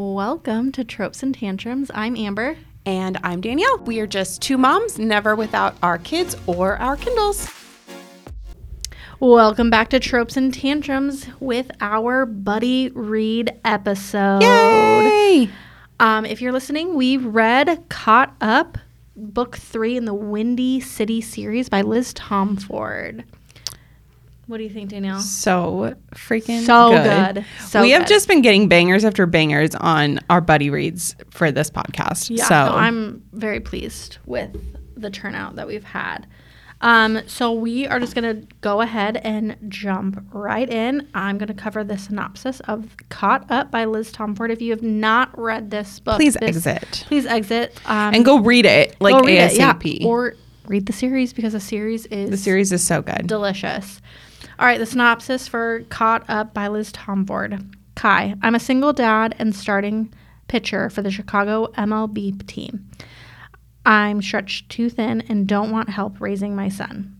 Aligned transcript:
Welcome 0.00 0.70
to 0.72 0.84
Tropes 0.84 1.24
and 1.24 1.34
Tantrums. 1.34 1.90
I'm 1.92 2.14
Amber. 2.14 2.56
And 2.86 3.18
I'm 3.24 3.40
Danielle. 3.40 3.78
We 3.78 3.98
are 3.98 4.06
just 4.06 4.40
two 4.40 4.56
moms, 4.56 4.96
never 4.96 5.34
without 5.34 5.74
our 5.82 5.98
kids 5.98 6.36
or 6.46 6.76
our 6.76 6.96
Kindles. 6.96 7.50
Welcome 9.18 9.70
back 9.70 9.90
to 9.90 9.98
Tropes 9.98 10.36
and 10.36 10.54
Tantrums 10.54 11.26
with 11.40 11.72
our 11.80 12.26
buddy 12.26 12.90
read 12.90 13.58
episode. 13.64 14.42
Yay! 14.42 15.50
Um, 15.98 16.24
if 16.24 16.40
you're 16.40 16.52
listening, 16.52 16.94
we 16.94 17.16
read 17.16 17.88
Caught 17.88 18.36
Up, 18.40 18.78
book 19.16 19.56
three 19.56 19.96
in 19.96 20.04
the 20.04 20.14
Windy 20.14 20.78
City 20.78 21.20
series 21.20 21.68
by 21.68 21.82
Liz 21.82 22.14
Tomforde. 22.14 23.24
What 24.48 24.56
do 24.56 24.64
you 24.64 24.70
think, 24.70 24.88
Danielle? 24.90 25.20
So 25.20 25.94
freaking 26.14 26.64
So 26.64 26.90
good. 26.90 27.34
good. 27.36 27.44
So 27.66 27.82
we 27.82 27.90
have 27.90 28.02
good. 28.02 28.08
just 28.08 28.26
been 28.28 28.40
getting 28.42 28.66
bangers 28.66 29.04
after 29.04 29.26
bangers 29.26 29.74
on 29.76 30.18
our 30.30 30.40
buddy 30.40 30.70
reads 30.70 31.14
for 31.30 31.52
this 31.52 31.70
podcast. 31.70 32.30
Yeah, 32.36 32.44
so 32.44 32.54
no, 32.54 32.72
I'm 32.76 33.22
very 33.32 33.60
pleased 33.60 34.18
with 34.26 34.50
the 34.96 35.10
turnout 35.10 35.56
that 35.56 35.66
we've 35.66 35.84
had. 35.84 36.26
Um, 36.80 37.20
so 37.26 37.52
we 37.52 37.86
are 37.88 37.98
just 38.00 38.14
gonna 38.14 38.42
go 38.60 38.80
ahead 38.80 39.16
and 39.18 39.56
jump 39.68 40.24
right 40.32 40.70
in. 40.70 41.08
I'm 41.12 41.36
gonna 41.36 41.52
cover 41.52 41.82
the 41.84 41.98
synopsis 41.98 42.60
of 42.60 42.96
"Caught 43.10 43.50
Up" 43.50 43.70
by 43.72 43.84
Liz 43.84 44.12
Tomforde. 44.12 44.50
If 44.50 44.62
you 44.62 44.70
have 44.70 44.82
not 44.82 45.36
read 45.38 45.70
this 45.72 45.98
book, 46.00 46.16
please 46.16 46.34
this- 46.40 46.64
exit 46.66 47.04
Please 47.08 47.26
exit 47.26 47.78
um, 47.86 48.14
and 48.14 48.24
go 48.24 48.38
read 48.38 48.64
it 48.64 48.96
like 49.00 49.22
read 49.24 49.38
it, 49.52 49.56
yeah. 49.56 49.74
ASAP. 49.74 50.04
or 50.06 50.36
read 50.68 50.86
the 50.86 50.92
series 50.92 51.32
because 51.32 51.52
the 51.52 51.60
series 51.60 52.06
is 52.06 52.30
the 52.30 52.36
series 52.36 52.70
is 52.72 52.82
so 52.82 53.02
good. 53.02 53.26
delicious. 53.26 54.00
All 54.58 54.66
right, 54.66 54.80
the 54.80 54.86
synopsis 54.86 55.46
for 55.46 55.84
Caught 55.88 56.28
Up 56.28 56.52
by 56.52 56.66
Liz 56.66 56.90
Tomforde. 56.90 57.72
Kai, 57.94 58.34
I'm 58.42 58.56
a 58.56 58.60
single 58.60 58.92
dad 58.92 59.36
and 59.38 59.54
starting 59.54 60.12
pitcher 60.48 60.90
for 60.90 61.00
the 61.00 61.12
Chicago 61.12 61.68
MLB 61.76 62.44
team. 62.48 62.90
I'm 63.86 64.20
stretched 64.20 64.68
too 64.68 64.90
thin 64.90 65.20
and 65.28 65.46
don't 65.46 65.70
want 65.70 65.90
help 65.90 66.20
raising 66.20 66.56
my 66.56 66.68
son. 66.68 67.16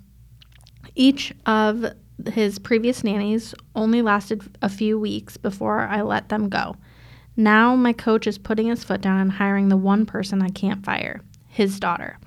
Each 0.96 1.32
of 1.46 1.86
his 2.32 2.58
previous 2.58 3.04
nannies 3.04 3.54
only 3.76 4.02
lasted 4.02 4.42
a 4.60 4.68
few 4.68 4.98
weeks 4.98 5.36
before 5.36 5.82
I 5.82 6.02
let 6.02 6.30
them 6.30 6.48
go. 6.48 6.74
Now 7.36 7.76
my 7.76 7.92
coach 7.92 8.26
is 8.26 8.36
putting 8.36 8.66
his 8.66 8.82
foot 8.82 9.00
down 9.00 9.20
and 9.20 9.30
hiring 9.30 9.68
the 9.68 9.76
one 9.76 10.06
person 10.06 10.42
I 10.42 10.48
can't 10.48 10.84
fire 10.84 11.20
his 11.46 11.78
daughter. 11.78 12.18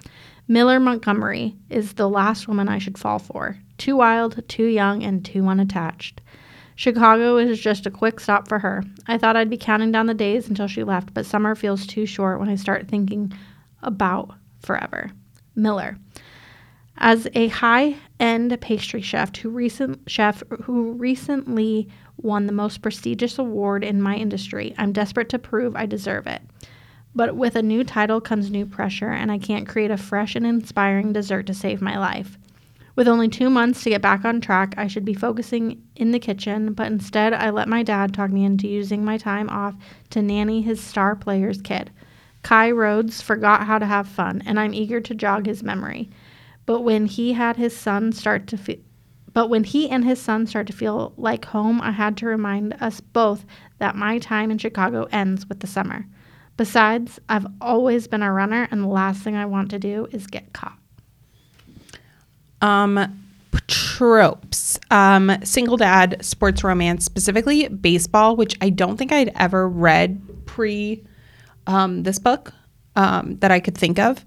Miller 0.51 0.81
Montgomery 0.81 1.55
is 1.69 1.93
the 1.93 2.09
last 2.09 2.45
woman 2.45 2.67
I 2.67 2.77
should 2.77 2.97
fall 2.97 3.19
for. 3.19 3.57
Too 3.77 3.95
wild, 3.95 4.45
too 4.49 4.65
young, 4.65 5.01
and 5.01 5.23
too 5.23 5.47
unattached. 5.47 6.19
Chicago 6.75 7.37
is 7.37 7.57
just 7.57 7.85
a 7.85 7.89
quick 7.89 8.19
stop 8.19 8.49
for 8.49 8.59
her. 8.59 8.83
I 9.07 9.17
thought 9.17 9.37
I'd 9.37 9.49
be 9.49 9.55
counting 9.55 9.93
down 9.93 10.07
the 10.07 10.13
days 10.13 10.49
until 10.49 10.67
she 10.67 10.83
left, 10.83 11.13
but 11.13 11.25
summer 11.25 11.55
feels 11.55 11.87
too 11.87 12.05
short 12.05 12.37
when 12.37 12.49
I 12.49 12.55
start 12.55 12.89
thinking 12.89 13.31
about 13.81 14.33
forever. 14.59 15.11
Miller. 15.55 15.97
As 16.97 17.29
a 17.33 17.47
high-end 17.47 18.59
pastry 18.59 19.01
chef 19.01 19.33
who 19.37 19.49
recent 19.51 20.01
chef 20.07 20.43
who 20.63 20.91
recently 20.91 21.87
won 22.17 22.47
the 22.47 22.51
most 22.51 22.81
prestigious 22.81 23.39
award 23.39 23.85
in 23.85 24.01
my 24.01 24.17
industry, 24.17 24.75
I'm 24.77 24.91
desperate 24.91 25.29
to 25.29 25.39
prove 25.39 25.77
I 25.77 25.85
deserve 25.85 26.27
it. 26.27 26.41
But 27.13 27.35
with 27.35 27.55
a 27.55 27.61
new 27.61 27.83
title 27.83 28.21
comes 28.21 28.49
new 28.49 28.65
pressure, 28.65 29.09
and 29.09 29.31
I 29.31 29.37
can't 29.37 29.67
create 29.67 29.91
a 29.91 29.97
fresh 29.97 30.35
and 30.35 30.45
inspiring 30.45 31.13
dessert 31.13 31.47
to 31.47 31.53
save 31.53 31.81
my 31.81 31.97
life. 31.97 32.37
With 32.95 33.07
only 33.07 33.29
two 33.29 33.49
months 33.49 33.83
to 33.83 33.89
get 33.89 34.01
back 34.01 34.25
on 34.25 34.41
track, 34.41 34.73
I 34.77 34.87
should 34.87 35.05
be 35.05 35.13
focusing 35.13 35.81
in 35.95 36.11
the 36.11 36.19
kitchen, 36.19 36.73
but 36.73 36.87
instead 36.87 37.33
I 37.33 37.49
let 37.49 37.67
my 37.67 37.83
dad 37.83 38.13
talk 38.13 38.31
me 38.31 38.43
into 38.43 38.67
using 38.67 39.03
my 39.03 39.17
time 39.17 39.49
off 39.49 39.75
to 40.11 40.21
nanny 40.21 40.61
his 40.61 40.81
star 40.81 41.15
player's 41.15 41.61
kid. 41.61 41.91
Kai 42.43 42.71
Rhodes 42.71 43.21
forgot 43.21 43.65
how 43.65 43.77
to 43.79 43.85
have 43.85 44.07
fun, 44.07 44.41
and 44.45 44.59
I'm 44.59 44.73
eager 44.73 44.99
to 45.01 45.15
jog 45.15 45.45
his 45.45 45.63
memory. 45.63 46.09
But 46.65 46.81
when 46.81 47.05
he 47.05 47.33
had 47.33 47.57
his 47.57 47.75
son 47.75 48.11
start 48.11 48.47
to 48.47 48.57
feel 48.57 48.77
but 49.33 49.49
when 49.49 49.63
he 49.63 49.89
and 49.89 50.03
his 50.03 50.19
son 50.19 50.45
start 50.45 50.67
to 50.67 50.73
feel 50.73 51.13
like 51.15 51.45
home, 51.45 51.79
I 51.81 51.91
had 51.91 52.17
to 52.17 52.25
remind 52.25 52.73
us 52.81 52.99
both 52.99 53.45
that 53.77 53.95
my 53.95 54.19
time 54.19 54.51
in 54.51 54.57
Chicago 54.57 55.07
ends 55.11 55.47
with 55.47 55.61
the 55.61 55.67
summer. 55.67 56.05
Besides, 56.61 57.19
I've 57.27 57.47
always 57.59 58.07
been 58.07 58.21
a 58.21 58.31
runner, 58.31 58.67
and 58.69 58.83
the 58.83 58.87
last 58.87 59.23
thing 59.23 59.35
I 59.35 59.47
want 59.47 59.71
to 59.71 59.79
do 59.79 60.07
is 60.11 60.27
get 60.27 60.53
caught. 60.53 60.77
Um, 62.61 63.19
tropes. 63.65 64.79
Um, 64.91 65.31
single 65.43 65.75
dad, 65.75 66.23
sports 66.23 66.63
romance, 66.63 67.03
specifically 67.03 67.67
baseball, 67.67 68.35
which 68.35 68.55
I 68.61 68.69
don't 68.69 68.95
think 68.95 69.11
I'd 69.11 69.31
ever 69.35 69.67
read 69.67 70.21
pre 70.45 71.03
um, 71.65 72.03
this 72.03 72.19
book 72.19 72.53
um, 72.95 73.37
that 73.37 73.49
I 73.49 73.59
could 73.59 73.75
think 73.75 73.97
of. 73.97 74.23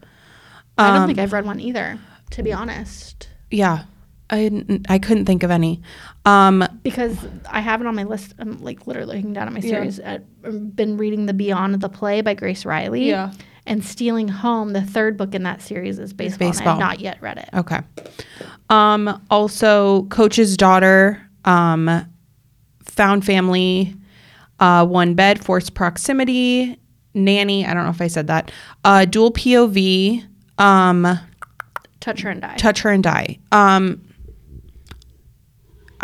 I 0.76 0.88
don't 0.88 1.02
Um, 1.02 1.06
think 1.06 1.20
I've 1.20 1.32
read 1.32 1.46
one 1.46 1.60
either, 1.60 2.00
to 2.30 2.42
be 2.42 2.52
honest, 2.52 3.28
Yeah, 3.52 3.84
I 4.30 4.64
I 4.88 4.98
couldn't 4.98 5.26
think 5.26 5.42
of 5.42 5.50
any. 5.50 5.82
Um, 6.24 6.64
because 6.82 7.16
I 7.50 7.60
have 7.60 7.80
it 7.80 7.86
on 7.86 7.94
my 7.94 8.04
list. 8.04 8.34
I'm 8.38 8.62
like 8.62 8.86
literally 8.86 9.16
looking 9.16 9.32
down 9.34 9.46
at 9.46 9.52
my 9.52 9.60
Yeah. 9.60 9.70
series. 9.70 10.00
I've 10.00 10.74
been 10.76 10.96
reading 10.96 11.26
The 11.26 11.34
Beyond 11.34 11.74
of 11.74 11.80
the 11.80 11.88
Play 11.90 12.20
by 12.22 12.34
Grace 12.34 12.64
Reilly. 12.64 13.08
Yeah. 13.08 13.32
And 13.66 13.82
Stealing 13.84 14.28
Home, 14.28 14.72
the 14.74 14.82
third 14.82 15.16
book 15.16 15.34
in 15.34 15.42
that 15.44 15.62
series, 15.62 15.98
is 15.98 16.12
baseball. 16.12 16.48
Baseball. 16.50 16.68
have 16.74 16.78
not 16.78 17.00
yet 17.00 17.18
read 17.22 17.38
it. 17.38 17.48
okay. 17.54 17.80
Um, 18.70 19.22
also, 19.30 20.02
coach's 20.04 20.56
daughter, 20.56 21.20
um, 21.44 22.04
found 22.84 23.24
family, 23.24 23.94
uh, 24.60 24.86
one 24.86 25.14
bed, 25.14 25.42
forced 25.44 25.74
proximity, 25.74 26.78
nanny. 27.14 27.66
I 27.66 27.72
don't 27.74 27.84
know 27.84 27.90
if 27.90 28.00
I 28.02 28.06
said 28.08 28.26
that. 28.26 28.50
Uh, 28.84 29.04
dual 29.06 29.32
POV. 29.32 30.24
Um, 30.58 31.18
Touch 32.00 32.20
Her 32.20 32.30
and 32.30 32.40
Die. 32.42 32.56
touch 32.56 32.82
her 32.82 32.90
and 32.90 33.02
die. 33.02 33.38
Um, 33.50 34.00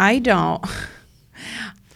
I 0.00 0.18
don't. 0.18 0.64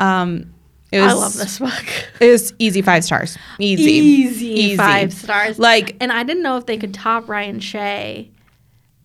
Um, 0.01 0.53
it 0.91 1.01
was, 1.01 1.13
I 1.13 1.15
love 1.15 1.35
this 1.35 1.59
book. 1.61 1.85
It 2.21 2.31
was 2.31 2.53
easy 2.59 2.83
five 2.83 3.05
stars. 3.05 3.39
Easy, 3.61 3.83
Easy, 3.93 4.77
five 4.77 5.13
stars. 5.13 5.57
Like 5.59 5.97
And 6.01 6.11
I 6.11 6.25
didn't 6.25 6.43
know 6.43 6.57
if 6.57 6.67
they 6.67 6.77
could 6.77 6.93
top 6.93 7.29
Ryan 7.29 7.61
Shay. 7.61 8.33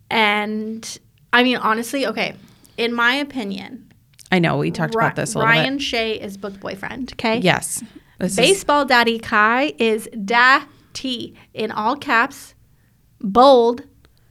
And 0.09 0.99
I 1.31 1.43
mean, 1.43 1.57
honestly, 1.57 2.07
okay, 2.07 2.33
in 2.77 2.93
my 2.93 3.13
opinion, 3.13 3.91
I 4.31 4.39
know 4.39 4.57
we 4.57 4.71
talked 4.71 4.95
Ri- 4.95 5.03
about 5.03 5.15
this 5.15 5.35
a 5.35 5.37
little 5.37 5.51
Ryan. 5.53 5.77
Shay 5.77 6.19
is 6.19 6.37
book 6.37 6.59
boyfriend. 6.59 7.13
Okay. 7.13 7.37
Yes, 7.37 7.83
this 8.17 8.31
is 8.31 8.37
Baseball 8.37 8.85
Daddy 8.85 9.19
Kai 9.19 9.73
is 9.77 10.09
da 10.25 10.63
T 10.93 11.35
in 11.53 11.71
all 11.71 11.95
caps, 11.95 12.55
bold, 13.21 13.83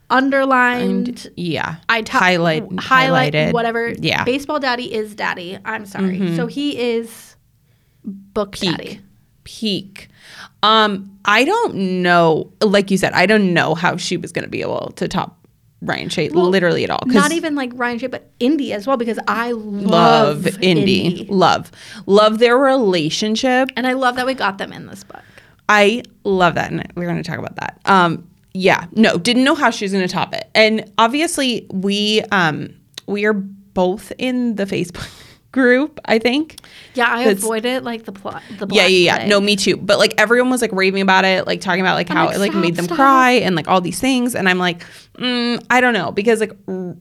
underlined. 0.09 1.07
and 1.07 1.31
yeah. 1.35 1.77
I 1.87 2.01
t- 2.01 2.11
highlight 2.11 2.63
highlight 2.79 3.33
highlighted 3.33 3.53
whatever. 3.53 3.89
Yeah, 3.89 4.23
Baseball 4.23 4.59
Daddy 4.59 4.93
is 4.93 5.15
Daddy. 5.15 5.57
I'm 5.65 5.85
sorry. 5.85 6.35
So 6.35 6.47
he 6.47 6.77
is 6.79 7.35
book 8.03 8.53
peak, 8.53 8.77
Daddy. 8.77 9.01
peak. 9.43 10.07
Um, 10.63 11.17
I 11.25 11.45
don't 11.45 12.01
know. 12.01 12.51
Like 12.61 12.91
you 12.91 12.97
said, 12.97 13.13
I 13.13 13.25
don't 13.25 13.53
know 13.53 13.75
how 13.75 13.97
she 13.97 14.17
was 14.17 14.31
going 14.31 14.43
to 14.43 14.49
be 14.49 14.61
able 14.61 14.91
to 14.95 15.07
top 15.07 15.37
Ryan 15.81 16.09
Shay 16.09 16.29
literally 16.29 16.83
at 16.83 16.89
all. 16.89 17.03
Not 17.05 17.31
even 17.31 17.55
like 17.55 17.71
Ryan 17.75 17.99
Shay, 17.99 18.07
but 18.07 18.29
Indy 18.39 18.73
as 18.73 18.85
well 18.85 18.97
because 18.97 19.19
I 19.27 19.51
love 19.51 20.45
love, 20.45 20.47
Indy. 20.61 21.05
Indy. 21.05 21.25
Love, 21.29 21.71
love 22.05 22.39
their 22.39 22.57
relationship. 22.57 23.69
And 23.77 23.87
I 23.87 23.93
love 23.93 24.15
that 24.17 24.25
we 24.25 24.33
got 24.33 24.57
them 24.57 24.73
in 24.73 24.87
this 24.87 25.03
book. 25.03 25.21
I 25.69 26.03
love 26.23 26.55
that, 26.55 26.71
and 26.71 26.91
we're 26.95 27.05
going 27.05 27.21
to 27.21 27.23
talk 27.23 27.37
about 27.37 27.55
that. 27.57 27.79
Um, 27.85 28.27
yeah, 28.53 28.87
no, 28.93 29.17
didn't 29.17 29.43
know 29.43 29.55
how 29.55 29.69
she 29.69 29.85
was 29.85 29.91
going 29.91 30.05
to 30.07 30.11
top 30.13 30.33
it, 30.33 30.49
and 30.55 30.91
obviously 30.97 31.67
we 31.71 32.21
um 32.31 32.69
we 33.07 33.25
are 33.25 33.33
both 33.33 34.11
in 34.17 34.55
the 34.55 34.65
Facebook 34.65 35.07
group. 35.51 35.99
I 36.05 36.19
think. 36.19 36.57
Yeah, 36.95 37.11
I 37.11 37.23
That's- 37.25 37.43
avoided 37.43 37.83
like 37.83 38.05
the 38.05 38.11
plot. 38.11 38.41
The 38.57 38.67
Yeah, 38.71 38.87
yeah, 38.87 38.87
yeah. 38.87 39.15
plague. 39.17 39.29
No, 39.29 39.39
me 39.39 39.55
too. 39.55 39.77
But 39.77 39.99
like 39.99 40.13
everyone 40.17 40.49
was 40.49 40.61
like 40.61 40.71
raving 40.71 41.01
about 41.01 41.25
it, 41.25 41.45
like 41.47 41.61
talking 41.61 41.81
about 41.81 41.95
like 41.95 42.09
how 42.09 42.25
like, 42.25 42.35
it 42.35 42.39
like 42.39 42.51
stop, 42.51 42.61
made 42.61 42.75
them 42.75 42.85
stop. 42.85 42.95
cry 42.97 43.31
and 43.31 43.55
like 43.55 43.67
all 43.67 43.81
these 43.81 43.99
things, 43.99 44.35
and 44.35 44.49
I'm 44.49 44.57
like, 44.59 44.83
mm, 45.17 45.63
I 45.69 45.81
don't 45.81 45.93
know 45.93 46.11
because 46.11 46.39
like. 46.39 46.53
r- 46.67 46.95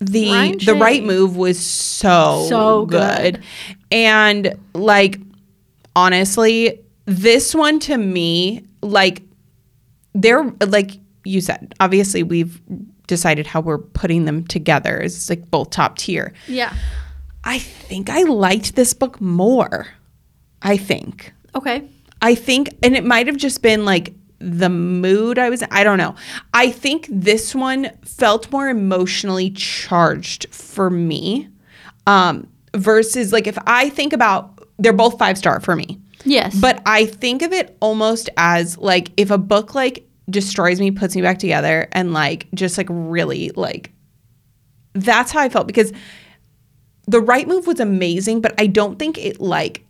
The 0.00 0.30
Ryan 0.32 0.58
the 0.58 0.74
right 0.74 1.04
move 1.04 1.36
was 1.36 1.60
so 1.64 2.46
So 2.48 2.86
good. 2.86 3.34
good. 3.34 3.44
and 3.92 4.54
like 4.74 5.20
honestly, 5.94 6.80
this 7.04 7.54
one 7.54 7.78
to 7.80 7.96
me 7.96 8.64
like 8.82 9.22
they're 10.14 10.44
like 10.66 10.92
you 11.24 11.40
said. 11.40 11.74
Obviously, 11.80 12.22
we've 12.22 12.60
decided 13.06 13.46
how 13.46 13.60
we're 13.60 13.78
putting 13.78 14.24
them 14.24 14.44
together. 14.44 14.98
It's 14.98 15.28
like 15.28 15.50
both 15.50 15.70
top 15.70 15.98
tier. 15.98 16.32
Yeah. 16.48 16.74
I 17.44 17.58
think 17.58 18.08
I 18.08 18.22
liked 18.22 18.76
this 18.76 18.94
book 18.94 19.20
more. 19.20 19.88
I 20.62 20.76
think. 20.76 21.32
Okay. 21.54 21.88
I 22.20 22.34
think, 22.36 22.70
and 22.82 22.96
it 22.96 23.04
might 23.04 23.26
have 23.26 23.36
just 23.36 23.62
been 23.62 23.84
like 23.84 24.14
the 24.38 24.68
mood 24.68 25.38
I 25.38 25.50
was 25.50 25.62
in. 25.62 25.68
I 25.70 25.84
don't 25.84 25.98
know. 25.98 26.14
I 26.54 26.70
think 26.70 27.08
this 27.10 27.54
one 27.54 27.90
felt 28.04 28.50
more 28.52 28.68
emotionally 28.68 29.50
charged 29.50 30.52
for 30.54 30.88
me 30.88 31.48
um, 32.06 32.48
versus 32.74 33.32
like 33.32 33.46
if 33.46 33.58
I 33.66 33.88
think 33.88 34.12
about, 34.12 34.66
they're 34.78 34.92
both 34.92 35.18
five 35.18 35.36
star 35.38 35.60
for 35.60 35.76
me. 35.76 36.00
Yes. 36.24 36.58
But 36.58 36.82
I 36.86 37.06
think 37.06 37.42
of 37.42 37.52
it 37.52 37.76
almost 37.80 38.30
as 38.36 38.78
like 38.78 39.10
if 39.16 39.30
a 39.30 39.38
book 39.38 39.74
like 39.74 40.06
destroys 40.30 40.80
me, 40.80 40.90
puts 40.90 41.16
me 41.16 41.22
back 41.22 41.38
together, 41.38 41.88
and 41.92 42.12
like 42.12 42.48
just 42.54 42.78
like 42.78 42.86
really 42.90 43.50
like 43.56 43.92
that's 44.94 45.32
how 45.32 45.40
I 45.40 45.48
felt 45.48 45.66
because 45.66 45.92
the 47.06 47.20
right 47.20 47.48
move 47.48 47.66
was 47.66 47.80
amazing, 47.80 48.40
but 48.40 48.54
I 48.58 48.66
don't 48.66 48.98
think 48.98 49.18
it 49.18 49.40
like 49.40 49.84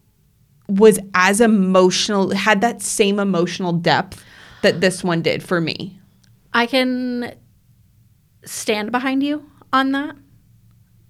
was 0.69 0.99
as 1.15 1.41
emotional, 1.41 2.35
had 2.35 2.61
that 2.63 2.83
same 2.83 3.19
emotional 3.19 3.73
depth 3.73 4.25
that 4.63 4.81
this 4.81 5.05
one 5.05 5.23
did 5.23 5.43
for 5.43 5.61
me. 5.61 5.99
I 6.55 6.67
can 6.67 7.35
stand 8.45 8.93
behind 8.93 9.23
you 9.23 9.49
on 9.73 9.93
that 9.93 10.17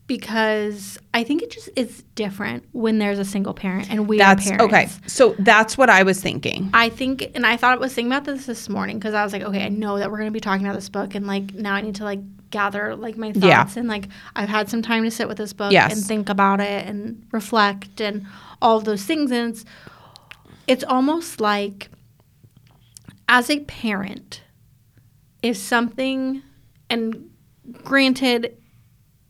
because 0.07 0.99
I 1.15 1.25
think 1.25 1.43
it 1.43 1.51
just 1.51 1.71
is 1.77 2.03
different 2.15 2.65
when 2.73 2.99
there's 2.99 3.19
a 3.19 3.25
single 3.25 3.55
parent 3.55 3.91
and 3.91 4.09
we 4.09 4.19
That's 4.19 4.47
are 4.51 4.57
parents. 4.59 4.75
okay. 4.99 5.09
So 5.09 5.35
that's 5.39 5.79
what 5.79 5.89
I 5.89 6.03
was 6.03 6.21
thinking. 6.21 6.71
I 6.75 6.89
think, 6.89 7.31
and 7.35 7.47
I 7.47 7.57
thought 7.57 7.79
I 7.79 7.81
was 7.81 7.95
thinking 7.95 8.13
about 8.13 8.25
this 8.25 8.47
this 8.47 8.69
morning 8.69 8.99
because 8.99 9.15
I 9.15 9.23
was 9.25 9.33
like, 9.33 9.43
okay, 9.43 9.65
I 9.65 9.69
know 9.69 9.99
that 9.99 10.11
we're 10.11 10.19
going 10.19 10.29
to 10.29 10.33
be 10.33 10.41
talking 10.41 10.67
about 10.67 10.75
this 10.75 10.89
book, 10.89 11.15
and 11.15 11.27
like 11.27 11.55
now 11.55 11.75
I 11.75 11.81
need 11.81 11.95
to 11.97 12.05
like 12.05 12.21
gather 12.51 12.95
like 12.97 13.17
my 13.17 13.33
thoughts, 13.33 13.43
Yeah. 13.45 13.73
and 13.77 13.89
like 13.89 14.09
I've 14.37 14.49
had 14.49 14.69
some 14.69 14.83
time 14.83 15.05
to 15.05 15.11
sit 15.11 15.29
with 15.29 15.39
this 15.39 15.53
book 15.53 15.73
Yes. 15.73 15.93
and 15.95 16.05
think 16.05 16.29
about 16.29 16.61
it 16.61 16.87
and 16.87 17.25
reflect 17.33 18.01
and 18.01 18.27
all 18.61 18.77
of 18.77 18.85
those 18.85 19.05
things, 19.05 19.31
and 19.31 19.51
it's 19.55 19.65
it's 20.67 20.85
almost 20.85 21.41
like 21.41 21.89
as 23.29 23.49
a 23.49 23.61
parent, 23.61 24.43
if 25.43 25.57
something, 25.57 26.43
and 26.91 27.31
granted, 27.85 28.57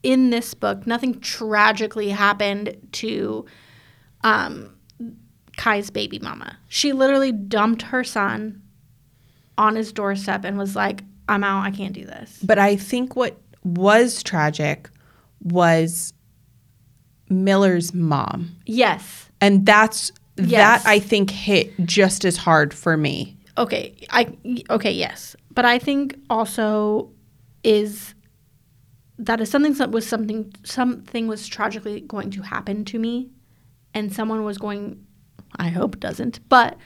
in 0.02 0.30
this 0.30 0.54
book, 0.54 0.86
nothing 0.86 1.20
tragically 1.20 2.08
happened 2.10 2.76
to 2.92 3.44
um, 4.24 4.74
Kai's 5.56 5.90
baby 5.90 6.18
mama. 6.18 6.58
She 6.68 6.92
literally 6.92 7.32
dumped 7.32 7.82
her 7.82 8.02
son 8.04 8.62
on 9.58 9.76
his 9.76 9.92
doorstep 9.92 10.44
and 10.44 10.58
was 10.58 10.74
like, 10.74 11.02
I'm 11.28 11.44
out. 11.44 11.64
I 11.64 11.70
can't 11.70 11.92
do 11.92 12.04
this. 12.04 12.38
But 12.42 12.58
I 12.58 12.76
think 12.76 13.14
what 13.16 13.38
was 13.62 14.22
tragic 14.22 14.90
was 15.42 16.12
Miller's 17.28 17.94
mom. 17.94 18.56
Yes. 18.66 19.28
And 19.40 19.64
that's 19.66 20.12
Yes. 20.38 20.82
that 20.82 20.88
I 20.90 20.98
think 20.98 21.30
hit 21.30 21.72
just 21.84 22.24
as 22.24 22.38
hard 22.38 22.72
for 22.72 22.96
me. 22.96 23.36
Okay. 23.58 23.94
I 24.10 24.34
okay, 24.70 24.90
yes. 24.90 25.36
But 25.50 25.66
I 25.66 25.78
think 25.78 26.18
also 26.30 27.10
is 27.62 28.14
that 29.18 29.40
is 29.40 29.50
something 29.50 29.74
that 29.74 29.90
was 29.90 30.06
something 30.06 30.52
something 30.64 31.28
was 31.28 31.46
tragically 31.46 32.00
going 32.00 32.30
to 32.30 32.42
happen 32.42 32.84
to 32.84 32.98
me 32.98 33.30
and 33.94 34.12
someone 34.12 34.44
was 34.44 34.58
going 34.58 35.06
I 35.56 35.68
hope 35.68 36.00
doesn't 36.00 36.46
but 36.48 36.76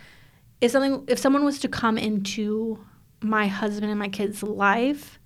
if 0.60 0.72
something 0.72 1.04
if 1.08 1.18
someone 1.18 1.44
was 1.44 1.58
to 1.60 1.68
come 1.68 1.98
into 1.98 2.84
my 3.20 3.46
husband 3.46 3.90
and 3.90 3.98
my 3.98 4.08
kids 4.08 4.42
life 4.42 5.18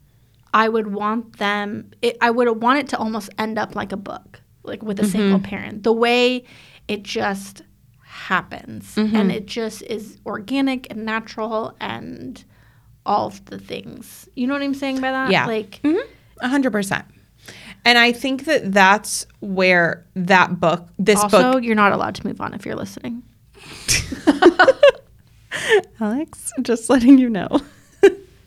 I 0.52 0.69
would 0.69 0.88
want 0.88 1.38
them 1.38 1.93
it, 2.02 2.17
I 2.20 2.31
would 2.31 2.62
want 2.62 2.81
it 2.81 2.88
to 2.88 2.99
almost 2.99 3.31
end 3.38 3.58
up 3.58 3.75
like 3.75 3.93
a 3.93 3.96
book 3.96 4.41
like 4.62 4.82
with 4.82 4.99
a 4.99 5.03
mm-hmm. 5.03 5.11
single 5.11 5.41
parent. 5.41 5.82
The 5.82 5.93
way 5.93 6.44
it 6.88 7.03
just 7.03 7.62
happens. 8.03 8.94
Mm-hmm. 8.96 9.17
and 9.17 9.32
it 9.32 9.46
just 9.46 9.82
is 9.82 10.19
organic 10.26 10.91
and 10.91 11.05
natural 11.05 11.76
and 11.81 12.44
all 13.06 13.31
the 13.46 13.58
things. 13.58 14.29
You 14.35 14.46
know 14.46 14.55
what 14.55 14.62
I'm 14.62 14.75
saying 14.75 15.00
by 15.00 15.11
that? 15.11 15.31
Yeah. 15.31 15.46
Like 15.46 15.81
mm-hmm. 15.82 16.08
100%. 16.42 17.04
And 17.84 17.98
I 17.98 18.12
think 18.12 18.44
that 18.44 18.72
that's 18.72 19.26
where 19.40 20.06
that 20.14 20.60
book, 20.60 20.88
this 20.98 21.19
also, 21.20 21.52
book. 21.52 21.64
you're 21.64 21.75
not 21.75 21.92
allowed 21.92 22.14
to 22.16 22.26
move 22.26 22.40
on 22.40 22.52
if 22.52 22.66
you're 22.66 22.76
listening. 22.76 23.22
Alex, 26.00 26.52
just 26.62 26.90
letting 26.90 27.19
you 27.19 27.31
know. 27.31 27.48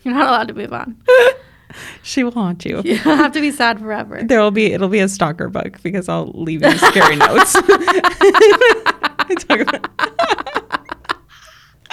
you're 0.04 0.14
not 0.14 0.28
allowed 0.28 0.48
to 0.50 0.54
move 0.54 0.72
on. 0.72 1.02
she 2.04 2.24
will 2.24 2.32
haunt 2.32 2.64
you. 2.66 2.82
You'll 2.84 3.16
have 3.16 3.32
to 3.34 3.42
be 3.42 3.52
sad 3.52 3.80
forever. 3.80 4.22
There 4.24 4.40
will 4.40 4.52
be, 4.52 4.72
it'll 4.72 4.90
be 4.90 5.00
a 5.00 5.10
stalker 5.10 5.50
book 5.50 5.82
because 5.82 6.08
I'll 6.08 6.32
leave 6.34 6.62
you 6.62 6.78
scary 6.78 7.16
notes. 7.16 7.56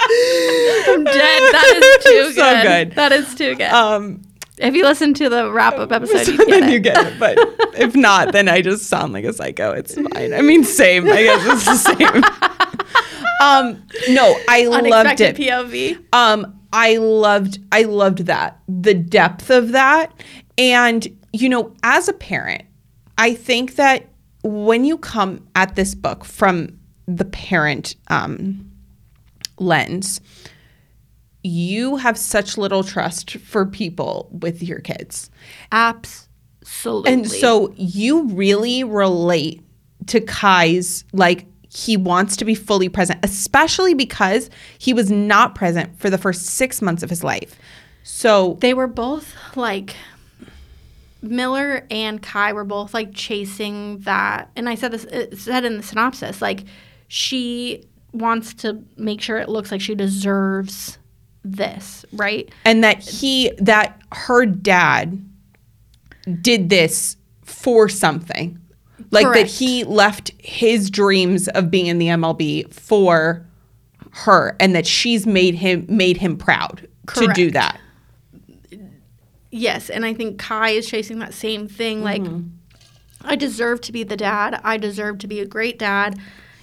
I'm 0.03 1.03
dead. 1.03 1.41
That 1.53 1.97
is 1.99 2.03
too 2.03 2.33
good. 2.33 2.35
So 2.35 2.63
good. 2.63 2.91
That 2.93 3.11
is 3.11 3.35
too 3.35 3.55
good. 3.55 3.71
Um, 3.71 4.21
if 4.61 4.75
you 4.75 4.83
listen 4.83 5.13
to 5.15 5.29
the 5.29 5.51
wrap 5.51 5.77
up 5.77 5.91
episode, 5.97 6.27
you 6.27 6.37
so 6.37 6.45
get 6.45 6.49
then 6.49 6.63
it. 6.69 6.71
you 6.73 6.79
get 6.79 7.07
it. 7.07 7.19
But 7.19 7.37
if 7.79 7.95
not, 7.95 8.31
then 8.31 8.47
I 8.49 8.61
just 8.61 8.87
sound 8.87 9.13
like 9.13 9.25
a 9.25 9.33
psycho. 9.33 9.71
It's 9.71 9.95
fine. 9.95 10.33
I 10.33 10.41
mean, 10.41 10.63
same. 10.63 11.07
I 11.07 11.23
guess 11.23 11.45
it's 11.45 11.65
the 11.65 11.95
same. 11.95 12.23
um, 13.41 13.83
no, 14.09 14.37
I 14.47 14.65
loved 14.65 15.21
it. 15.21 15.35
POV. 15.35 16.03
Um, 16.13 16.59
I 16.73 16.97
loved 16.97 17.59
I 17.71 17.83
loved 17.83 18.19
that. 18.27 18.59
The 18.67 18.93
depth 18.93 19.49
of 19.49 19.71
that. 19.73 20.13
And 20.57 21.07
you 21.33 21.49
know, 21.49 21.73
as 21.83 22.07
a 22.07 22.13
parent, 22.13 22.63
I 23.17 23.33
think 23.33 23.75
that 23.75 24.07
when 24.43 24.85
you 24.85 24.97
come 24.97 25.47
at 25.55 25.75
this 25.75 25.93
book 25.95 26.25
from 26.25 26.77
the 27.07 27.25
parent 27.25 27.95
um, 28.07 28.71
lens, 29.59 30.21
you 31.43 31.97
have 31.97 32.17
such 32.17 32.57
little 32.57 32.83
trust 32.83 33.37
for 33.37 33.65
people 33.65 34.29
with 34.31 34.61
your 34.61 34.79
kids. 34.79 35.29
Absolutely. 35.71 37.11
And 37.11 37.29
so 37.29 37.73
you 37.75 38.27
really 38.27 38.83
relate 38.83 39.63
to 40.07 40.21
Kai's 40.21 41.03
like 41.13 41.45
he 41.73 41.95
wants 41.95 42.35
to 42.37 42.45
be 42.45 42.53
fully 42.53 42.89
present, 42.89 43.19
especially 43.23 43.93
because 43.93 44.49
he 44.77 44.93
was 44.93 45.09
not 45.09 45.55
present 45.55 45.97
for 45.99 46.09
the 46.09 46.17
first 46.17 46.45
six 46.45 46.81
months 46.81 47.01
of 47.01 47.09
his 47.09 47.23
life. 47.23 47.57
So 48.03 48.57
they 48.59 48.73
were 48.73 48.87
both 48.87 49.33
like 49.55 49.95
Miller 51.21 51.85
and 51.89 52.21
Kai 52.21 52.51
were 52.53 52.65
both 52.65 52.93
like 52.93 53.13
chasing 53.13 53.99
that. 53.99 54.49
And 54.55 54.67
I 54.67 54.75
said 54.75 54.91
this 54.91 55.05
it 55.05 55.37
said 55.37 55.63
in 55.63 55.77
the 55.77 55.83
synopsis 55.83 56.41
like 56.41 56.65
she 57.07 57.85
wants 58.11 58.53
to 58.55 58.83
make 58.97 59.21
sure 59.21 59.37
it 59.37 59.47
looks 59.47 59.71
like 59.71 59.81
she 59.81 59.95
deserves 59.95 60.97
this, 61.43 62.05
right? 62.13 62.49
and 62.65 62.83
that 62.83 62.99
he 62.99 63.51
that 63.57 63.99
her 64.11 64.45
dad 64.45 65.23
did 66.41 66.69
this 66.69 67.17
for 67.43 67.89
something. 67.89 68.57
Like 69.09 69.33
that 69.33 69.47
he 69.47 69.83
left 69.83 70.31
his 70.37 70.89
dreams 70.89 71.49
of 71.49 71.69
being 71.69 71.87
in 71.87 71.97
the 71.97 72.07
MLB 72.07 72.73
for 72.73 73.45
her 74.11 74.55
and 74.59 74.73
that 74.75 74.85
she's 74.87 75.25
made 75.25 75.55
him 75.55 75.85
made 75.89 76.17
him 76.17 76.37
proud 76.37 76.87
to 77.15 77.27
do 77.33 77.51
that. 77.51 77.79
Yes, 79.49 79.89
and 79.89 80.05
I 80.05 80.13
think 80.13 80.39
Kai 80.39 80.69
is 80.69 80.87
chasing 80.87 81.19
that 81.19 81.33
same 81.33 81.67
thing. 81.67 82.03
Like, 82.03 82.21
mm-hmm. 82.21 82.47
I 83.21 83.35
deserve 83.35 83.81
to 83.81 83.91
be 83.91 84.03
the 84.03 84.15
dad. 84.15 84.59
I 84.63 84.77
deserve 84.77 85.17
to 85.19 85.27
be 85.27 85.41
a 85.41 85.45
great 85.45 85.77
dad, 85.77 86.17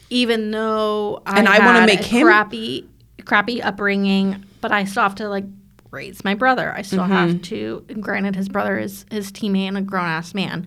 even 0.08 0.50
though 0.50 1.23
I 1.26 1.38
And 1.38 1.49
I 1.49 1.58
wanna 1.64 1.87
make 1.87 2.00
him- 2.00 2.26
crappy, 2.26 2.88
crappy 3.25 3.61
upbringing. 3.61 4.44
But 4.60 4.72
I 4.72 4.84
still 4.84 5.02
have 5.04 5.14
to 5.16 5.28
like 5.28 5.44
raise 5.90 6.22
my 6.24 6.34
brother. 6.34 6.72
I 6.76 6.82
still 6.82 7.04
have 7.04 7.40
to. 7.42 7.84
And 7.88 8.02
granted, 8.02 8.36
his 8.36 8.48
brother 8.48 8.78
is 8.78 9.04
his 9.10 9.30
teammate 9.32 9.68
and 9.68 9.78
a 9.78 9.82
grown 9.82 10.04
ass 10.06 10.34
man 10.34 10.66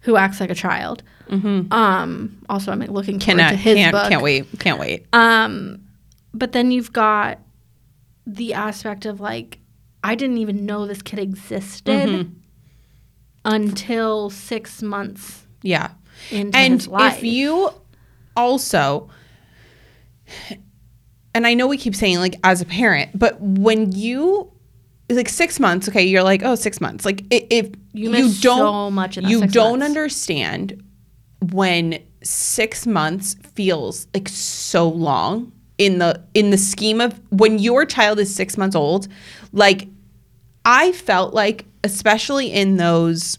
who 0.00 0.16
acts 0.16 0.40
like 0.40 0.50
a 0.50 0.54
child. 0.54 1.02
Um. 1.30 2.44
Also, 2.48 2.70
I'm 2.70 2.78
looking 2.80 3.18
forward 3.18 3.20
Cannot 3.22 3.50
to 3.50 3.56
his 3.56 3.74
can't 3.74 3.92
book. 3.92 4.08
can't 4.08 4.22
wait. 4.22 4.46
Can't 4.60 4.78
wait. 4.78 5.06
Um, 5.12 5.80
but 6.32 6.52
then 6.52 6.70
you've 6.70 6.92
got 6.92 7.40
the 8.26 8.54
aspect 8.54 9.06
of 9.06 9.20
like, 9.20 9.58
I 10.04 10.14
didn't 10.14 10.38
even 10.38 10.64
know 10.66 10.86
this 10.86 11.02
kid 11.02 11.18
existed 11.18 12.08
Mm-hmm. 12.08 12.32
until 13.44 14.30
six 14.30 14.82
months 14.82 15.46
Yeah. 15.62 15.90
into 16.30 16.56
and 16.58 16.88
if 16.92 17.22
you 17.24 17.70
also 18.36 19.08
and 21.36 21.46
i 21.46 21.54
know 21.54 21.66
we 21.66 21.76
keep 21.76 21.94
saying 21.94 22.18
like 22.18 22.34
as 22.42 22.60
a 22.60 22.64
parent 22.64 23.10
but 23.16 23.40
when 23.40 23.92
you 23.92 24.50
like 25.10 25.28
six 25.28 25.60
months 25.60 25.88
okay 25.88 26.02
you're 26.02 26.22
like 26.22 26.42
oh 26.42 26.54
six 26.56 26.80
months 26.80 27.04
like 27.04 27.22
if 27.30 27.68
You 27.92 28.10
miss 28.10 28.40
so 28.40 28.90
much 28.90 29.16
you 29.18 29.46
don't 29.46 29.78
months. 29.80 29.90
understand 29.90 30.82
when 31.52 32.02
six 32.22 32.86
months 32.86 33.34
feels 33.54 34.08
like 34.14 34.28
so 34.28 34.88
long 34.88 35.52
in 35.78 35.98
the 35.98 36.20
in 36.34 36.50
the 36.50 36.58
scheme 36.58 37.00
of 37.00 37.20
when 37.30 37.58
your 37.58 37.84
child 37.84 38.18
is 38.18 38.34
six 38.34 38.56
months 38.56 38.74
old 38.74 39.06
like 39.52 39.86
i 40.64 40.90
felt 40.92 41.34
like 41.34 41.66
especially 41.84 42.50
in 42.52 42.78
those 42.78 43.38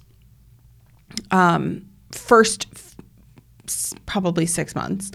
um 1.32 1.84
first 2.12 2.68
f- 2.74 2.96
probably 4.06 4.46
six 4.46 4.74
months 4.76 5.12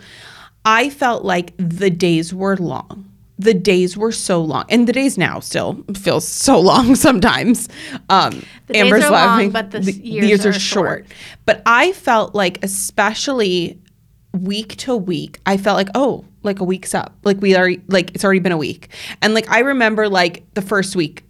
i 0.64 0.90
felt 0.90 1.24
like 1.24 1.52
the 1.56 1.90
days 1.90 2.32
were 2.34 2.56
long 2.56 3.08
the 3.38 3.54
days 3.54 3.96
were 3.96 4.12
so 4.12 4.40
long 4.42 4.64
and 4.68 4.86
the 4.86 4.92
days 4.92 5.18
now 5.18 5.40
still 5.40 5.84
feels 5.94 6.26
so 6.26 6.58
long 6.72 6.94
sometimes 6.94 7.68
um 8.08 8.42
The 8.66 8.74
days 8.74 8.82
amber's 8.82 9.04
are 9.04 9.10
long, 9.10 9.50
but 9.50 9.70
the 9.70 9.80
the 9.80 9.92
years 9.92 10.46
are 10.46 10.52
short. 10.52 11.06
but 11.46 11.62
i 11.66 11.92
felt 11.92 12.34
like 12.34 12.62
especially 12.64 13.78
week 14.34 14.76
to 14.76 14.96
week, 14.96 15.38
I 15.44 15.56
felt 15.56 15.76
like, 15.76 15.90
oh, 15.94 16.24
like 16.42 16.60
a 16.60 16.64
week's 16.64 16.94
up. 16.94 17.14
Like 17.22 17.40
we 17.40 17.54
are, 17.54 17.70
like 17.88 18.14
it's 18.14 18.24
already 18.24 18.40
been 18.40 18.52
a 18.52 18.56
week. 18.56 18.88
And 19.20 19.34
like 19.34 19.48
I 19.50 19.60
remember 19.60 20.08
like 20.08 20.44
the 20.54 20.62
first 20.62 20.96
week 20.96 21.24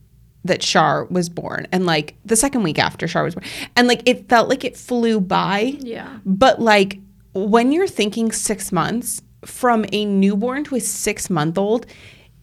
that 0.44 0.62
Shar 0.62 1.04
was 1.06 1.28
born 1.28 1.66
and 1.72 1.86
like 1.86 2.14
the 2.24 2.36
second 2.36 2.62
week 2.62 2.78
after 2.78 3.06
Shar 3.06 3.24
was 3.24 3.34
born. 3.34 3.44
And 3.76 3.88
like 3.88 4.02
it 4.06 4.28
felt 4.28 4.48
like 4.48 4.64
it 4.64 4.76
flew 4.76 5.20
by. 5.20 5.76
Yeah. 5.80 6.18
But 6.24 6.60
like 6.60 6.98
when 7.34 7.72
you're 7.72 7.86
thinking 7.86 8.32
six 8.32 8.72
months 8.72 9.22
from 9.44 9.84
a 9.92 10.04
newborn 10.04 10.64
to 10.64 10.76
a 10.76 10.80
six 10.80 11.28
month 11.30 11.58
old 11.58 11.86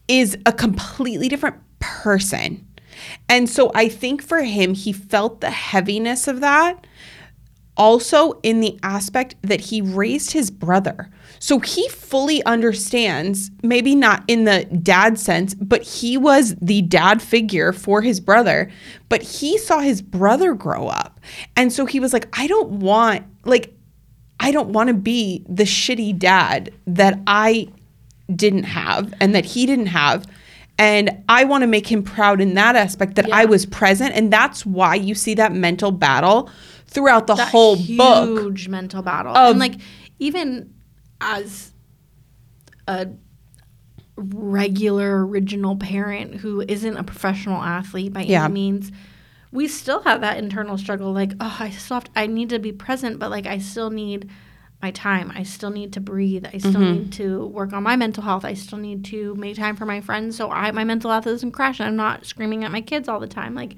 is 0.08 0.36
a 0.46 0.52
completely 0.52 1.28
different 1.28 1.56
person. 1.78 2.66
And 3.28 3.48
so 3.48 3.70
I 3.74 3.88
think 3.88 4.22
for 4.22 4.42
him, 4.42 4.74
he 4.74 4.92
felt 4.92 5.40
the 5.40 5.50
heaviness 5.50 6.28
of 6.28 6.40
that 6.40 6.86
also 7.80 8.32
in 8.42 8.60
the 8.60 8.78
aspect 8.82 9.36
that 9.42 9.60
he 9.60 9.80
raised 9.80 10.32
his 10.32 10.50
brother. 10.50 11.10
So 11.38 11.60
he 11.60 11.88
fully 11.88 12.44
understands, 12.44 13.50
maybe 13.62 13.94
not 13.94 14.22
in 14.28 14.44
the 14.44 14.64
dad 14.64 15.18
sense, 15.18 15.54
but 15.54 15.82
he 15.82 16.18
was 16.18 16.54
the 16.56 16.82
dad 16.82 17.22
figure 17.22 17.72
for 17.72 18.02
his 18.02 18.20
brother. 18.20 18.70
But 19.08 19.22
he 19.22 19.56
saw 19.56 19.78
his 19.78 20.02
brother 20.02 20.52
grow 20.52 20.88
up. 20.88 21.20
And 21.56 21.72
so 21.72 21.86
he 21.86 22.00
was 22.00 22.12
like, 22.12 22.28
I 22.38 22.46
don't 22.46 22.80
want, 22.80 23.24
like, 23.46 23.74
I 24.40 24.50
don't 24.52 24.70
want 24.70 24.88
to 24.88 24.94
be 24.94 25.44
the 25.48 25.64
shitty 25.64 26.18
dad 26.18 26.72
that 26.86 27.20
I 27.26 27.68
didn't 28.34 28.64
have 28.64 29.12
and 29.20 29.34
that 29.34 29.44
he 29.44 29.66
didn't 29.66 29.86
have. 29.86 30.26
And 30.78 31.10
I 31.28 31.44
want 31.44 31.60
to 31.62 31.66
make 31.66 31.86
him 31.92 32.02
proud 32.02 32.40
in 32.40 32.54
that 32.54 32.74
aspect 32.74 33.16
that 33.16 33.30
I 33.30 33.44
was 33.44 33.66
present. 33.66 34.14
And 34.14 34.32
that's 34.32 34.64
why 34.64 34.94
you 34.94 35.14
see 35.14 35.34
that 35.34 35.52
mental 35.52 35.92
battle 35.92 36.48
throughout 36.86 37.26
the 37.26 37.34
That 37.34 37.48
whole 37.50 37.76
book. 37.76 38.28
huge 38.40 38.68
mental 38.68 39.02
battle. 39.02 39.36
and 39.36 39.58
like 39.58 39.74
even 40.18 40.72
as 41.20 41.72
a 42.88 43.08
regular 44.16 45.26
original 45.26 45.76
parent 45.76 46.36
who 46.36 46.62
isn't 46.66 46.96
a 46.96 47.02
professional 47.04 47.62
athlete 47.62 48.12
by 48.12 48.22
Yeah. 48.22 48.44
any 48.44 48.54
means, 48.54 48.92
we 49.52 49.66
still 49.68 50.02
have 50.02 50.20
that 50.20 50.38
internal 50.38 50.78
struggle. 50.78 51.12
Like, 51.12 51.32
oh, 51.40 51.56
I 51.60 51.70
still 51.70 51.96
have 51.96 52.04
to, 52.04 52.10
I 52.14 52.26
need 52.26 52.50
to 52.50 52.58
be 52.58 52.72
present, 52.72 53.18
but 53.18 53.30
like 53.30 53.46
I 53.46 53.58
still 53.58 53.90
need 53.90 54.30
my 54.82 54.90
time. 54.92 55.30
I 55.34 55.42
still 55.42 55.70
need 55.70 55.92
to 55.94 56.00
breathe. 56.00 56.46
I 56.46 56.56
still 56.58 56.72
Mm-hmm. 56.72 56.92
need 56.92 57.12
to 57.14 57.46
work 57.46 57.72
on 57.74 57.82
my 57.82 57.96
mental 57.96 58.22
health. 58.22 58.44
I 58.46 58.54
still 58.54 58.78
need 58.78 59.04
to 59.06 59.34
make 59.34 59.56
time 59.56 59.76
for 59.76 59.84
my 59.84 60.00
friends 60.00 60.36
so 60.36 60.50
I 60.50 60.70
my 60.70 60.84
mental 60.84 61.10
health 61.10 61.24
doesn't 61.24 61.52
crash 61.52 61.80
and 61.80 61.88
I'm 61.88 61.96
not 61.96 62.24
screaming 62.24 62.64
at 62.64 62.72
my 62.72 62.80
kids 62.80 63.08
all 63.08 63.20
the 63.20 63.26
time. 63.26 63.54
Like 63.54 63.74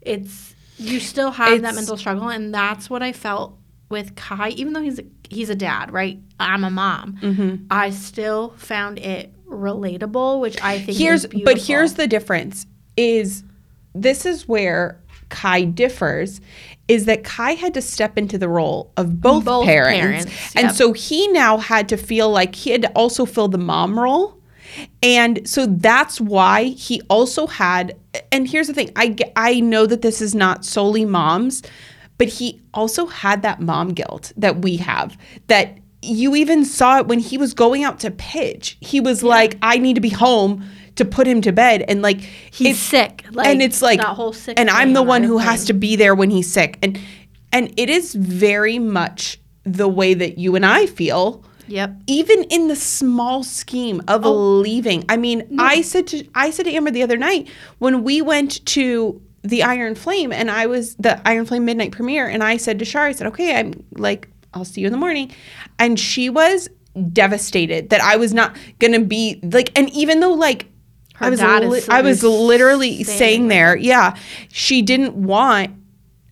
it's 0.00 0.54
you 0.78 0.98
still 0.98 1.30
have 1.30 1.60
that 1.60 1.74
mental 1.74 1.96
struggle 1.98 2.28
and 2.30 2.54
that's 2.54 2.88
what 2.88 3.02
I 3.02 3.12
felt 3.12 3.58
with 3.90 4.14
Kai 4.16 4.50
even 4.50 4.72
though 4.72 4.80
he's 4.80 4.98
a, 5.00 5.04
he's 5.28 5.50
a 5.50 5.54
dad, 5.54 5.92
right? 5.92 6.18
I'm 6.38 6.64
a 6.64 6.70
mom. 6.70 7.18
Mm-hmm. 7.20 7.64
I 7.70 7.90
still 7.90 8.54
found 8.56 8.98
it 8.98 9.34
relatable, 9.46 10.40
which 10.40 10.62
I 10.62 10.78
think 10.78 10.96
here's 10.96 11.26
is 11.26 11.42
but 11.44 11.58
here's 11.58 11.94
the 11.94 12.06
difference 12.06 12.64
is 12.96 13.44
this 13.94 14.26
is 14.26 14.46
where 14.48 15.00
Kai 15.28 15.64
differs 15.64 16.40
is 16.88 17.04
that 17.04 17.22
Kai 17.22 17.52
had 17.52 17.74
to 17.74 17.82
step 17.82 18.18
into 18.18 18.36
the 18.36 18.48
role 18.48 18.92
of 18.96 19.20
both, 19.20 19.44
Both 19.44 19.64
parents, 19.64 20.24
parents, 20.24 20.56
and 20.56 20.66
yep. 20.66 20.74
so 20.74 20.92
he 20.92 21.28
now 21.28 21.58
had 21.58 21.88
to 21.90 21.96
feel 21.96 22.30
like 22.30 22.54
he 22.54 22.70
had 22.70 22.82
to 22.82 22.90
also 22.92 23.24
fill 23.24 23.48
the 23.48 23.58
mom 23.58 23.98
role. 23.98 24.36
And 25.02 25.48
so 25.48 25.66
that's 25.66 26.20
why 26.20 26.64
he 26.64 27.00
also 27.08 27.46
had 27.46 27.96
and 28.32 28.48
here's 28.48 28.66
the 28.66 28.74
thing 28.74 28.90
I 28.96 29.16
I 29.36 29.60
know 29.60 29.86
that 29.86 30.02
this 30.02 30.20
is 30.20 30.34
not 30.34 30.64
solely 30.64 31.04
moms 31.04 31.62
but 32.18 32.28
he 32.28 32.60
also 32.74 33.06
had 33.06 33.42
that 33.42 33.60
mom 33.60 33.88
guilt 33.90 34.32
that 34.36 34.62
we 34.62 34.76
have 34.76 35.16
that 35.46 35.78
you 36.02 36.34
even 36.34 36.64
saw 36.64 36.98
it 36.98 37.06
when 37.06 37.18
he 37.18 37.36
was 37.36 37.52
going 37.52 37.84
out 37.84 38.00
to 38.00 38.10
pitch. 38.10 38.76
He 38.80 39.00
was 39.00 39.22
like 39.22 39.56
I 39.62 39.78
need 39.78 39.94
to 39.94 40.00
be 40.00 40.08
home 40.08 40.64
to 41.00 41.04
put 41.06 41.26
him 41.26 41.40
to 41.40 41.50
bed 41.52 41.82
and 41.88 42.02
like 42.02 42.20
he's 42.52 42.78
sick. 42.78 43.24
Like, 43.32 43.46
and 43.48 43.60
it's 43.62 43.80
like 43.82 43.98
that 44.00 44.14
whole 44.20 44.32
sick 44.32 44.58
and 44.60 44.68
i'm 44.70 44.92
the 44.92 45.02
one 45.02 45.22
who 45.24 45.38
has 45.38 45.64
to 45.66 45.72
be 45.72 45.96
there 45.96 46.14
when 46.14 46.30
he's 46.30 46.50
sick 46.52 46.78
and 46.82 46.98
and 47.52 47.72
it 47.76 47.88
is 47.90 48.14
very 48.14 48.78
much 48.78 49.40
the 49.64 49.88
way 49.88 50.14
that 50.14 50.38
you 50.38 50.54
and 50.56 50.64
i 50.64 50.86
feel 50.86 51.42
Yep. 51.68 51.90
even 52.08 52.42
in 52.44 52.66
the 52.68 52.74
small 52.76 53.44
scheme 53.44 54.02
of 54.08 54.26
Oh. 54.26 54.32
leaving 54.68 55.04
i 55.08 55.16
mean 55.16 55.56
i 55.60 55.82
said 55.82 56.06
to 56.08 56.16
i 56.34 56.50
said 56.50 56.64
to 56.66 56.72
amber 56.72 56.90
the 56.90 57.02
other 57.02 57.16
night 57.16 57.48
when 57.78 58.02
we 58.02 58.20
went 58.22 58.64
to 58.76 59.22
the 59.42 59.62
iron 59.62 59.94
flame 59.94 60.32
and 60.32 60.50
i 60.50 60.66
was 60.66 60.96
the 60.96 61.20
iron 61.26 61.46
flame 61.46 61.64
midnight 61.64 61.92
premiere 61.92 62.26
and 62.28 62.42
i 62.42 62.56
said 62.56 62.78
to 62.80 62.84
shar 62.84 63.06
i 63.06 63.12
said 63.12 63.26
okay 63.28 63.56
i'm 63.58 63.72
like 63.92 64.28
i'll 64.52 64.64
see 64.64 64.80
you 64.82 64.86
in 64.88 64.92
the 64.92 64.98
morning 64.98 65.30
and 65.78 65.98
she 66.00 66.28
was 66.28 66.68
devastated 67.12 67.90
that 67.90 68.00
i 68.00 68.16
was 68.16 68.34
not 68.34 68.56
gonna 68.80 69.00
be 69.00 69.38
like 69.44 69.70
and 69.78 69.88
even 69.90 70.18
though 70.20 70.32
like 70.34 70.66
Her 71.20 71.26
I 71.26 71.30
was 71.30 71.40
li- 71.40 71.82
I 71.88 72.00
was 72.02 72.22
literally 72.24 73.04
saying 73.04 73.48
there. 73.48 73.76
yeah, 73.76 74.16
she 74.48 74.82
didn't 74.82 75.14
want 75.14 75.76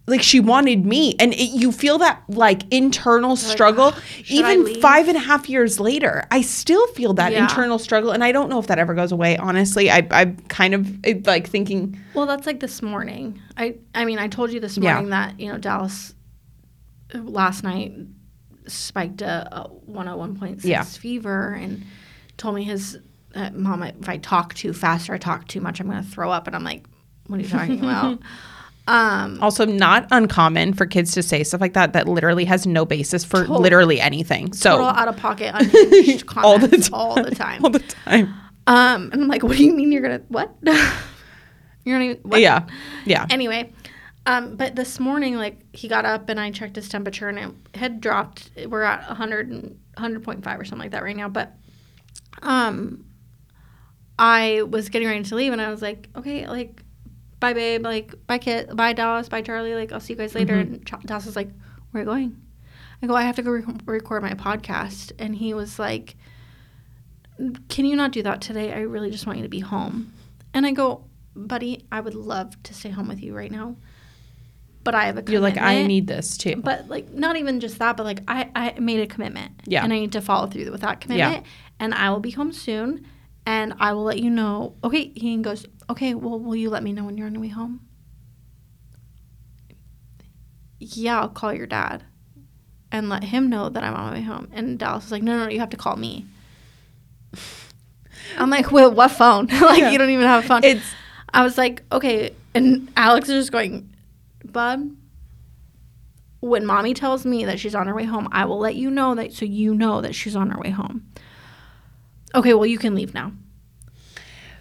like 0.07 0.23
she 0.23 0.41
wanted 0.41 0.87
me 0.87 1.15
and 1.21 1.35
it, 1.35 1.51
you 1.51 1.71
feel 1.71 1.99
that 1.99 2.23
like 2.29 2.63
internal 2.73 3.37
struggle 3.37 3.93
should 4.25 4.43
I 4.43 4.55
even 4.55 4.81
five 4.81 5.07
and 5.07 5.19
a 5.19 5.21
half 5.21 5.51
years 5.51 5.79
later 5.79 6.25
i 6.31 6.41
still 6.41 6.87
feel 6.95 7.13
that 7.21 7.31
Yeah. 7.33 7.43
internal 7.43 7.79
struggle 7.79 8.13
and 8.13 8.25
i 8.25 8.33
don't 8.33 8.49
know 8.49 8.59
if 8.59 8.69
that 8.69 8.79
ever 8.79 8.95
goes 8.95 9.13
away 9.13 9.37
honestly 9.37 9.91
i, 9.91 10.09
I'm 10.11 10.37
kind 10.49 10.73
of 10.73 11.07
like 11.27 11.47
thinking 11.47 12.01
Well, 12.15 12.25
that's 12.25 12.47
like 12.47 12.61
this 12.61 12.81
morning. 12.81 13.39
I 13.59 13.75
I 13.95 14.07
mean, 14.07 14.19
I 14.19 14.29
told 14.29 14.51
you 14.51 14.61
this 14.61 14.79
Yeah. 14.79 14.95
morning 14.95 15.11
that 15.11 15.39
you 15.39 15.53
know 15.53 15.59
Dallas 15.59 16.15
uh, 17.15 17.19
last 17.19 17.63
night 17.63 17.93
spiked 18.67 19.21
a, 19.21 19.47
a 19.55 19.69
101.6 19.91 20.65
Yeah. 20.65 20.85
fever 20.85 21.53
and 21.53 21.85
told 22.39 22.55
me 22.55 22.65
his 22.65 22.97
uh, 23.35 23.51
mom 23.53 23.83
if 23.83 24.09
I 24.09 24.17
talk 24.19 24.55
too 24.55 24.73
fast 24.73 25.09
or 25.11 25.15
I 25.15 25.19
talk 25.19 25.47
too 25.49 25.61
much 25.61 25.81
I'm 25.81 25.89
going 25.91 26.03
to 26.03 26.09
throw 26.09 26.31
up 26.31 26.47
and 26.47 26.57
I'm 26.57 26.65
like 26.65 26.85
what 27.27 27.39
are 27.39 27.43
you 27.43 27.49
talking 27.49 27.81
about? 27.81 28.19
Um 28.89 29.39
also 29.43 29.67
not 29.67 30.09
uncommon 30.11 30.73
for 30.73 30.87
kids 30.87 31.13
to 31.13 31.23
say 31.23 31.45
stuff 31.45 31.61
like 31.61 31.75
that 31.75 31.93
that 31.93 32.09
literally 32.09 32.47
has 32.47 32.67
no 32.67 32.87
basis 32.87 33.23
for 33.23 33.41
Total- 33.45 33.61
literally 33.61 34.01
anything 34.01 34.55
so 34.55 34.71
total 34.79 34.87
out 34.87 35.09
of 35.09 35.17
pocket 35.19 35.51
unhinged 35.59 36.25
All 36.39 36.59
the 36.59 36.69
time. 36.79 36.91
all 36.95 37.15
the 37.17 37.31
time. 37.35 37.65
all 37.65 37.71
the 37.71 37.79
time 37.81 38.35
Um 38.67 39.11
and 39.13 39.21
I'm 39.21 39.29
like 39.29 39.43
what 39.43 39.59
do 39.59 39.63
you 39.65 39.75
mean 39.75 39.93
you're 39.93 40.01
going 40.01 40.19
to 40.21 40.25
what? 40.29 40.55
you're 41.85 41.99
going 41.99 42.17
to 42.17 42.23
what? 42.27 42.41
yeah 42.41 42.65
yeah 43.05 43.27
anyway 43.29 43.71
um, 44.25 44.57
but 44.57 44.75
this 44.75 44.99
morning 44.99 45.37
like 45.37 45.59
he 45.75 45.87
got 45.87 46.07
up 46.07 46.31
and 46.31 46.41
i 46.41 46.51
checked 46.51 46.77
his 46.77 46.89
temperature 46.89 47.29
and 47.29 47.39
it 47.39 47.77
had 47.77 48.01
dropped 48.01 48.51
we're 48.69 48.83
at 48.85 49.07
100 49.07 49.51
and, 49.51 49.79
100.5 49.99 50.59
or 50.59 50.65
something 50.65 50.79
like 50.85 50.93
that 50.93 51.03
right 51.03 51.17
now 51.17 51.29
but 51.29 51.53
um 52.41 53.05
i 54.19 54.63
was 54.63 54.89
getting 54.89 55.09
ready 55.09 55.23
to 55.23 55.35
leave 55.35 55.53
and 55.53 55.61
i 55.61 55.71
was 55.71 55.83
like 55.83 56.09
okay 56.17 56.47
like 56.47 56.83
bye 57.41 57.53
babe 57.53 57.85
like 57.85 58.15
bye 58.27 58.39
kid 58.39 58.75
bye 58.77 58.93
dallas 58.93 59.29
bye 59.29 59.43
charlie 59.43 59.75
like 59.75 59.93
i'll 59.93 60.01
see 60.01 60.13
you 60.13 60.19
guys 60.19 60.35
later. 60.35 60.55
Mm-hmm. 60.55 60.75
And 60.75 60.87
Ch- 60.87 61.07
dallas 61.07 61.27
was 61.27 61.37
like 61.37 61.51
where 61.91 62.03
are 62.03 62.05
you 62.05 62.11
going? 62.11 62.43
I 63.03 63.07
go 63.07 63.15
i 63.15 63.23
have 63.23 63.37
to 63.37 63.43
go 63.43 63.51
re- 63.51 63.65
record 63.87 64.23
my 64.23 64.33
podcast. 64.35 65.13
And 65.19 65.35
he 65.35 65.55
was 65.55 65.79
like 65.79 66.17
can 67.69 67.85
you 67.85 67.95
not 67.95 68.11
do 68.11 68.23
that 68.25 68.41
today? 68.41 68.73
I 68.73 68.81
really 68.81 69.13
just 69.13 69.25
want 69.25 69.39
you 69.39 69.45
to 69.45 69.49
be 69.49 69.61
home. 69.61 70.13
And 70.53 70.67
i 70.67 70.73
go 70.73 71.05
buddy 71.37 71.87
i 71.93 72.01
would 72.01 72.17
love 72.17 72.61
to 72.65 72.75
stay 72.75 72.91
home 72.91 73.07
with 73.07 73.23
you 73.23 73.33
right 73.33 73.53
now 73.53 73.77
but 74.83 74.93
i 74.93 75.05
have 75.05 75.17
a 75.17 75.31
you're 75.31 75.41
like 75.41 75.57
i 75.57 75.87
need 75.87 76.09
this 76.09 76.37
too. 76.37 76.57
But 76.57 76.89
like 76.89 77.13
not 77.13 77.37
even 77.37 77.61
just 77.61 77.79
that 77.79 77.97
but 77.97 78.05
like 78.05 78.23
i 78.27 78.51
i 78.57 78.81
made 78.81 78.99
a 78.99 79.07
commitment. 79.07 79.53
Yeah. 79.65 79.85
and 79.85 79.93
i 79.93 80.01
need 80.01 80.13
to 80.13 80.21
follow 80.21 80.49
through 80.49 80.69
with 80.73 80.81
that 80.81 81.01
commitment. 81.01 81.45
Yeah. 81.45 81.51
and 81.79 81.95
i 81.95 82.11
will 82.11 82.19
be 82.19 82.33
home 82.33 82.53
soon 82.53 83.07
and 83.49 83.73
i 83.81 83.93
will 83.93 84.05
let 84.05 84.19
you 84.21 84.31
know 84.31 84.75
okay 84.85 85.11
he 85.17 85.37
goes 85.39 85.65
okay 85.89 86.13
well 86.15 86.39
will 86.39 86.55
you 86.57 86.69
let 86.71 86.83
me 86.83 86.93
know 86.93 87.05
when 87.05 87.17
you're 87.17 87.27
on 87.27 87.35
your 87.35 87.41
way 87.43 87.49
home 87.49 87.81
yeah 90.79 91.21
i'll 91.21 91.29
call 91.29 91.53
your 91.53 91.67
dad 91.67 92.05
and 92.93 93.09
let 93.09 93.25
him 93.25 93.49
know 93.49 93.69
that 93.69 93.83
i'm 93.83 93.95
on 93.95 94.07
my 94.11 94.13
way 94.19 94.23
home 94.23 94.49
and 94.53 94.79
dallas 94.79 95.05
was 95.05 95.13
like 95.13 95.23
no 95.23 95.37
no, 95.37 95.45
no 95.45 95.51
you 95.51 95.61
have 95.61 95.71
to 95.71 95.77
call 95.77 95.97
me 95.97 96.27
i'm 98.39 98.51
like 98.51 98.71
well 98.71 98.93
what 98.93 99.11
phone 99.11 99.47
like 99.71 99.79
Yeah. 99.79 99.91
you 99.91 99.99
don't 99.99 100.11
even 100.11 100.27
have 100.27 100.45
a 100.45 100.47
phone 100.47 100.63
it's 100.65 100.85
I 101.33 101.43
was 101.45 101.59
like, 101.59 101.83
okay. 101.93 102.35
And 102.55 102.91
Alex 102.97 103.29
is 103.29 103.35
just 103.43 103.53
going, 103.53 103.95
Bub, 104.47 104.91
when 106.41 106.65
mommy 106.65 106.95
tells 106.95 107.27
me 107.27 107.45
that 107.45 107.61
she's 107.61 107.75
on 107.75 107.87
her 107.87 107.95
way 107.95 108.05
home, 108.05 108.29
I 108.33 108.47
will 108.47 108.59
let 108.59 108.77
you 108.77 108.91
know 108.91 109.15
that 109.15 109.35
so 109.35 109.45
you 109.45 109.75
know 109.75 110.01
that 110.01 110.15
she's 110.15 110.35
on 110.35 110.49
her 110.51 110.59
way 110.59 110.71
home. 110.71 111.05
Okay, 112.35 112.55
well, 112.55 112.67
you 112.67 112.79
can 112.79 112.95
leave 112.95 113.15
now. 113.15 113.33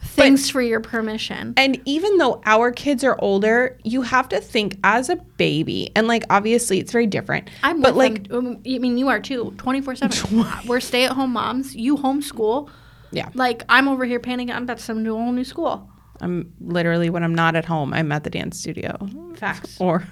Thanks 0.02 0.50
for 0.50 0.62
your 0.62 0.80
permission. 0.80 1.54
And 1.58 1.80
even 1.86 2.18
though 2.18 2.42
our 2.46 2.72
kids 2.72 3.04
are 3.04 3.16
older, 3.20 3.78
you 3.84 4.02
have 4.02 4.28
to 4.30 4.42
think 4.42 4.78
as 4.84 5.10
a 5.10 5.16
baby, 5.16 5.92
and 5.96 6.08
like 6.08 6.24
obviously 6.32 6.80
it's 6.80 6.92
very 6.92 7.06
different. 7.06 7.50
I'm 7.62 7.82
but 7.82 7.96
like, 7.96 8.28
them. 8.30 8.48
Um, 8.48 8.62
I 8.66 8.80
mean, 8.80 8.98
you 8.98 9.10
are 9.10 9.20
too, 9.20 9.54
24 9.58 9.96
7. 9.96 10.46
We're 10.68 10.80
stay 10.80 11.06
at 11.06 11.12
home 11.12 11.34
moms. 11.34 11.76
You 11.76 11.98
homeschool. 11.98 12.70
yeah, 13.12 13.30
Like, 13.36 13.64
I'm 13.70 13.88
over 13.88 14.06
here 14.06 14.20
panicking. 14.20 14.52
I'm 14.52 14.64
about 14.64 14.80
to 14.80 14.84
send 14.84 14.98
them 14.98 15.06
to 15.06 15.12
a 15.12 15.18
whole 15.18 15.32
new 15.32 15.44
school. 15.44 15.88
I'm 16.20 16.52
literally 16.60 17.12
when 17.12 17.24
I'm 17.24 17.36
not 17.36 17.56
at 17.56 17.66
home, 17.66 17.94
I'm 17.94 18.12
at 18.12 18.24
the 18.24 18.32
dance 18.32 18.60
studio. 18.60 18.98
Facts. 19.36 19.78
Or 19.80 20.04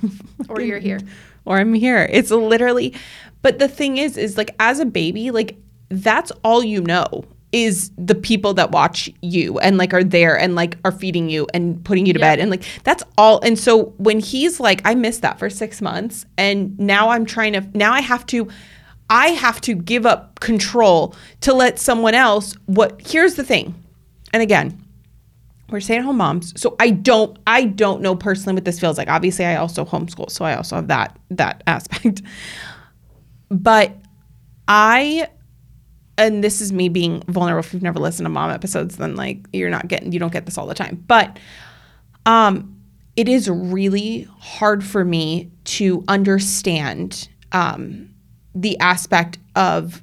Or 0.50 0.62
you're 0.62 0.78
here. 0.78 1.00
or 1.46 1.58
I'm 1.58 1.74
here. 1.74 2.08
It's 2.12 2.30
literally 2.30 2.94
but 3.42 3.60
the 3.60 3.68
thing 3.68 3.98
is 3.98 4.18
is 4.18 4.38
like 4.38 4.56
as 4.60 4.80
a 4.80 4.86
baby, 4.86 5.32
like 5.32 5.58
that's 5.90 6.32
all 6.44 6.64
you 6.64 6.82
know 6.82 7.24
is 7.52 7.92
the 7.98 8.16
people 8.16 8.54
that 8.56 8.72
watch 8.72 9.10
you 9.22 9.58
and 9.60 9.78
like 9.78 9.94
are 9.94 10.04
there 10.04 10.38
and 10.38 10.56
like 10.56 10.78
are 10.84 10.92
feeding 10.92 11.30
you 11.30 11.48
and 11.54 11.84
putting 11.86 12.06
you 12.06 12.14
to 12.14 12.20
Yeah. 12.20 12.32
bed 12.36 12.40
and 12.40 12.52
like 12.52 12.64
that's 12.84 13.04
all 13.18 13.40
and 13.42 13.58
so 13.58 13.94
when 13.98 14.20
he's 14.20 14.60
like 14.60 14.82
I 14.84 14.96
missed 14.96 15.22
that 15.22 15.40
for 15.40 15.50
6 15.50 15.82
months 15.82 16.26
and 16.38 16.78
now 16.80 17.10
I'm 17.10 17.26
trying 17.26 17.54
to 17.54 17.62
now 17.74 17.94
I 17.94 18.02
have 18.02 18.26
to 18.28 18.50
I 19.10 19.28
have 19.30 19.62
to 19.62 19.76
give 19.76 20.06
up 20.06 20.40
control 20.40 21.16
to 21.42 21.54
let 21.54 21.80
someone 21.80 22.16
else 22.16 22.56
what 22.66 23.00
here's 23.06 23.36
the 23.36 23.44
thing. 23.44 23.76
And 24.34 24.42
again, 24.44 24.82
we're 25.70 25.80
stay-at-home 25.80 26.18
moms 26.18 26.54
so 26.62 26.76
i 26.80 26.92
don't 26.92 27.40
i 27.48 27.64
don't 27.66 28.00
know 28.02 28.16
personally 28.16 28.54
what 28.54 28.66
this 28.66 28.80
feels 28.80 29.00
like 29.00 29.08
obviously 29.10 29.46
i 29.46 29.56
also 29.56 29.84
homeschool 29.84 30.30
so 30.30 30.46
i 30.46 30.56
also 30.56 30.76
have 30.76 30.88
that 30.90 31.18
that 31.32 31.64
aspect 31.68 32.22
but 33.50 33.92
i 34.68 35.28
and 36.18 36.44
this 36.44 36.62
is 36.62 36.72
me 36.72 36.88
being 36.90 37.22
vulnerable 37.28 37.60
if 37.60 37.74
you've 37.74 37.84
never 37.84 38.00
listened 38.00 38.26
to 38.26 38.30
mom 38.30 38.50
episodes 38.52 38.98
then 38.98 39.16
like 39.16 39.46
you're 39.54 39.70
not 39.70 39.88
getting 39.88 40.12
you 40.12 40.20
don't 40.20 40.34
get 40.34 40.46
this 40.46 40.58
all 40.58 40.66
the 40.68 40.76
time 40.76 41.04
but 41.08 41.38
um 42.26 42.72
it 43.16 43.30
is 43.30 43.50
really 43.50 44.28
hard 44.40 44.84
for 44.84 45.06
me 45.06 45.50
to 45.64 46.04
understand 46.08 47.30
um 47.52 48.10
the 48.54 48.78
aspect 48.80 49.38
of 49.56 50.02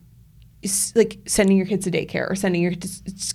like 0.94 1.18
sending 1.26 1.56
your 1.56 1.66
kids 1.66 1.84
to 1.86 1.90
daycare 1.90 2.30
or 2.30 2.36
sending 2.36 2.62
your 2.62 2.72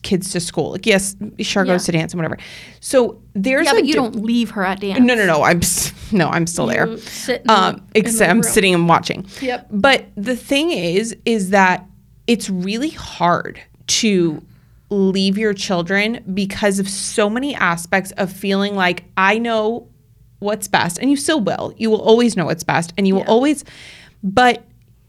kids 0.01 0.31
to 0.31 0.39
school. 0.39 0.71
Like, 0.71 0.85
yes, 0.85 1.13
Yeah. 1.37 1.65
goes 1.65 1.83
to 1.83 1.91
dance 1.91 2.13
and 2.13 2.19
whatever. 2.19 2.37
So 2.79 3.21
there's 3.33 3.65
Yeah, 3.65 3.73
but 3.73 3.83
you 3.85 3.91
di- 3.93 3.99
don't 3.99 4.15
leave 4.15 4.51
her 4.51 4.63
at 4.63 4.79
dance. 4.79 5.01
No, 5.01 5.13
no, 5.13 5.25
no. 5.25 5.43
I'm 5.43 5.59
no, 6.13 6.29
I'm 6.29 6.47
still 6.47 6.67
there. 6.67 6.87
You 6.87 6.97
sit 6.99 7.41
in 7.41 7.49
Um, 7.49 7.85
except 7.95 8.19
the 8.19 8.29
I'm 8.29 8.37
room. 8.37 8.43
sitting 8.43 8.73
and 8.73 8.87
watching. 8.87 9.25
Yep. 9.41 9.67
But 9.71 10.05
the 10.15 10.37
thing 10.37 10.71
is, 10.71 11.17
is 11.25 11.49
that 11.49 11.85
it's 12.27 12.49
really 12.49 12.89
hard 12.89 13.59
to 13.87 14.43
leave 14.89 15.37
your 15.37 15.53
children 15.53 16.23
because 16.33 16.79
of 16.79 16.87
so 16.87 17.29
many 17.29 17.53
aspects 17.55 18.11
of 18.17 18.31
feeling 18.31 18.75
like 18.75 19.03
I 19.17 19.37
know 19.37 19.87
what's 20.39 20.67
best, 20.67 20.99
and 20.99 21.09
you 21.09 21.17
still 21.17 21.41
will. 21.41 21.73
You 21.77 21.89
will 21.89 22.01
always 22.01 22.37
know 22.37 22.45
what's 22.45 22.63
best, 22.63 22.93
and 22.97 23.07
you 23.07 23.15
will 23.15 23.21
Yeah. 23.21 23.27
always. 23.31 23.65
But 24.23 24.65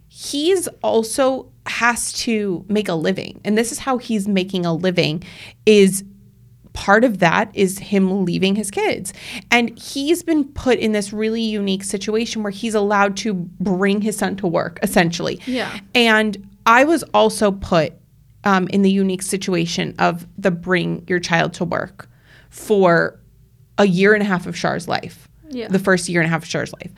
he's 0.09 0.69
also 0.83 1.51
has 1.67 2.13
to 2.15 2.65
make 2.69 2.89
a 2.89 2.95
living, 2.95 3.41
and 3.45 3.57
this 3.59 3.71
is 3.73 3.79
how 3.81 3.99
he's 3.99 4.27
making 4.27 4.65
a 4.65 4.73
living. 4.75 5.23
Is 5.67 6.03
part 6.73 7.03
of 7.03 7.19
that 7.19 7.51
is 7.55 7.79
him 7.79 8.25
leaving 8.25 8.55
his 8.55 8.71
kids. 8.71 9.13
And 9.51 9.77
he's 9.79 10.23
been 10.23 10.45
put 10.45 10.79
in 10.79 10.93
this 10.93 11.13
really 11.13 11.43
unique 11.43 11.83
situation 11.83 12.43
where 12.45 12.53
he's 12.53 12.75
allowed 12.75 13.17
to 13.19 13.35
bring 13.35 14.01
his 14.01 14.17
son 14.17 14.37
to 14.37 14.47
work, 14.47 14.79
essentially. 14.83 15.41
Yeah. 15.45 15.77
And 15.95 16.37
I 16.69 16.85
was 16.85 17.03
also 17.15 17.51
put 17.51 17.95
um, 18.45 18.69
in 18.69 18.83
the 18.83 18.91
unique 18.91 19.23
situation 19.23 19.95
of 19.99 20.27
the 20.37 20.51
bring 20.51 21.03
your 21.09 21.19
child 21.19 21.55
to 21.55 21.65
work 21.65 22.09
for 22.51 23.19
a 23.79 23.87
year 23.87 24.13
and 24.13 24.23
a 24.23 24.27
half 24.27 24.47
of 24.47 24.55
Char's 24.55 24.87
life. 24.87 25.29
Yeah. 25.49 25.69
The 25.69 25.79
first 25.79 26.11
year 26.11 26.21
and 26.21 26.27
a 26.27 26.31
half 26.31 26.43
of 26.43 26.49
Char's 26.49 26.73
life. 26.75 26.93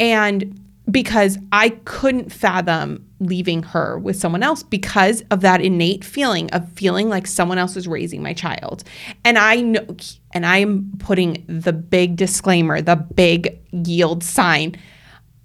And 0.00 0.60
because 0.90 1.38
I 1.52 1.70
couldn't 1.84 2.32
fathom 2.32 3.08
leaving 3.20 3.62
her 3.62 3.96
with 3.96 4.16
someone 4.16 4.42
else 4.42 4.64
because 4.64 5.22
of 5.30 5.40
that 5.42 5.60
innate 5.60 6.04
feeling 6.04 6.50
of 6.50 6.68
feeling 6.72 7.08
like 7.08 7.28
someone 7.28 7.58
else 7.58 7.76
is 7.76 7.86
raising 7.86 8.24
my 8.24 8.32
child. 8.32 8.82
And 9.24 9.38
I 9.38 9.60
know 9.60 9.86
and 10.32 10.44
I'm 10.44 10.90
putting 10.98 11.44
the 11.46 11.72
big 11.72 12.16
disclaimer, 12.16 12.80
the 12.82 12.96
big 12.96 13.60
yield 13.70 14.24
sign. 14.24 14.76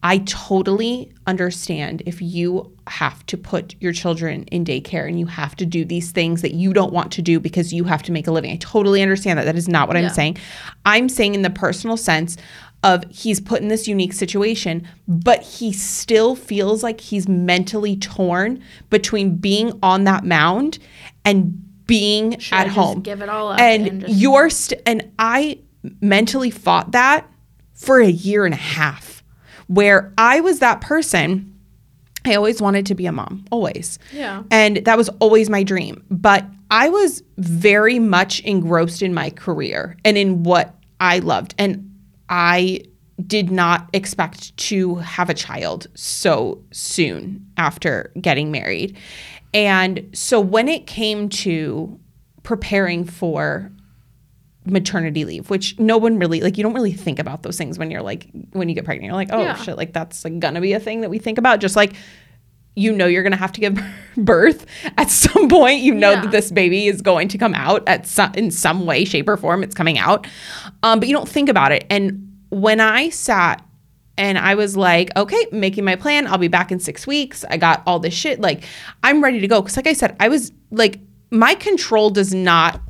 I 0.04 0.20
totally 0.20 1.12
understand 1.26 2.04
if 2.06 2.22
you 2.22 2.72
have 2.88 3.26
to 3.26 3.38
put 3.38 3.76
your 3.82 3.92
children 3.92 4.44
in 4.46 4.64
daycare 4.64 5.08
and 5.08 5.20
you 5.20 5.26
have 5.26 5.56
to 5.58 5.66
do 5.66 5.84
these 5.84 6.12
things 6.12 6.42
that 6.44 6.54
you 6.54 6.72
don't 6.72 6.94
want 6.94 7.12
to 7.14 7.22
do 7.22 7.40
because 7.40 7.74
you 7.74 7.84
have 7.86 8.04
to 8.04 8.12
make 8.12 8.28
a 8.28 8.32
living. 8.32 8.52
I 8.52 8.58
totally 8.58 9.02
understand 9.02 9.40
that. 9.40 9.46
That 9.46 9.56
is 9.56 9.68
not 9.68 9.88
what 9.88 9.98
Yeah. 9.98 10.04
I'm 10.04 10.14
saying. 10.14 10.38
I'm 10.86 11.10
saying 11.10 11.34
in 11.36 11.42
the 11.42 11.50
personal 11.50 11.98
sense 11.98 12.38
of 12.84 13.04
he's 13.10 13.42
put 13.42 13.62
in 13.62 13.70
this 13.70 13.88
unique 13.88 14.14
situation, 14.14 14.88
but 15.08 15.42
he 15.42 15.74
still 15.74 16.36
feels 16.36 16.84
like 16.84 17.02
he's 17.02 17.28
mentally 17.28 17.98
torn 17.98 18.62
between 18.92 19.36
being 19.38 19.78
on 19.82 20.04
that 20.04 20.24
mound 20.24 20.78
and 21.26 21.60
being 21.88 22.38
Should 22.38 22.54
at 22.56 22.66
just 22.66 22.76
home. 22.76 23.02
give 23.02 23.22
it 23.22 23.30
all 23.30 23.50
up 23.54 23.60
and, 23.60 23.88
and 23.88 24.02
just- 24.02 24.14
you're 24.14 24.50
st- 24.52 24.82
and 24.86 25.10
I 25.18 25.58
mentally 26.02 26.52
fought 26.52 26.92
that 26.92 27.26
for 27.74 28.00
a 28.00 28.08
year 28.10 28.46
and 28.46 28.54
a 28.54 28.58
half 28.58 29.17
where 29.68 30.14
I 30.18 30.40
was 30.42 30.60
that 30.60 30.82
person 30.82 31.54
I 32.28 32.36
always 32.36 32.62
wanted 32.62 32.86
to 32.88 32.96
be 32.96 33.06
a 33.06 33.12
mom, 33.12 33.46
always. 33.52 34.00
Yeah. 34.12 34.44
And 34.52 34.78
that 34.78 34.98
was 34.98 35.10
always 35.20 35.50
my 35.50 35.64
dream. 35.64 36.04
But 36.12 36.46
I 36.70 36.90
was 36.90 37.24
very 37.38 38.00
much 38.00 38.42
engrossed 38.42 39.02
in 39.02 39.14
my 39.14 39.30
career 39.30 39.96
and 40.04 40.18
in 40.18 40.44
what 40.44 40.76
I 41.00 41.20
loved. 41.20 41.56
And 41.58 41.90
I 42.30 42.82
did 43.26 43.50
not 43.50 43.90
expect 43.94 44.56
to 44.58 44.96
have 44.96 45.30
a 45.30 45.34
child 45.34 45.88
so 45.96 46.62
soon 46.72 47.46
after 47.58 48.12
getting 48.20 48.52
married. 48.52 48.98
And 49.54 50.10
so 50.14 50.40
when 50.40 50.68
it 50.68 50.86
came 50.86 51.30
to 51.30 51.98
preparing 52.44 53.06
for 53.06 53.72
maternity 54.72 55.26
leave, 55.26 55.50
which 55.50 55.78
no 55.80 55.98
one 55.98 56.20
really 56.20 56.42
like 56.42 56.58
you 56.58 56.64
don't 56.64 56.74
really 56.74 56.94
think 56.94 57.20
about 57.20 57.44
those 57.44 57.58
things 57.58 57.78
when 57.80 57.92
you're 57.92 58.02
like 58.02 58.28
when 58.52 58.70
you 58.70 58.76
get 58.76 58.86
pregnant. 58.86 59.06
You're 59.06 59.14
like, 59.16 59.30
oh 59.32 59.42
Yeah. 59.42 59.56
shit, 59.56 59.78
like 59.78 59.94
that's 59.94 60.24
like 60.24 60.40
gonna 60.40 60.62
be 60.62 60.74
a 60.74 60.80
thing 60.80 61.02
that 61.02 61.10
we 61.10 61.20
think 61.20 61.38
about. 61.38 61.60
Just 61.60 61.76
like 61.76 61.94
you 62.76 62.92
know 62.92 63.08
you're 63.08 63.24
gonna 63.24 63.36
have 63.36 63.52
to 63.54 63.60
give 63.62 63.80
birth 64.18 64.66
at 64.98 65.10
some 65.10 65.50
point. 65.50 65.82
You 65.82 65.94
know 65.96 66.12
Yeah. 66.12 66.22
that 66.22 66.32
this 66.32 66.52
baby 66.52 66.88
is 66.88 67.02
going 67.02 67.28
to 67.30 67.38
come 67.38 67.54
out 67.56 67.84
at 67.88 68.06
some 68.06 68.32
in 68.36 68.52
some 68.52 68.86
way, 68.86 69.04
shape, 69.06 69.28
or 69.28 69.38
form. 69.38 69.64
It's 69.64 69.76
coming 69.76 69.98
out, 69.98 70.28
um, 70.84 71.00
but 71.00 71.08
you 71.08 71.14
don't 71.16 71.28
think 71.30 71.50
about 71.50 71.72
it. 71.72 71.86
And 71.90 72.38
when 72.50 72.80
I 72.80 73.10
sat 73.10 73.64
and 74.20 74.38
I 74.40 74.56
was 74.56 74.76
like, 74.76 75.16
okay, 75.16 75.46
making 75.52 75.86
my 75.86 75.96
plan. 75.96 76.26
I'll 76.28 76.40
be 76.40 76.48
back 76.48 76.72
in 76.72 76.80
six 76.80 77.06
weeks. 77.06 77.46
I 77.52 77.58
got 77.58 77.84
all 77.86 78.00
this 78.00 78.16
shit. 78.16 78.40
Like, 78.40 78.64
I'm 79.04 79.24
ready 79.24 79.40
to 79.42 79.48
go. 79.48 79.62
Cause, 79.62 79.78
like 79.78 79.86
I 79.86 79.94
said, 79.94 80.16
I 80.20 80.28
was 80.28 80.52
like, 80.72 81.00
my 81.30 81.54
control 81.54 82.10
does 82.10 82.34
not 82.34 82.82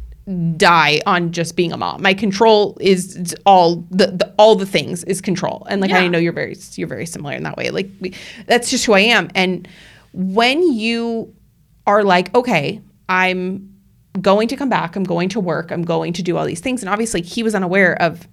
die 0.58 1.00
on 1.06 1.32
just 1.32 1.56
being 1.56 1.72
a 1.72 1.78
mom. 1.78 2.02
My 2.02 2.14
control 2.14 2.78
is 2.82 3.36
all 3.46 3.78
the, 3.92 4.08
the 4.08 4.34
all 4.38 4.56
the 4.56 4.66
things 4.66 5.04
is 5.06 5.22
control. 5.22 5.66
And 5.70 5.82
like 5.82 5.92
I 5.92 6.08
know 6.08 6.18
you're 6.18 6.34
very 6.34 6.58
you're 6.74 6.88
very 6.88 7.06
similar 7.06 7.34
in 7.34 7.44
that 7.44 7.58
way. 7.58 7.70
Like 7.70 7.90
we, 8.00 8.14
that's 8.46 8.70
just 8.70 8.86
who 8.86 8.94
I 8.94 9.00
am. 9.02 9.30
And 9.36 9.68
when 10.14 10.74
you 10.74 11.34
are 11.86 12.04
like, 12.04 12.34
okay, 12.36 12.82
I'm 13.08 13.74
going 14.20 14.48
to 14.50 14.58
come 14.58 14.70
back. 14.70 14.96
I'm 14.96 15.04
going 15.04 15.30
to 15.30 15.40
work. 15.40 15.72
I'm 15.72 15.84
going 15.84 16.12
to 16.14 16.24
do 16.24 16.38
all 16.38 16.46
these 16.46 16.60
things. 16.60 16.82
And 16.82 16.90
obviously, 16.90 17.22
he 17.22 17.44
was 17.44 17.56
unaware 17.56 18.02
of 18.02 18.28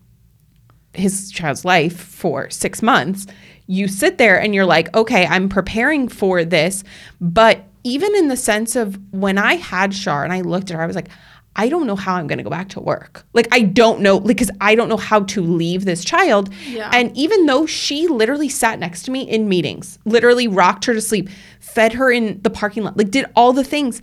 his 0.94 1.30
child's 1.30 1.64
life 1.64 1.96
for 1.96 2.48
six 2.50 2.83
months, 2.83 3.26
you 3.66 3.88
sit 3.88 4.18
there 4.18 4.40
and 4.40 4.54
you're 4.54 4.66
like, 4.66 4.94
okay, 4.96 5.26
I'm 5.26 5.48
preparing 5.48 6.09
for 6.09 6.44
this. 6.44 6.85
But 7.20 7.64
even 7.83 8.14
in 8.14 8.28
the 8.28 8.37
sense 8.37 8.76
of 8.76 8.98
when 9.12 9.38
I 9.38 9.54
had 9.54 9.94
Shar 9.94 10.24
and 10.24 10.33
I 10.33 10.40
looked 10.40 10.70
at 10.70 10.76
her, 10.76 10.83
I 10.83 10.87
was 10.87 10.96
like, 10.96 11.09
I 11.56 11.68
don't 11.68 11.86
know 11.86 11.96
how 11.96 12.16
I'm 12.16 12.26
going 12.26 12.38
to 12.38 12.44
go 12.44 12.50
back 12.50 12.68
to 12.70 12.80
work. 12.80 13.24
Like, 13.32 13.48
I 13.52 13.60
don't 13.60 14.00
know, 14.00 14.18
because 14.18 14.50
I 14.60 14.74
don't 14.74 14.88
know 14.88 14.96
how 14.96 15.20
to 15.20 15.40
leave 15.40 15.84
this 15.84 16.04
child. 16.04 16.52
Yeah. 16.66 16.90
And 16.92 17.16
even 17.16 17.46
though 17.46 17.64
she 17.64 18.08
literally 18.08 18.48
sat 18.48 18.78
next 18.78 19.04
to 19.04 19.10
me 19.10 19.22
in 19.22 19.48
meetings, 19.48 19.98
literally 20.04 20.48
rocked 20.48 20.84
her 20.86 20.94
to 20.94 21.00
sleep, 21.00 21.28
fed 21.60 21.92
her 21.92 22.10
in 22.10 22.40
the 22.42 22.50
parking 22.50 22.82
lot, 22.82 22.96
like, 22.96 23.10
did 23.10 23.26
all 23.36 23.52
the 23.52 23.64
things, 23.64 24.02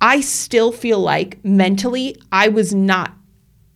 I 0.00 0.20
still 0.20 0.72
feel 0.72 1.00
like 1.00 1.42
mentally 1.44 2.16
I 2.32 2.48
was 2.48 2.74
not 2.74 3.12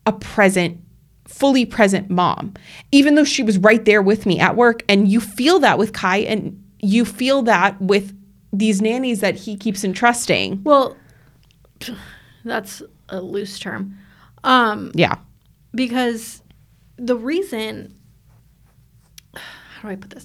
a 0.06 0.12
present 0.12 0.80
fully 1.26 1.64
present 1.64 2.10
mom 2.10 2.54
even 2.92 3.14
though 3.14 3.24
she 3.24 3.42
was 3.42 3.58
right 3.58 3.86
there 3.86 4.02
with 4.02 4.24
me 4.26 4.38
at 4.38 4.54
work 4.54 4.82
and 4.88 5.08
you 5.08 5.18
feel 5.20 5.58
that 5.58 5.78
with 5.78 5.92
kai 5.92 6.18
and 6.18 6.62
you 6.80 7.04
feel 7.04 7.42
that 7.42 7.80
with 7.80 8.14
these 8.52 8.80
nannies 8.80 9.20
that 9.20 9.34
he 9.34 9.56
keeps 9.56 9.82
entrusting 9.82 10.62
Well, 10.62 10.96
that's 12.44 12.82
a 13.14 13.20
loose 13.20 13.58
term. 13.58 13.96
Um, 14.42 14.90
yeah 14.94 15.16
because 15.74 16.42
the 16.96 17.16
reason 17.16 17.94
how 19.34 19.88
do 19.88 19.88
I 19.88 19.96
put 19.96 20.10
this? 20.10 20.24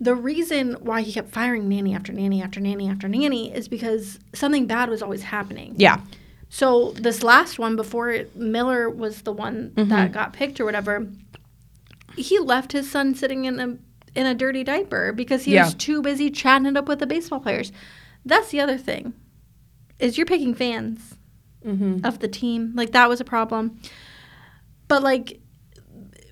The 0.00 0.14
reason 0.14 0.74
why 0.80 1.02
he 1.02 1.12
kept 1.12 1.30
firing 1.30 1.68
nanny 1.68 1.94
after 1.94 2.12
nanny 2.12 2.42
after 2.42 2.58
nanny 2.60 2.88
after 2.88 3.08
nanny 3.08 3.54
is 3.54 3.68
because 3.68 4.18
something 4.34 4.66
bad 4.66 4.88
was 4.90 5.02
always 5.02 5.22
happening. 5.22 5.74
yeah 5.76 6.00
So 6.48 6.92
this 6.92 7.22
last 7.22 7.58
one, 7.58 7.76
before 7.76 8.24
Miller 8.34 8.90
was 8.90 9.22
the 9.22 9.32
one 9.32 9.72
Mm-hmm. 9.76 9.88
that 9.90 10.12
got 10.12 10.32
picked 10.32 10.60
or 10.60 10.64
whatever, 10.64 11.06
he 12.16 12.38
left 12.38 12.72
his 12.72 12.90
son 12.90 13.14
sitting 13.14 13.44
in 13.44 13.60
a 13.60 13.76
in 14.14 14.26
a 14.26 14.34
dirty 14.34 14.62
diaper 14.64 15.12
because 15.12 15.44
he 15.44 15.54
Yeah. 15.54 15.64
was 15.64 15.74
too 15.74 16.02
busy 16.02 16.30
chatting 16.30 16.66
it 16.66 16.76
up 16.76 16.86
with 16.88 16.98
the 16.98 17.06
baseball 17.06 17.40
players. 17.40 17.72
That's 18.26 18.50
the 18.50 18.60
other 18.60 18.76
thing, 18.76 19.14
is 19.98 20.16
you're 20.18 20.26
picking 20.26 20.54
fans 20.54 21.14
Mm-hmm. 21.66 22.04
of 22.04 22.18
the 22.18 22.28
team. 22.28 22.72
Like 22.74 22.92
that 22.92 23.08
was 23.08 23.20
a 23.20 23.24
problem. 23.24 23.78
but 24.88 25.02
like 25.02 25.40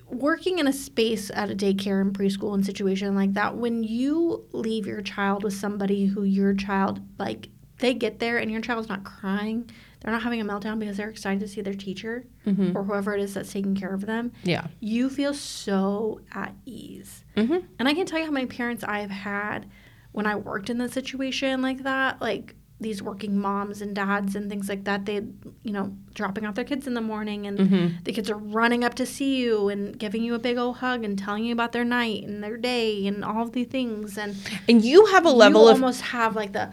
working 0.07 0.59
in 0.59 0.67
a 0.67 0.73
space 0.73 1.31
at 1.33 1.49
a 1.49 1.55
daycare 1.55 2.01
and 2.01 2.13
preschool 2.13 2.53
and 2.53 2.65
situation 2.65 3.15
like 3.15 3.33
that, 3.33 3.55
when 3.55 3.83
you 3.83 4.45
leave 4.51 4.85
your 4.85 5.01
child 5.01 5.43
with 5.43 5.53
somebody 5.53 6.05
who 6.05 6.23
your 6.23 6.53
child 6.53 6.99
like 7.17 7.49
they 7.79 7.93
get 7.93 8.19
there 8.19 8.37
and 8.37 8.51
your 8.51 8.61
child's 8.61 8.89
not 8.89 9.03
crying, 9.03 9.69
they're 10.01 10.11
not 10.11 10.21
having 10.21 10.41
a 10.41 10.45
meltdown 10.45 10.77
because 10.79 10.97
they're 10.97 11.09
excited 11.09 11.39
to 11.39 11.47
see 11.47 11.61
their 11.61 11.73
teacher 11.73 12.25
Mhm. 12.45 12.75
or 12.75 12.83
whoever 12.83 13.15
it 13.15 13.21
is 13.21 13.33
that's 13.33 13.51
taking 13.53 13.73
care 13.73 13.93
of 13.93 14.05
them. 14.05 14.31
Yeah. 14.43 14.67
You 14.81 15.09
feel 15.09 15.33
so 15.33 16.21
at 16.33 16.53
ease. 16.65 17.23
Mm-hmm. 17.37 17.65
And 17.79 17.87
I 17.87 17.93
can 17.93 18.05
tell 18.05 18.19
you 18.19 18.25
how 18.25 18.31
many 18.31 18.45
parents 18.47 18.83
I've 18.83 19.09
had 19.11 19.65
when 20.11 20.25
I 20.27 20.35
worked 20.35 20.69
in 20.69 20.77
the 20.77 20.89
situation 20.89 21.61
like 21.61 21.83
that, 21.83 22.19
like 22.21 22.55
these 22.81 23.01
working 23.01 23.37
moms 23.37 23.81
and 23.81 23.95
dads 23.95 24.35
and 24.35 24.49
things 24.49 24.67
like 24.67 24.83
that. 24.85 25.05
They, 25.05 25.21
you 25.63 25.71
know, 25.71 25.95
dropping 26.15 26.45
off 26.45 26.55
their 26.55 26.65
kids 26.65 26.87
in 26.87 26.93
the 26.95 27.01
morning 27.01 27.45
and 27.47 27.57
Mhm. 27.59 28.03
the 28.03 28.11
kids 28.11 28.29
are 28.29 28.37
running 28.37 28.83
up 28.83 28.95
to 28.95 29.05
see 29.05 29.37
you 29.37 29.69
and 29.69 29.97
giving 29.97 30.23
you 30.23 30.33
a 30.35 30.39
big 30.39 30.57
old 30.57 30.77
hug 30.77 31.03
and 31.03 31.17
telling 31.17 31.45
you 31.45 31.53
about 31.53 31.71
their 31.71 31.85
night 31.85 32.23
and 32.23 32.43
their 32.43 32.57
day 32.57 33.05
and 33.07 33.23
all 33.23 33.43
of 33.43 33.51
the 33.53 33.63
things. 33.63 34.17
And 34.17 34.35
And 34.67 34.83
you 34.83 35.05
have 35.07 35.25
a 35.25 35.31
level 35.31 35.61
you 35.63 35.67
of 35.69 35.75
almost 35.75 36.01
have 36.01 36.35
like 36.35 36.53
the, 36.53 36.71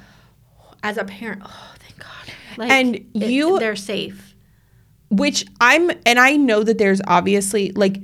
as 0.82 0.96
a 0.96 1.04
parent, 1.04 1.42
oh, 1.44 1.74
thank 1.78 1.98
God. 1.98 2.34
Like, 2.56 2.70
And 2.70 2.96
it- 2.96 3.04
you- 3.14 3.58
they're 3.58 3.76
safe. 3.76 4.34
which 5.10 5.46
I'm 5.60 5.90
and 6.04 6.18
I 6.18 6.36
know 6.36 6.62
that 6.64 6.76
there's 6.78 7.00
obviously 7.06 7.72
like 7.72 8.00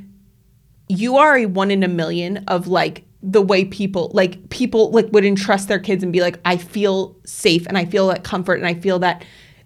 you 0.88 1.16
are 1.16 1.36
a 1.38 1.46
one 1.46 1.70
in 1.70 1.82
a 1.82 1.88
million 1.88 2.38
of 2.48 2.66
like 2.66 3.04
the 3.26 3.40
way 3.40 3.64
people 3.64 4.10
like 4.12 4.50
people 4.50 4.90
like 4.90 5.08
would 5.12 5.24
entrust 5.24 5.68
their 5.68 5.78
kids 5.78 6.02
and 6.02 6.12
be 6.12 6.20
like 6.20 6.38
I 6.44 6.58
feel 6.58 7.16
safe 7.24 7.66
and 7.66 7.78
I 7.78 7.86
feel 7.86 8.08
that 8.08 8.22
comfort 8.22 8.54
and 8.54 8.66
I 8.66 8.74
feel 8.74 8.98
that 8.98 9.24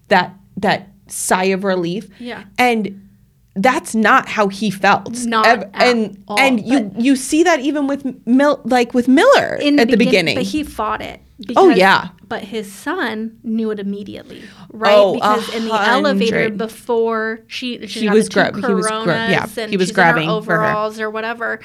that 0.09 0.35
that 0.59 0.89
sigh 1.09 1.47
of 1.47 1.65
relief. 1.65 2.09
Yeah. 2.21 2.45
And 2.57 3.09
that's 3.57 3.95
not 3.95 4.29
how 4.29 4.47
he 4.47 4.71
felt. 4.71 5.13
Not 5.27 5.47
Ev- 5.47 5.63
at 5.75 5.89
and 5.89 6.23
all, 6.29 6.39
and 6.39 6.65
you 6.65 6.93
you 6.97 7.17
see 7.17 7.43
that 7.43 7.61
even 7.61 7.89
with 7.89 8.05
Mil 8.27 8.61
like 8.65 8.95
with 8.95 9.09
Miller 9.09 9.57
in 9.57 9.81
at 9.81 9.89
the 9.89 9.97
begin- 9.97 10.11
beginning. 10.11 10.37
But 10.37 10.45
he 10.45 10.63
fought 10.63 11.03
it. 11.03 11.21
Oh, 11.57 11.69
yeah. 11.69 12.09
But 12.27 12.43
his 12.43 12.71
son 12.71 13.39
knew 13.45 13.71
it 13.71 13.79
immediately, 13.79 14.43
right? 14.71 14.93
Oh, 14.95 15.15
because 15.15 15.55
in 15.55 15.67
the 15.67 15.75
elevator 15.75 16.51
before 16.51 17.41
she 17.47 17.87
she 17.87 18.09
was 18.09 18.29
the 18.29 18.35
grab- 18.35 18.57
he 18.57 18.61
was 18.75 18.91
yeah, 19.07 19.67
he 19.67 19.77
was 19.77 19.93
grabbing 19.93 20.29
for 20.43 20.57
her. 20.57 20.65
overalls 20.65 21.01
or 21.01 21.11
whatever, 21.11 21.61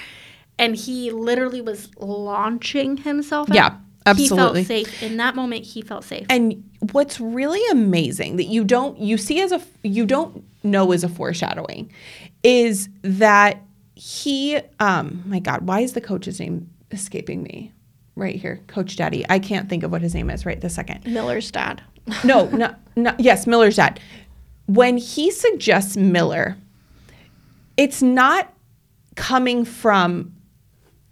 and 0.59 0.75
he 0.75 1.11
literally 1.11 1.61
was 1.61 1.89
launching 1.97 2.97
himself. 2.97 3.49
out. 3.49 3.55
Yeah, 3.55 3.77
absolutely. 4.05 4.61
He 4.61 4.67
felt 4.67 4.87
safe 4.87 5.03
in 5.03 5.17
that 5.17 5.35
moment. 5.35 5.65
He 5.65 5.81
felt 5.81 6.03
safe. 6.03 6.25
And 6.29 6.63
what's 6.91 7.19
really 7.19 7.65
amazing 7.71 8.37
that 8.37 8.45
you 8.45 8.63
don't 8.63 8.97
you 8.99 9.17
see 9.17 9.41
as 9.41 9.51
a 9.51 9.61
you 9.83 10.05
don't 10.05 10.43
know 10.63 10.91
as 10.91 11.03
a 11.03 11.09
foreshadowing 11.09 11.91
is 12.43 12.89
that 13.01 13.61
he 13.95 14.59
um 14.79 15.23
my 15.25 15.39
god 15.39 15.67
why 15.67 15.79
is 15.79 15.93
the 15.93 16.01
coach's 16.01 16.39
name 16.39 16.69
escaping 16.91 17.43
me 17.43 17.71
right 18.15 18.35
here 18.35 18.59
coach 18.67 18.95
daddy 18.95 19.25
i 19.29 19.39
can't 19.39 19.69
think 19.69 19.83
of 19.83 19.91
what 19.91 20.01
his 20.01 20.13
name 20.13 20.29
is 20.29 20.45
right 20.45 20.61
this 20.61 20.75
second 20.75 21.05
Miller's 21.05 21.51
dad. 21.51 21.81
no 22.23 22.49
no 22.49 22.73
no 22.95 23.13
yes 23.17 23.47
miller's 23.47 23.77
dad 23.77 23.99
when 24.65 24.97
he 24.97 25.31
suggests 25.31 25.95
miller 25.95 26.57
it's 27.77 28.01
not 28.01 28.53
coming 29.15 29.63
from 29.63 30.33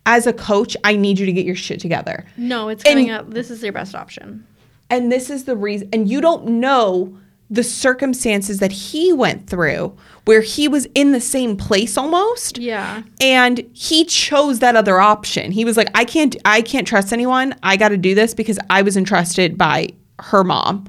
as 0.06 0.26
a 0.28 0.34
coach 0.34 0.76
i 0.84 0.96
need 0.96 1.20
you 1.20 1.26
to 1.26 1.32
get 1.34 1.46
your 1.46 1.56
shit 1.56 1.80
together 1.80 2.26
No, 2.38 2.70
it's 2.70 2.84
And- 2.84 2.94
coming 2.94 3.12
up. 3.12 3.30
This 3.34 3.50
is 3.52 3.62
your 3.64 3.74
best 3.74 3.94
option. 3.96 4.46
and 4.90 5.12
this 5.12 5.30
is 5.30 5.46
the 5.46 5.56
reason 5.56 5.90
and 5.94 6.10
you 6.10 6.22
don't 6.22 6.46
know 6.48 7.18
the 7.50 7.64
circumstances 7.64 8.60
that 8.60 8.72
he 8.72 9.12
went 9.12 9.46
through 9.48 9.94
where 10.24 10.40
he 10.42 10.68
was 10.70 10.88
in 10.96 11.12
the 11.12 11.20
same 11.20 11.58
place 11.58 11.98
almost 11.98 12.58
Yeah. 12.58 13.04
and 13.20 13.60
he 13.74 14.06
chose 14.06 14.60
that 14.60 14.76
other 14.76 15.00
option 15.00 15.52
he 15.52 15.66
was 15.66 15.76
like 15.78 15.90
i 15.94 16.06
can't 16.06 16.36
i 16.46 16.62
can't 16.62 16.88
trust 16.88 17.12
anyone 17.14 17.54
i 17.62 17.76
got 17.78 17.90
to 17.90 17.98
do 17.98 18.16
this 18.16 18.34
because 18.34 18.58
i 18.70 18.82
was 18.82 18.96
entrusted 18.98 19.58
by 19.58 19.90
her 20.20 20.44
mom 20.44 20.88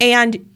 and 0.00 0.48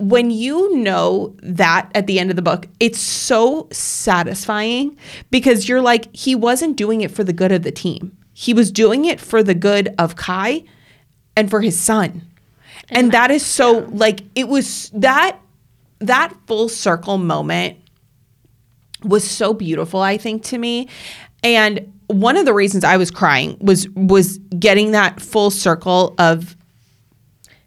when 0.00 0.30
you 0.30 0.74
know 0.76 1.36
that 1.42 1.90
at 1.94 2.06
the 2.06 2.18
end 2.18 2.30
of 2.30 2.36
the 2.36 2.42
book 2.42 2.66
it's 2.80 2.98
so 2.98 3.68
satisfying 3.70 4.96
because 5.30 5.68
you're 5.68 5.82
like 5.82 6.14
he 6.16 6.34
wasn't 6.34 6.74
doing 6.74 7.02
it 7.02 7.10
for 7.10 7.22
the 7.22 7.34
good 7.34 7.52
of 7.52 7.62
the 7.62 7.70
team. 7.70 8.16
He 8.32 8.54
was 8.54 8.72
doing 8.72 9.04
it 9.04 9.20
for 9.20 9.42
the 9.42 9.54
good 9.54 9.94
of 9.98 10.16
kai 10.16 10.64
and 11.36 11.50
for 11.50 11.60
his 11.60 11.78
son. 11.78 12.26
And 12.88 13.12
that 13.12 13.30
is 13.30 13.44
so 13.44 13.86
like 13.90 14.22
it 14.34 14.48
was 14.48 14.90
that 14.94 15.38
that 15.98 16.34
full 16.46 16.70
circle 16.70 17.18
moment 17.18 17.76
was 19.02 19.28
so 19.28 19.52
beautiful 19.52 20.00
i 20.00 20.16
think 20.16 20.42
to 20.44 20.58
me. 20.58 20.88
And 21.42 21.92
one 22.06 22.36
of 22.38 22.46
the 22.46 22.54
reasons 22.54 22.84
i 22.84 22.96
was 22.96 23.10
crying 23.10 23.58
was 23.60 23.86
was 23.90 24.38
getting 24.58 24.92
that 24.92 25.20
full 25.20 25.50
circle 25.50 26.14
of 26.18 26.56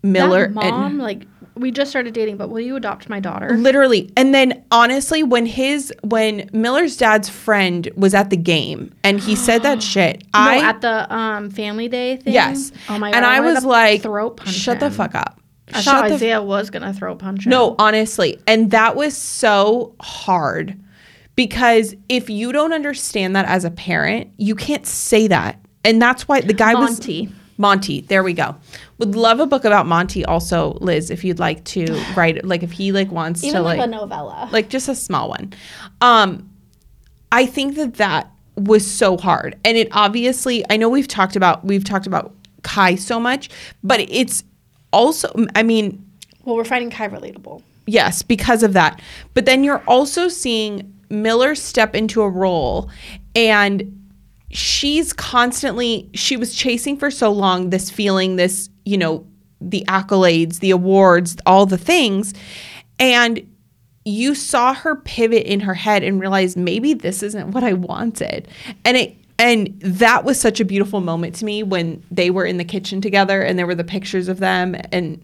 miller 0.04 0.48
That 0.48 0.54
mom, 0.54 0.98
like, 0.98 1.26
we 1.56 1.72
just 1.72 1.90
started 1.92 2.14
dating, 2.14 2.38
but 2.38 2.50
will 2.50 2.60
you 2.62 2.76
adopt 2.76 3.10
my 3.10 3.20
daughter? 3.20 3.56
literally 3.58 4.12
and 4.18 4.34
then 4.34 4.64
honestly 4.72 5.22
when 5.24 5.46
his 5.46 5.94
when 6.04 6.50
miller's 6.54 6.98
dad's 6.98 7.30
friend 7.30 7.90
was 7.96 8.14
at 8.14 8.30
the 8.30 8.38
game 8.38 8.92
and 9.04 9.20
he 9.20 9.36
said 9.36 9.62
that 9.64 9.82
shit 9.94 10.24
i 10.34 10.58
no, 10.60 10.64
at 10.66 10.82
the 10.82 11.14
um 11.16 11.50
family 11.50 11.88
day 11.88 12.18
thing. 12.18 12.34
yes 12.34 12.72
Oh 12.90 12.98
my 12.98 13.12
god. 13.12 13.18
and 13.18 13.26
i 13.26 13.40
wanted 13.40 13.54
was 13.56 13.66
like 13.66 14.02
throat 14.02 14.38
punch 14.38 14.56
shut 14.56 14.80
the 14.80 14.90
fuck 14.92 15.16
up 15.16 15.40
I 15.74 15.82
Shut 15.82 15.94
thought 15.96 16.12
Isaiah 16.12 16.42
was 16.42 16.70
gonna 16.70 16.94
throat 16.94 17.18
punch 17.20 17.46
him. 17.46 17.50
No, 17.50 17.76
honestly. 17.80 18.40
And 18.46 18.70
that 18.72 18.96
was 18.96 19.16
so 19.18 19.96
hard 20.02 20.78
because 21.36 21.96
if 22.10 22.30
you 22.30 22.52
don't 22.52 22.74
understand 22.74 23.36
that 23.36 23.46
as 23.48 23.66
a 23.66 23.72
parent, 23.72 24.32
you 24.38 24.54
can't 24.56 24.86
say 24.86 25.28
that. 25.28 25.60
And 25.84 26.00
that's 26.02 26.28
why 26.28 26.42
the 26.42 26.54
guy 26.54 26.74
Monty. 26.74 27.28
was 27.28 27.36
Monty. 27.58 28.02
There 28.02 28.24
we 28.24 28.34
go. 28.34 28.56
Would 28.98 29.16
love 29.16 29.40
a 29.40 29.46
book 29.46 29.66
about 29.66 29.86
Monty 29.86 30.26
also, 30.26 30.78
Liz, 30.82 31.10
if 31.10 31.24
you'd 31.24 31.40
like 31.40 31.64
to 31.66 31.86
write 32.16 32.44
like 32.46 32.64
if 32.64 32.72
he 32.72 32.92
like 32.92 33.12
wants 33.12 33.44
even 33.44 33.58
to 33.58 33.62
like, 33.62 33.78
like 33.78 33.88
a 33.88 33.92
novella. 33.92 34.50
like 34.52 34.70
just 34.70 34.88
a 34.90 34.96
small 34.96 35.30
one. 35.30 35.54
Um, 36.02 36.50
I 37.32 37.46
think 37.46 37.76
that 37.76 37.96
that 37.96 38.32
was 38.56 38.86
so 38.90 39.18
hard, 39.18 39.58
and 39.66 39.78
it 39.78 39.88
obviously. 39.92 40.64
I 40.70 40.78
know 40.78 40.90
we've 40.90 41.08
talked 41.08 41.36
about 41.36 41.66
we've 41.66 41.84
talked 41.84 42.08
about 42.08 42.34
Kai 42.62 42.96
so 42.96 43.20
much, 43.20 43.50
but 43.84 44.00
it's 44.02 44.44
also. 44.92 45.32
I 45.56 45.64
mean, 45.64 46.06
well, 46.44 46.56
we're 46.56 46.64
finding 46.64 46.92
Kai 46.92 47.08
relatable. 47.10 47.64
yes, 47.88 48.22
because 48.22 48.62
of 48.64 48.74
that. 48.74 49.02
But 49.34 49.46
then 49.46 49.64
you're 49.64 49.84
also 49.88 50.28
seeing 50.28 50.94
Miller 51.10 51.56
step 51.56 51.96
into 51.96 52.22
a 52.22 52.30
role, 52.30 52.90
and 53.36 54.03
she's 54.54 55.12
constantly 55.14 56.10
she 56.14 56.38
was 56.38 56.56
chasing 56.56 56.96
for 56.98 57.12
so 57.12 57.32
long 57.32 57.70
this 57.70 57.90
feeling, 57.90 58.36
this 58.38 58.70
you 58.86 58.98
know, 58.98 59.26
the 59.60 59.84
accolades, 59.88 60.60
the 60.60 60.72
awards, 60.72 61.36
all 61.46 61.66
the 61.66 61.78
things, 61.78 62.34
and 63.00 63.46
you 64.06 64.36
saw 64.36 64.74
her 64.74 64.96
pivot 64.98 65.46
in 65.46 65.62
her 65.62 65.74
head 65.74 66.04
and 66.04 66.20
realize 66.20 66.58
maybe 66.58 66.94
this 66.94 67.24
isn't 67.24 67.52
what 67.52 67.64
I 67.64 67.74
wanted. 67.74 68.48
And 68.86 68.98
it 68.98 69.16
and 69.40 69.80
that 69.82 70.24
was 70.26 70.40
such 70.40 70.60
a 70.60 70.66
beautiful 70.66 71.02
moment 71.02 71.36
to 71.36 71.46
me 71.46 71.64
when 71.64 72.04
they 72.12 72.30
were 72.30 72.46
in 72.46 72.58
the 72.58 72.64
kitchen 72.66 73.02
together 73.02 73.42
and 73.42 73.58
there 73.58 73.66
were 73.66 73.76
the 73.76 73.84
pictures 73.84 74.28
of 74.28 74.40
them 74.40 74.76
and 74.92 75.22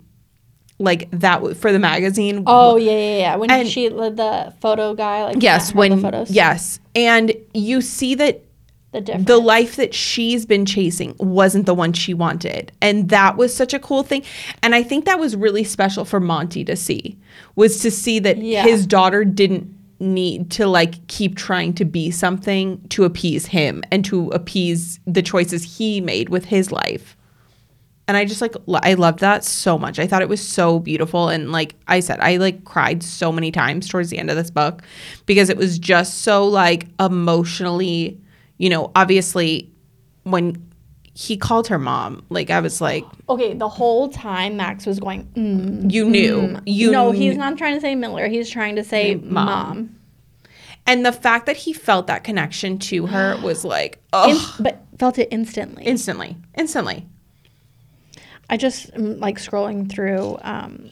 like 0.79 1.09
that 1.11 1.57
for 1.57 1.71
the 1.73 1.79
magazine. 1.79 2.43
Oh 2.47 2.77
yeah, 2.77 2.91
yeah, 2.91 3.17
yeah. 3.17 3.35
When 3.35 3.51
And- 3.51 3.67
she 3.67 3.89
the 3.89 4.53
photo 4.61 4.93
guy, 4.95 5.25
like 5.25 5.43
yes, 5.43 5.75
when 5.75 6.01
photos. 6.01 6.31
yes. 6.31 6.79
And 6.95 7.33
you 7.53 7.81
see 7.81 8.15
that 8.15 8.43
the 8.91 9.01
difference. 9.01 9.27
the 9.27 9.37
life 9.37 9.75
that 9.75 9.93
she's 9.93 10.45
been 10.45 10.65
chasing 10.65 11.15
wasn't 11.19 11.65
the 11.65 11.73
one 11.75 11.93
she 11.93 12.13
wanted. 12.13 12.71
And 12.81 13.09
that 13.09 13.37
was 13.37 13.55
such 13.55 13.73
a 13.73 13.79
cool 13.79 14.03
thing. 14.03 14.23
And 14.63 14.73
i 14.73 14.81
think 14.83 15.05
that 15.05 15.19
was 15.19 15.35
really 15.35 15.63
special 15.63 16.05
for 16.05 16.19
monty 16.19 16.65
to 16.65 16.75
see 16.75 17.17
was 17.55 17.79
to 17.81 17.91
see 17.91 18.19
that 18.19 18.37
Yeah. 18.37 18.63
his 18.63 18.87
daughter 18.87 19.23
didn't 19.23 19.75
need 19.99 20.49
to 20.51 20.65
like 20.65 21.05
keep 21.07 21.35
trying 21.35 21.73
to 21.73 21.83
be 21.85 22.09
something 22.09 22.81
to 22.87 23.03
appease 23.03 23.45
him 23.47 23.83
and 23.91 24.05
to 24.05 24.29
appease 24.29 24.99
the 25.05 25.21
choices 25.21 25.77
he 25.77 25.99
made 25.99 26.29
with 26.29 26.45
his 26.45 26.71
life. 26.71 27.15
And 28.07 28.17
i 28.17 28.25
just 28.25 28.41
like 28.41 28.55
i 28.81 28.95
loved 28.95 29.19
that 29.19 29.43
so 29.43 29.77
much. 29.77 29.99
I 29.99 30.07
thought 30.07 30.23
it 30.23 30.29
was 30.29 30.41
so 30.41 30.79
beautiful. 30.79 31.29
And 31.29 31.51
like 31.51 31.75
i 31.87 31.99
said 31.99 32.19
i 32.21 32.37
like 32.37 32.63
cried 32.63 33.03
so 33.03 33.31
many 33.31 33.51
times 33.51 33.87
towards 33.87 34.09
the 34.09 34.17
end 34.17 34.31
of 34.31 34.35
this 34.35 34.49
book 34.49 34.81
because 35.27 35.49
it 35.49 35.57
was 35.57 35.77
just 35.77 36.21
so 36.23 36.47
like 36.47 36.87
emotionally 36.99 38.19
you 38.59 38.69
know 38.69 38.91
obviously 38.95 39.71
when 40.23 40.63
he 41.15 41.35
called 41.35 41.67
her 41.67 41.79
mom 41.79 42.23
like 42.29 42.51
i 42.51 42.59
was 42.59 42.79
like 42.79 43.03
okay, 43.27 43.53
the 43.53 43.67
whole 43.67 44.09
time 44.09 44.57
Max 44.57 44.85
was 44.85 44.99
going. 44.99 45.25
Mm, 45.35 45.91
you 45.91 46.09
knew 46.09 46.41
mm. 46.41 46.61
you 46.65 46.91
no, 46.91 47.11
he's 47.11 47.35
not 47.35 47.57
trying 47.57 47.75
to 47.75 47.81
say 47.81 47.93
Miller. 47.95 48.27
He's 48.27 48.49
trying 48.49 48.75
to 48.75 48.83
say 48.83 49.15
Mom. 49.15 49.45
mom. 49.45 49.95
and 50.85 51.05
the 51.05 51.11
fact 51.11 51.45
that 51.47 51.57
he 51.57 51.73
felt 51.73 52.07
that 52.07 52.23
connection 52.23 52.77
to 52.79 53.07
her 53.07 53.37
was 53.43 53.65
like 53.65 53.95
In- 53.95 53.99
oh 54.13 54.55
but 54.59 54.83
felt 54.97 55.17
it 55.17 55.29
instantly. 55.31 55.83
instantly 55.83 56.37
instantly 56.55 57.05
I 58.49 58.57
just 58.57 58.93
am 58.95 59.19
like 59.19 59.37
scrolling 59.37 59.89
through 59.91 60.39
um, 60.41 60.89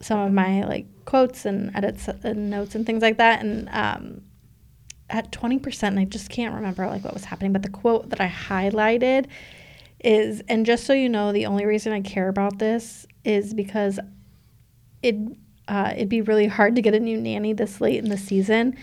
some 0.00 0.18
of 0.18 0.32
my 0.32 0.64
like 0.64 0.86
quotes 1.04 1.44
and 1.44 1.74
edits 1.76 2.08
and 2.08 2.50
notes 2.50 2.74
and 2.74 2.84
things 2.84 3.02
like 3.02 3.18
that. 3.18 3.40
And 3.40 3.68
um, 3.70 4.22
at 5.10 5.32
20%, 5.32 5.82
and 5.82 5.98
I 5.98 6.04
just 6.04 6.30
can't 6.30 6.54
remember 6.54 6.86
like 6.86 7.04
what 7.04 7.14
was 7.14 7.24
happening, 7.24 7.52
but 7.52 7.62
the 7.62 7.68
quote 7.68 8.10
that 8.10 8.20
I 8.20 8.28
highlighted 8.28 9.26
is, 10.02 10.42
and 10.48 10.64
just 10.64 10.84
so 10.84 10.92
you 10.92 11.08
know, 11.08 11.32
the 11.32 11.46
only 11.46 11.66
reason 11.66 11.92
I 11.92 12.00
care 12.00 12.28
about 12.28 12.58
this 12.58 13.06
is 13.24 13.52
because 13.52 14.00
it 15.02 15.16
uh, 15.68 15.92
it'd 15.94 16.08
be 16.08 16.20
really 16.20 16.48
hard 16.48 16.74
to 16.76 16.82
get 16.82 16.94
a 16.94 17.00
new 17.00 17.20
nanny 17.20 17.52
this 17.52 17.80
late 17.80 18.02
in 18.02 18.10
the 18.10 18.18
season. 18.18 18.76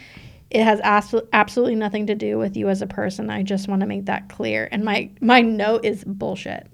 It 0.50 0.63
has 0.63 0.80
as- 0.84 1.22
absolutely 1.34 1.76
nothing 1.76 2.08
to 2.08 2.16
do 2.16 2.38
with 2.38 2.56
you 2.56 2.70
as 2.70 2.82
a 2.82 2.88
person. 2.88 3.30
I 3.30 3.44
just 3.44 3.68
want 3.68 3.82
to 3.82 3.86
make 3.86 4.06
that 4.06 4.30
clear. 4.30 4.70
And 4.72 4.86
my 4.86 5.10
my 5.20 5.42
note 5.42 5.84
is 5.84 6.06
bullshit. 6.06 6.68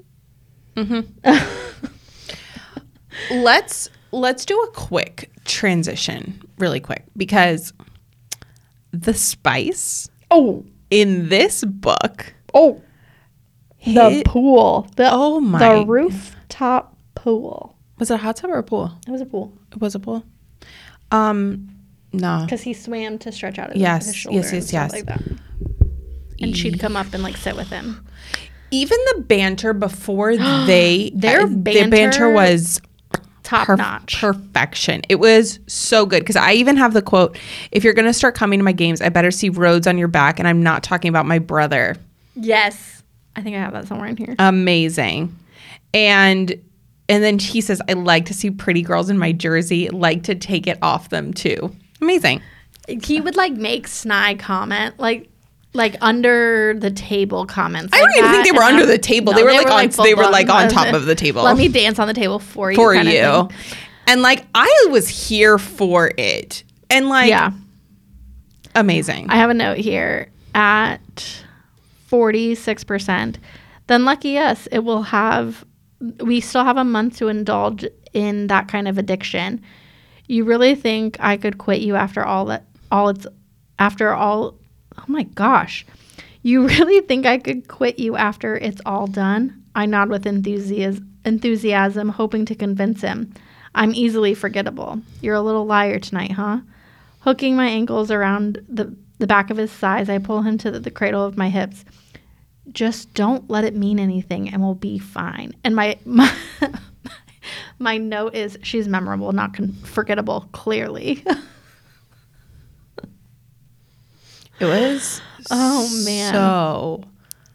let's 3.31 3.89
let's 4.11 4.45
do 4.45 4.61
a 4.61 4.71
quick 4.71 5.31
transition 5.45 6.41
really 6.57 6.79
quick 6.79 7.05
because 7.17 7.73
the 8.93 9.13
spice 9.13 10.09
Oh, 10.31 10.65
in 10.89 11.27
this 11.29 11.63
book 11.65 12.33
oh, 12.53 12.81
the 13.85 14.09
hit- 14.09 14.25
pool. 14.25 14.87
The 14.95 15.09
Oh 15.11 15.39
my- 15.41 15.59
the 15.59 15.85
rooftop 15.85 16.95
pool. 17.15 17.75
was 17.99 18.09
it 18.11 18.13
a 18.15 18.17
hot 18.17 18.37
tub 18.37 18.51
or 18.51 18.57
a 18.59 18.63
pool 18.63 18.91
It 19.07 19.11
was 19.11 19.19
a 19.21 19.25
pool 19.25 19.57
it 19.71 19.81
was 19.81 19.95
a 19.95 19.99
pool 19.99 20.23
um 21.11 21.67
no 22.13 22.41
because 22.45 22.61
he 22.61 22.73
swam 22.73 23.17
to 23.19 23.31
stretch 23.31 23.57
out 23.59 23.73
his, 23.73 23.81
Yes, 23.81 24.05
his 24.05 24.15
shoulder 24.15 24.37
yes, 24.37 24.51
and 24.51 24.61
yes, 24.63 24.73
yes. 24.73 24.91
like 24.93 25.05
that. 25.07 25.21
And 26.39 26.55
she'd 26.55 26.79
come 26.79 26.95
up 26.95 27.13
and 27.13 27.23
like 27.23 27.37
sit 27.37 27.55
with 27.55 27.69
him. 27.69 28.05
even 28.71 28.97
the 29.15 29.21
banter 29.23 29.73
before 29.73 30.35
they 30.37 31.11
Their 31.15 31.41
uh, 31.41 31.45
the 31.47 31.55
banter- 31.55 31.89
banter 31.89 32.31
was 32.33 32.81
Top 33.53 33.67
perf- 33.67 33.77
notch. 33.77 34.19
perfection. 34.19 35.01
It 35.09 35.15
was 35.15 35.59
so 35.67 36.05
good 36.05 36.19
because 36.19 36.35
I 36.35 36.53
even 36.53 36.75
have 36.77 36.93
the 36.93 37.01
quote: 37.01 37.37
"If 37.71 37.83
you're 37.83 37.93
gonna 37.93 38.13
start 38.13 38.35
coming 38.35 38.59
to 38.59 38.63
my 38.63 38.71
games, 38.71 39.01
I 39.01 39.09
better 39.09 39.31
see 39.31 39.49
Rhodes 39.49 39.87
on 39.87 39.97
your 39.97 40.07
back." 40.07 40.39
And 40.39 40.47
I'm 40.47 40.63
not 40.63 40.83
talking 40.83 41.09
about 41.09 41.25
my 41.25 41.39
brother. 41.39 41.95
yes, 42.35 43.03
I 43.35 43.41
think 43.41 43.55
I 43.55 43.59
have 43.59 43.73
that 43.73 43.87
somewhere 43.87 44.07
in 44.07 44.17
here. 44.17 44.35
Amazing, 44.39 45.35
and 45.93 46.53
and 47.09 47.23
then 47.23 47.37
he 47.37 47.61
says, 47.61 47.81
"I 47.89 47.93
like 47.93 48.25
to 48.25 48.33
see 48.33 48.49
pretty 48.49 48.81
girls 48.81 49.09
in 49.09 49.17
my 49.17 49.31
jersey. 49.31 49.89
Like 49.89 50.23
to 50.23 50.35
take 50.35 50.67
it 50.67 50.77
off 50.81 51.09
them 51.09 51.33
too." 51.33 51.75
Amazing. 52.01 52.41
he 52.87 53.21
would 53.21 53.35
like 53.37 53.53
make 53.53 53.87
snide 53.87 54.39
comment 54.39 54.99
like 54.99 55.29
like 55.73 55.95
under 56.01 56.75
the 56.75 56.91
table 56.91 57.45
comments. 57.45 57.93
I 57.93 57.97
don't 57.97 58.07
like 58.07 58.17
even 58.17 58.31
that, 58.31 58.43
think 58.43 58.45
they 58.45 58.57
were 58.57 58.63
under 58.63 58.81
I'm- 58.81 58.89
the 58.89 58.97
table. 58.97 59.33
They 59.33 59.43
were, 59.43 59.51
like, 59.51 59.67
on- 59.67 60.05
they 60.05 60.13
were, 60.13 60.29
like, 60.29 60.49
on 60.49 60.69
top 60.69 60.93
of 60.93 61.05
the 61.05 61.15
table. 61.15 61.43
Let 61.43 61.57
me 61.57 61.67
dance 61.67 61.99
on 61.99 62.07
the 62.07 62.13
table 62.13 62.39
for 62.39 62.71
you. 62.71 62.75
For 62.75 62.93
you, 62.93 63.49
and 64.07 64.21
like 64.21 64.45
I 64.53 64.87
was 64.89 65.07
here 65.07 65.57
for 65.57 66.11
it, 66.17 66.63
and 66.89 67.09
like 67.09 67.29
yeah. 67.29 67.51
amazing. 68.75 69.29
I 69.29 69.35
have 69.37 69.49
a 69.49 69.53
note 69.53 69.77
here 69.77 70.29
at 70.53 71.43
46%. 72.09 73.37
Then 73.87 74.05
lucky 74.05 74.37
us, 74.37 74.67
it 74.71 74.79
will 74.79 75.03
have 75.03 75.65
we 76.19 76.41
still 76.41 76.65
have 76.65 76.77
a 76.77 76.83
month 76.83 77.17
to 77.17 77.29
indulge 77.29 77.85
in 78.13 78.47
that 78.47 78.67
kind 78.67 78.87
of 78.87 78.97
addiction. 78.97 79.61
You 80.27 80.43
really 80.43 80.75
think 80.75 81.17
I 81.19 81.37
could 81.37 81.57
quit 81.57 81.81
you 81.81 81.95
after 81.95 82.23
all 82.23 82.45
that 82.45 82.65
all 82.91 83.09
it's 83.09 83.25
after 83.79 84.13
all 84.13 84.55
Oh 84.97 85.05
my 85.07 85.23
gosh. 85.23 85.85
You 86.41 86.67
really 86.67 87.01
think 87.01 87.25
I 87.25 87.37
could 87.37 87.67
quit 87.67 87.99
you 87.99 88.15
after 88.15 88.55
it's 88.55 88.81
all 88.85 89.07
done? 89.07 89.63
I 89.75 89.85
nod 89.85 90.09
with 90.09 90.27
enthusiasm, 90.27 92.09
hoping 92.09 92.45
to 92.45 92.55
convince 92.55 93.01
him. 93.01 93.33
I'm 93.75 93.95
easily 93.95 94.35
forgettable. 94.35 95.01
You're 95.21 95.35
a 95.35 95.41
little 95.41 95.65
liar 95.65 95.97
tonight, 95.99 96.33
huh? 96.33 96.59
Hooking 97.21 97.55
my 97.55 97.67
ankles 97.67 98.11
around 98.11 98.63
the, 98.69 98.95
the 99.17 99.25
back 99.25 99.49
of 99.49 99.57
his 99.57 99.71
thighs, 99.71 100.09
I 100.09 100.19
pull 100.19 100.43
him 100.43 100.57
to 100.59 100.69
the, 100.69 100.79
the 100.79 100.91
cradle 100.91 101.25
of 101.25 101.37
my 101.37 101.49
hips. 101.49 101.85
Just 102.71 103.13
don't 103.13 103.49
let 103.49 103.63
it 103.63 103.75
mean 103.75 103.99
anything 103.99 104.49
and 104.49 104.61
we'll 104.61 104.75
be 104.75 104.99
fine. 104.99 105.53
And 105.63 105.75
my 105.75 105.97
my, 106.05 106.31
my 107.79 107.97
note 107.97 108.35
is 108.35 108.57
she's 108.61 108.87
memorable, 108.87 109.31
not 109.31 109.55
con- 109.55 109.73
forgettable, 109.83 110.49
clearly. 110.51 111.23
it 114.63 114.89
was 114.89 115.21
Oh, 115.51 115.89
man. 116.05 116.33
so 116.33 117.03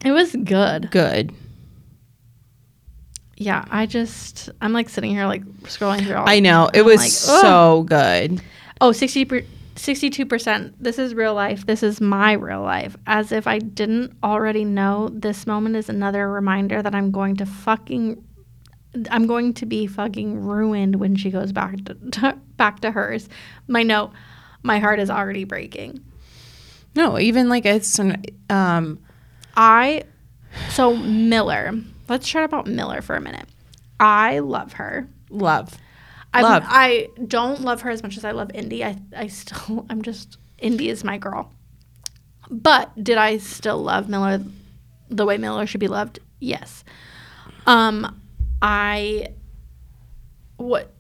it 0.05 0.13
was 0.13 0.35
good. 0.45 0.91
good. 0.91 1.33
Yeah, 3.37 3.65
I 3.71 3.87
just 3.87 4.51
I'm 4.61 4.73
like 4.73 4.89
sitting 4.89 5.11
here 5.11 5.27
like 5.27 5.45
scrolling 5.63 6.05
through 6.05 6.17
all 6.17 6.29
I 6.29 6.41
know 6.41 6.69
it 6.75 6.81
I'm 6.81 6.87
was 6.87 6.99
like, 6.99 7.11
so 7.11 7.85
good. 7.85 8.43
Oh, 8.81 8.93
60 8.93 9.25
per, 9.25 9.43
62%. 9.77 10.75
This 10.81 10.99
is 10.99 11.15
real 11.15 11.35
life. 11.35 11.65
This 11.67 11.85
is 11.85 12.01
my 12.01 12.33
real 12.33 12.63
life. 12.63 12.97
As 13.07 13.31
if 13.31 13.47
I 13.47 13.59
didn't 13.61 14.17
already 14.25 14.65
know, 14.65 15.09
this 15.13 15.47
moment 15.47 15.77
is 15.77 15.89
another 15.89 16.29
reminder 16.29 16.83
that 16.83 16.95
I'm 16.97 17.13
going 17.13 17.37
to 17.37 17.47
fucking 17.47 18.25
I'm 19.11 19.27
going 19.27 19.55
to 19.55 19.67
be 19.67 19.87
fucking 19.87 20.41
ruined 20.41 20.97
when 20.97 21.15
she 21.15 21.31
goes 21.31 21.53
back 21.53 21.77
to, 21.85 21.95
to 21.95 22.39
back 22.57 22.81
to 22.81 22.91
hers. 22.91 23.29
My 23.69 23.83
note, 23.85 24.11
my 24.65 24.81
heart 24.81 24.99
is 24.99 25.11
already 25.11 25.45
breaking. 25.45 26.03
No, 26.95 27.19
even 27.19 27.49
like 27.49 27.67
it's 27.67 27.99
an, 27.99 28.23
um 28.51 28.99
I 29.57 30.05
so 30.71 30.97
Miller. 30.97 31.73
Let's 32.09 32.27
chat 32.29 32.45
about 32.45 32.67
Miller 32.67 33.03
for 33.03 33.17
a 33.17 33.21
minute. 33.21 33.47
I 34.01 34.39
love 34.39 34.75
her. 34.75 35.09
love. 35.31 35.77
I 36.33 36.43
Love. 36.43 36.63
I 36.67 37.09
don't 37.27 37.63
love 37.63 37.81
her 37.83 37.91
as 37.91 38.03
much 38.03 38.17
as 38.17 38.25
I 38.25 38.33
love 38.33 38.51
Indy. 38.55 38.85
I 38.85 38.99
I 39.17 39.29
still 39.29 39.87
I'm 39.91 40.03
just 40.03 40.39
Indy 40.59 40.89
is 40.89 41.05
my 41.05 41.19
girl. 41.19 41.53
But 42.51 43.03
did 43.03 43.19
I 43.19 43.39
still 43.39 43.83
love 43.83 44.09
Miller 44.09 44.43
the 45.11 45.25
way 45.27 45.37
Miller 45.39 45.67
should 45.67 45.81
be 45.81 45.89
loved? 45.89 46.21
Yes. 46.41 46.85
Um 47.67 48.21
I 48.61 49.29
what 50.57 50.93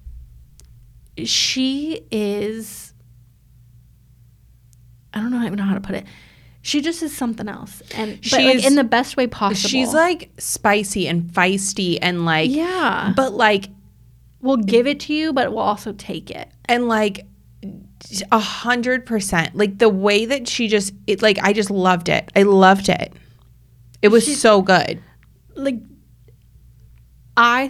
she 1.24 2.07
is 2.11 2.94
I 5.18 5.22
don't 5.22 5.31
know 5.31 5.44
even 5.44 5.57
know 5.59 5.64
how 5.64 5.74
to 5.74 5.81
put 5.81 5.94
it. 5.96 6.07
She 6.62 6.81
just 6.81 7.02
is 7.02 7.16
something 7.16 7.48
else. 7.48 7.83
And 7.94 8.20
but 8.22 8.33
like 8.33 8.59
She's- 8.59 8.66
in 8.66 8.74
the 8.74 8.85
best 8.85 9.16
way 9.16 9.26
possible. 9.26 9.68
She's 9.68 9.92
like 9.94 10.31
spicy 10.38 11.07
and 11.09 11.22
feisty 11.31 11.98
and 12.02 12.24
like 12.24 12.50
Yeah. 12.50 13.12
but 13.16 13.33
like 13.35 13.68
We'll 14.40 14.57
give 14.57 14.87
it 14.87 15.00
to 15.00 15.12
you, 15.14 15.33
but 15.33 15.50
we'll 15.50 15.59
also 15.64 15.92
take 15.92 16.31
it. 16.31 16.48
and 16.66 16.87
like 16.88 17.26
a 18.31 18.38
hundred 18.38 19.04
percent 19.04 19.57
like 19.57 19.78
the 19.78 19.88
way 19.88 20.24
that 20.24 20.46
she 20.46 20.68
just 20.68 20.94
it 21.09 21.20
like 21.22 21.38
I 21.42 21.52
just 21.52 21.70
loved 21.70 22.09
it. 22.09 22.31
I 22.37 22.42
loved 22.44 22.88
it. 22.88 23.12
It 24.02 24.09
was 24.09 24.24
She- 24.24 24.35
so 24.35 24.62
good. 24.62 25.02
like 25.57 25.81
I 27.37 27.68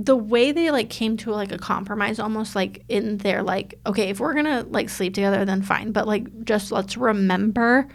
the 0.00 0.14
way 0.16 0.52
they 0.52 0.70
like 0.70 0.88
came 0.88 1.16
to 1.16 1.32
like 1.32 1.50
a 1.50 1.58
compromise 1.58 2.20
almost 2.20 2.54
like 2.54 2.84
in 2.88 3.18
their 3.18 3.42
like 3.42 3.78
okay 3.84 4.10
if 4.10 4.20
we're 4.20 4.32
gonna 4.32 4.64
like 4.70 4.88
sleep 4.88 5.12
together 5.12 5.44
then 5.44 5.60
fine 5.60 5.90
but 5.90 6.06
like 6.06 6.44
just 6.44 6.70
let's 6.70 6.96
remember 6.96 7.88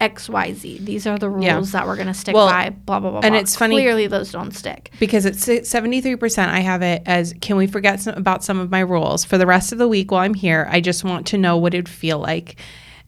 xyz 0.00 0.78
these 0.84 1.04
are 1.08 1.18
the 1.18 1.28
rules 1.28 1.44
Yeah. 1.44 1.60
that 1.80 1.86
we're 1.88 1.96
gonna 1.96 2.14
stick 2.14 2.32
Well, 2.32 2.46
by 2.48 2.70
blah 2.70 3.00
blah 3.00 3.10
blah 3.10 3.20
and 3.24 3.32
blah. 3.32 3.40
it's 3.40 3.56
funny- 3.56 3.74
clearly 3.74 4.06
those 4.06 4.30
don't 4.30 4.52
stick. 4.54 4.92
Because 5.00 5.26
it's 5.26 5.44
73% 5.48 6.46
i 6.48 6.60
have 6.60 6.82
it 6.82 7.02
as 7.06 7.34
can 7.40 7.56
we 7.56 7.66
forget 7.66 7.98
some, 8.00 8.14
about 8.14 8.44
some 8.44 8.60
of 8.60 8.70
my 8.70 8.80
rules? 8.80 9.24
For 9.24 9.36
the 9.38 9.46
rest 9.46 9.72
of 9.72 9.78
the 9.78 9.88
week 9.88 10.12
while 10.12 10.20
i'm 10.22 10.34
here 10.34 10.68
i 10.70 10.80
just 10.80 11.02
want 11.02 11.26
to 11.28 11.38
know 11.38 11.56
what 11.56 11.74
it'd 11.74 11.88
feel 11.88 12.18
like. 12.20 12.56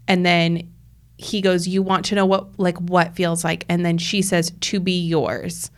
And 0.09 0.27
then 0.27 0.73
he 1.17 1.41
goes 1.41 1.69
you 1.69 1.83
want 1.83 2.07
to 2.07 2.17
know 2.17 2.27
what 2.27 2.59
like 2.59 2.79
what 2.81 3.15
feels 3.15 3.45
like? 3.45 3.65
And 3.69 3.87
then 3.87 3.97
she 3.97 4.21
says 4.23 4.53
to 4.61 4.81
be 4.81 4.99
yours 5.01 5.71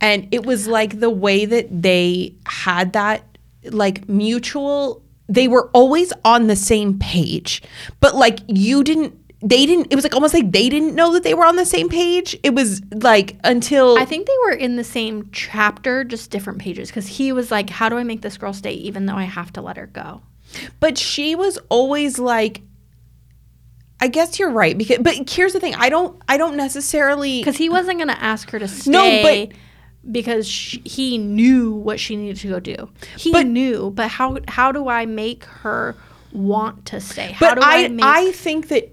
and 0.00 0.28
it 0.32 0.44
was 0.44 0.66
like 0.66 1.00
the 1.00 1.10
way 1.10 1.44
that 1.44 1.68
they 1.70 2.34
had 2.46 2.92
that 2.94 3.24
like 3.64 4.08
mutual 4.08 5.02
they 5.28 5.48
were 5.48 5.68
always 5.72 6.12
on 6.24 6.46
the 6.46 6.56
same 6.56 6.98
page. 6.98 7.62
But 8.00 8.14
like 8.14 8.40
you 8.46 8.84
didn't 8.84 9.14
they 9.40 9.66
didn't 9.66 9.88
it 9.90 9.94
was 9.96 10.04
like 10.04 10.14
almost 10.14 10.34
like 10.34 10.50
they 10.52 10.68
didn't 10.68 10.94
know 10.94 11.12
that 11.12 11.22
they 11.22 11.34
were 11.34 11.44
on 11.44 11.56
the 11.56 11.66
same 11.66 11.88
page. 11.88 12.38
It 12.42 12.54
was 12.54 12.80
like 12.92 13.36
until 13.44 13.98
i 13.98 14.04
think 14.04 14.26
they 14.26 14.36
were 14.44 14.52
in 14.52 14.76
the 14.76 14.84
same 14.84 15.28
chapter 15.32 16.04
just 16.04 16.30
different 16.30 16.58
pages. 16.60 16.88
Because 16.88 17.06
he 17.08 17.32
was 17.32 17.50
like 17.50 17.70
how 17.70 17.88
do 17.88 17.96
i 17.96 18.02
make 18.02 18.22
this 18.22 18.38
girl 18.38 18.52
stay 18.52 18.72
even 18.72 19.06
though 19.06 19.16
i 19.16 19.24
have 19.24 19.52
to 19.54 19.60
let 19.60 19.76
her 19.76 19.86
go? 19.86 20.22
But 20.78 20.96
she 20.96 21.34
was 21.34 21.58
always 21.68 22.18
like 22.18 22.62
I 23.98 24.08
guess 24.08 24.38
you're 24.38 24.50
right 24.50 24.76
because 24.76 24.98
but 24.98 25.28
here's 25.28 25.54
the 25.54 25.60
thing. 25.60 25.74
I 25.74 25.88
don't 25.88 26.20
I 26.28 26.36
don't 26.36 26.56
necessarily 26.56 27.40
because 27.40 27.56
he 27.56 27.68
wasn't 27.68 27.98
going 27.98 28.08
to 28.14 28.22
ask 28.22 28.50
her 28.50 28.58
to 28.58 28.68
stay 28.68 28.90
No, 28.90 29.22
but- 29.22 29.56
because 30.10 30.48
sh 30.48 30.78
he 30.84 31.18
knew 31.18 31.72
what 31.72 31.98
she 32.00 32.16
needed 32.16 32.36
to 32.38 32.48
go 32.48 32.60
do. 32.60 32.88
He 33.16 33.32
But- 33.32 33.46
knew, 33.46 33.90
but 33.90 34.08
how 34.08 34.38
how 34.48 34.72
do 34.72 34.88
I 34.88 35.06
make 35.06 35.44
her 35.44 35.94
want 36.32 36.86
to 36.86 37.00
stay? 37.00 37.32
How 37.32 37.48
but 37.50 37.54
do 37.56 37.60
I 37.64 37.84
I, 37.84 37.88
make 37.88 38.04
I 38.04 38.32
think 38.32 38.68
that 38.68 38.92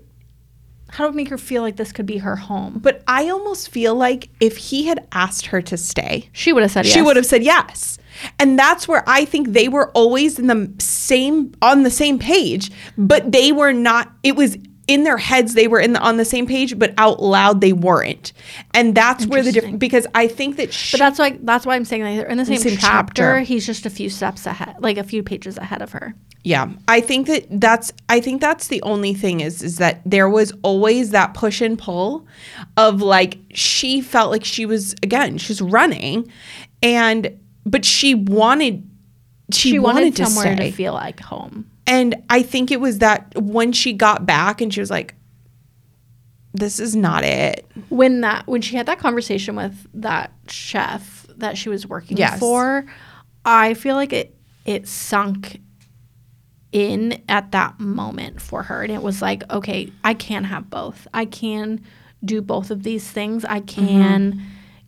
how 0.90 1.08
to 1.08 1.14
make 1.14 1.30
her 1.30 1.40
feel 1.40 1.64
like 1.64 1.76
this 1.76 1.92
could 1.92 2.06
be 2.06 2.18
her 2.20 2.36
home. 2.36 2.78
But 2.80 3.02
I 3.08 3.28
almost 3.30 3.70
feel 3.70 3.96
like 3.96 4.30
if 4.40 4.58
he 4.58 4.86
had 4.86 5.08
asked 5.12 5.48
her 5.48 5.60
to 5.64 5.76
stay, 5.76 6.30
She 6.34 6.54
would 6.54 6.62
have 6.62 6.72
said 6.72 6.86
yes. 6.86 6.94
she 6.94 7.02
would 7.02 7.16
have 7.16 7.26
said 7.26 7.44
yes. 7.44 7.98
And 8.38 8.60
that's 8.60 8.88
where 8.88 9.04
I 9.08 9.26
think 9.26 9.54
they 9.54 9.68
were 9.70 9.90
always 9.92 10.38
in 10.38 10.46
the 10.48 10.72
same 10.80 11.52
on 11.64 11.82
the 11.82 11.90
same 11.90 12.20
page, 12.20 12.70
but 12.96 13.32
they 13.32 13.52
were 13.52 13.74
not 13.74 14.12
it 14.22 14.36
was 14.36 14.56
in 14.88 15.04
their 15.04 15.18
heads 15.18 15.54
they 15.54 15.68
were 15.68 15.80
in 15.80 15.94
the, 15.94 16.00
on 16.00 16.18
the 16.18 16.26
same 16.26 16.46
page, 16.46 16.78
but 16.78 16.94
out 16.98 17.22
loud 17.22 17.62
they 17.62 17.74
weren't. 17.74 18.34
And 18.74 18.94
that's 18.94 19.26
where 19.26 19.42
the 19.42 19.52
difference 19.52 19.78
because 19.78 20.06
I 20.14 20.28
think 20.28 20.58
that 20.58 20.74
she, 20.74 20.98
But 20.98 21.00
that's 21.00 21.20
why 21.20 21.40
that's 21.42 21.66
why 21.66 21.76
I'm 21.76 21.86
saying 21.86 22.04
they're 22.04 22.28
in 22.28 22.38
the 22.38 22.46
same, 22.46 22.58
same 22.58 22.78
chapter, 22.78 23.14
chapter. 23.22 23.40
He's 23.40 23.66
just 23.66 23.86
a 23.86 23.90
few 23.90 24.10
steps 24.10 24.46
ahead, 24.46 24.76
like 24.80 24.98
a 24.98 25.04
few 25.04 25.24
pages 25.24 25.58
ahead 25.58 25.82
of 25.82 25.92
her. 25.92 26.16
Yeah, 26.44 26.72
I 26.90 27.00
think 27.00 27.28
that 27.28 27.46
that's 27.50 27.94
I 28.10 28.20
think 28.20 28.42
that's 28.42 28.68
the 28.68 28.82
only 28.82 29.14
thing 29.14 29.40
is 29.40 29.64
is 29.64 29.78
that 29.78 30.02
there 30.06 30.30
was 30.30 30.52
always 30.62 31.12
that 31.12 31.34
push 31.34 31.62
and 31.62 31.80
pull 31.80 32.28
of 32.76 33.02
like 33.02 33.38
she 33.54 34.02
felt 34.02 34.32
like 34.32 34.44
she 34.44 34.66
was 34.66 34.94
again 35.02 35.38
she's 35.38 35.62
running, 35.62 36.30
and 36.82 37.40
but 37.66 37.86
she 37.86 38.14
wanted 38.14 38.90
she, 39.52 39.72
She 39.72 39.80
wanted, 39.80 40.18
wanted, 40.18 40.18
somewhere 40.18 40.56
to 40.56 40.72
feel 40.72 40.94
like 40.94 41.20
home. 41.20 41.70
And 41.86 42.16
I 42.30 42.44
think 42.44 42.72
it 42.72 42.80
was 42.80 43.00
that 43.00 43.34
when 43.36 43.72
she 43.72 43.94
got 43.94 44.26
back 44.26 44.62
and 44.62 44.74
she 44.74 44.80
was 44.80 44.90
like, 44.90 45.16
"This 46.54 46.80
is 46.80 46.96
not 46.96 47.24
it." 47.24 47.66
when 47.90 48.22
that 48.22 48.48
when 48.48 48.62
she 48.62 48.76
had 48.76 48.86
that 48.86 49.00
conversation 49.00 49.56
with 49.56 49.88
that 49.94 50.32
chef 50.48 51.28
that 51.38 51.58
she 51.58 51.70
was 51.70 51.88
working 51.88 52.18
Yes. 52.18 52.40
for 52.40 52.86
i 53.46 53.74
feel 53.74 53.96
like 53.96 54.14
it 54.14 54.36
it 54.66 54.88
sunk 54.88 55.62
in 56.72 57.22
at 57.30 57.52
that 57.52 57.80
moment 57.80 58.42
for 58.42 58.64
her 58.64 58.82
and 58.84 58.92
it 58.92 59.02
was 59.02 59.22
like 59.22 59.44
okay 59.52 59.92
i 60.04 60.14
can 60.14 60.44
have 60.44 60.70
both 60.70 61.08
i 61.14 61.26
can 61.26 61.82
do 62.24 62.42
both 62.42 62.72
of 62.72 62.84
these 62.84 63.10
things 63.10 63.46
i 63.46 63.60
mm-hmm. 63.60 63.88
can 63.88 64.42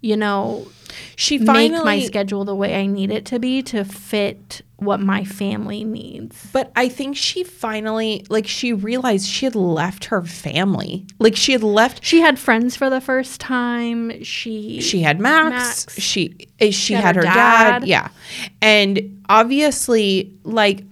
you 0.06 0.15
know 0.15 0.68
She 1.15 1.38
make 1.39 1.72
my 1.72 2.00
schedule 2.02 2.46
the 2.46 2.56
way 2.56 2.76
i 2.76 2.86
need 2.86 3.12
it 3.12 3.26
to 3.26 3.39
be 3.39 3.62
to 3.63 3.84
fit 3.84 4.62
what 4.78 5.00
my 5.00 5.24
family 5.24 5.84
needs 5.84 6.48
But 6.52 6.72
I 6.76 6.89
think 6.89 7.15
she 7.15 7.44
finally 7.44 8.26
like 8.30 8.46
she 8.46 8.74
realized 8.74 9.26
she 9.28 9.46
had 9.46 9.56
left 9.56 10.06
her 10.06 10.22
family. 10.22 11.08
Like 11.18 11.36
she 11.36 11.54
had 11.54 11.63
left 11.63 12.04
she 12.04 12.20
had 12.20 12.38
friends 12.38 12.76
for 12.76 12.89
the 12.89 13.00
first 13.00 13.39
time 13.39 14.22
she 14.24 14.82
she 14.82 15.00
had 15.00 15.20
Max, 15.20 15.86
Max. 15.88 16.00
she 16.00 16.36
eh, 16.60 16.72
she, 16.72 16.94
had 16.94 17.04
had, 17.04 17.15
her 17.15 17.22
her 17.22 17.34
dad. 17.34 17.80
dad. 17.80 17.88
yeah 17.88 18.10
and 18.62 19.24
obviously 19.30 20.34
like 20.44 20.84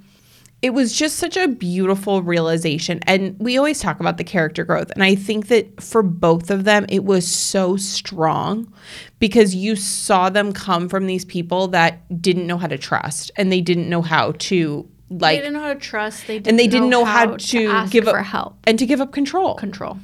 it 0.63 0.73
was 0.73 0.93
just 0.93 1.17
such 1.17 1.35
a 1.35 1.49
beautiful 1.49 2.23
realization. 2.23 3.01
And 3.05 3.37
we 3.37 3.57
always 3.57 3.81
talk 3.81 3.99
about 3.99 4.17
the 4.17 4.23
character 4.23 4.63
growth. 4.63 4.89
And 4.91 5.03
i 5.03 5.13
think 5.13 5.47
that 5.47 5.83
for 5.83 6.01
both 6.01 6.49
of 6.49 6.63
them 6.63 6.85
it 6.89 7.03
was 7.03 7.27
so 7.27 7.75
strong 7.75 8.71
because 9.19 9.53
you 9.53 9.75
saw 9.75 10.29
them 10.29 10.53
come 10.53 10.87
from 10.87 11.05
these 11.05 11.25
people 11.25 11.67
that 11.69 12.21
didn't 12.21 12.47
know 12.47 12.57
how 12.57 12.67
to 12.67 12.77
trust 12.77 13.29
and 13.35 13.51
they 13.51 13.61
didn't 13.61 13.89
know 13.89 14.01
how 14.01 14.31
to 14.39 14.87
like 15.09 15.37
they 15.37 15.41
didn't 15.41 15.53
know 15.53 15.59
how 15.59 15.73
to 15.73 15.79
trust. 15.79 16.27
They 16.27 16.39
didn't 16.39 16.47
and 16.47 16.59
they 16.59 16.67
didn't 16.67 16.89
know, 16.89 17.05
how, 17.05 17.35
to, 17.35 17.67
ask 17.67 17.91
give 17.91 18.05
for 18.05 18.17
up 18.17 18.25
help. 18.25 18.57
and 18.65 18.79
to 18.79 18.85
give 18.85 19.01
up 19.01 19.11
control. 19.11 19.55
Control. 19.55 19.97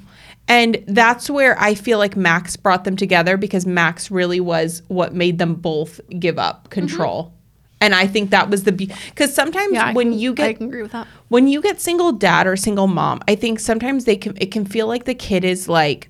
And 0.48 0.84
that's 0.88 1.30
where 1.30 1.60
I 1.60 1.76
feel 1.76 2.00
like 2.00 2.16
Max 2.16 2.58
brought 2.58 2.84
them 2.84 2.96
together 2.96 3.38
because 3.38 3.66
Max 3.66 4.12
really 4.12 4.40
was 4.40 4.82
what 4.88 5.14
made 5.14 5.38
them 5.38 5.56
both 5.56 6.02
give 6.20 6.38
up 6.38 6.64
mm-hmm. 6.64 6.70
control. 6.70 7.34
And 7.82 7.96
I 7.96 8.08
think 8.08 8.32
that 8.32 8.50
was 8.50 8.64
the 8.66 8.72
because 8.74 9.34
sometimes. 9.34 9.74
Yeah, 9.74 9.94
when 9.94 10.12
can- 10.12 10.20
you 10.20 10.32
I 10.32 10.36
get 10.36 10.58
can 10.58 10.68
agree 10.68 10.82
with 10.82 10.92
that. 10.92 11.08
when 11.30 11.48
you 11.48 11.62
get 11.62 11.80
single 11.80 12.12
dad 12.12 12.46
or 12.48 12.56
single 12.58 12.88
mom, 12.88 13.22
I 13.28 13.36
think 13.36 13.60
sometimes 13.60 14.06
they 14.06 14.18
can 14.18 14.36
it 14.42 14.52
can 14.52 14.66
feel 14.66 14.88
like 14.88 15.06
the 15.06 15.16
kid 15.16 15.44
is 15.46 15.70
like 15.70 16.10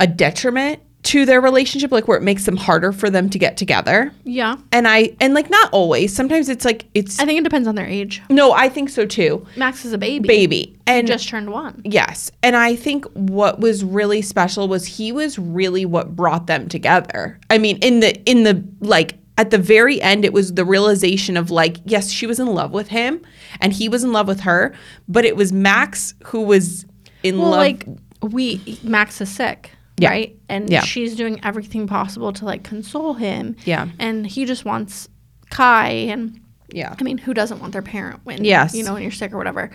a 0.00 0.06
detriment 0.06 0.80
to 1.04 1.26
their 1.26 1.40
relationship, 1.40 1.90
like 1.90 2.06
where 2.06 2.16
it 2.16 2.22
makes 2.22 2.44
them 2.44 2.56
harder 2.56 2.92
for 2.92 3.10
them 3.10 3.28
to 3.28 3.36
get 3.36 3.56
together. 3.56 4.12
Yeah, 4.22 4.56
And 4.70 4.86
I 4.86 5.16
and 5.20 5.34
like 5.34 5.50
not 5.50 5.68
always. 5.72 6.14
Sometimes 6.14 6.48
it's 6.48 6.64
like 6.64 6.84
it's 6.94 7.18
I 7.18 7.24
think 7.24 7.40
it 7.40 7.44
depends 7.44 7.66
on 7.66 7.74
their 7.74 7.86
age. 7.86 8.22
no, 8.30 8.52
I 8.52 8.68
think 8.68 8.88
so 8.88 9.04
too. 9.04 9.44
Max 9.56 9.84
is 9.84 9.92
a 9.92 9.98
baby. 9.98 10.28
Baby. 10.28 10.78
And 10.86 11.08
just 11.08 11.28
turned 11.28 11.50
one. 11.50 11.82
Yes. 11.84 12.30
And 12.44 12.54
I 12.54 12.76
think 12.76 13.04
what 13.14 13.58
was 13.58 13.82
really 13.84 14.22
special 14.22 14.68
was 14.68 14.86
he 14.86 15.10
was 15.10 15.38
really 15.40 15.84
what 15.84 16.14
brought 16.14 16.46
them 16.46 16.68
together. 16.68 17.40
I 17.50 17.58
mean, 17.58 17.78
in 17.78 17.98
the 17.98 18.14
in 18.30 18.44
the 18.44 18.62
like 18.80 19.14
at 19.42 19.50
the 19.50 19.58
very 19.58 20.00
end 20.00 20.24
it 20.24 20.32
was 20.32 20.54
the 20.54 20.64
realization 20.64 21.36
of 21.36 21.50
like 21.50 21.78
yes, 21.84 22.10
she 22.10 22.26
was 22.26 22.38
in 22.38 22.46
love 22.46 22.70
with 22.70 22.88
him 22.88 23.20
and 23.60 23.72
he 23.72 23.88
was 23.88 24.04
in 24.04 24.12
love 24.12 24.28
with 24.28 24.40
her, 24.40 24.72
but 25.08 25.24
it 25.24 25.34
was 25.36 25.52
Max 25.52 26.14
who 26.26 26.42
was 26.42 26.86
in 27.24 27.38
Well, 27.38 27.50
love 27.50 27.58
like 27.58 27.86
we 28.22 28.78
Max 28.84 29.20
is 29.20 29.28
sick, 29.28 29.70
Yeah. 29.98 30.10
right? 30.10 30.38
And 30.48 30.70
Yeah. 30.70 30.82
she's 30.82 31.16
doing 31.16 31.40
everything 31.42 31.88
possible 31.88 32.32
to 32.34 32.44
like 32.44 32.62
console 32.62 33.14
him. 33.14 33.56
Yeah. 33.64 33.88
And 33.98 34.24
he 34.26 34.44
just 34.44 34.64
wants 34.64 35.08
Kai 35.50 35.90
and 36.14 36.38
yeah. 36.72 36.94
I 36.98 37.02
mean, 37.02 37.18
who 37.18 37.34
doesn't 37.34 37.58
want 37.60 37.72
their 37.72 37.82
parent 37.82 38.20
when 38.24 38.44
Yes. 38.44 38.74
you 38.74 38.84
know 38.84 38.94
when 38.94 39.02
you're 39.02 39.10
sick 39.10 39.32
or 39.32 39.38
whatever. 39.38 39.70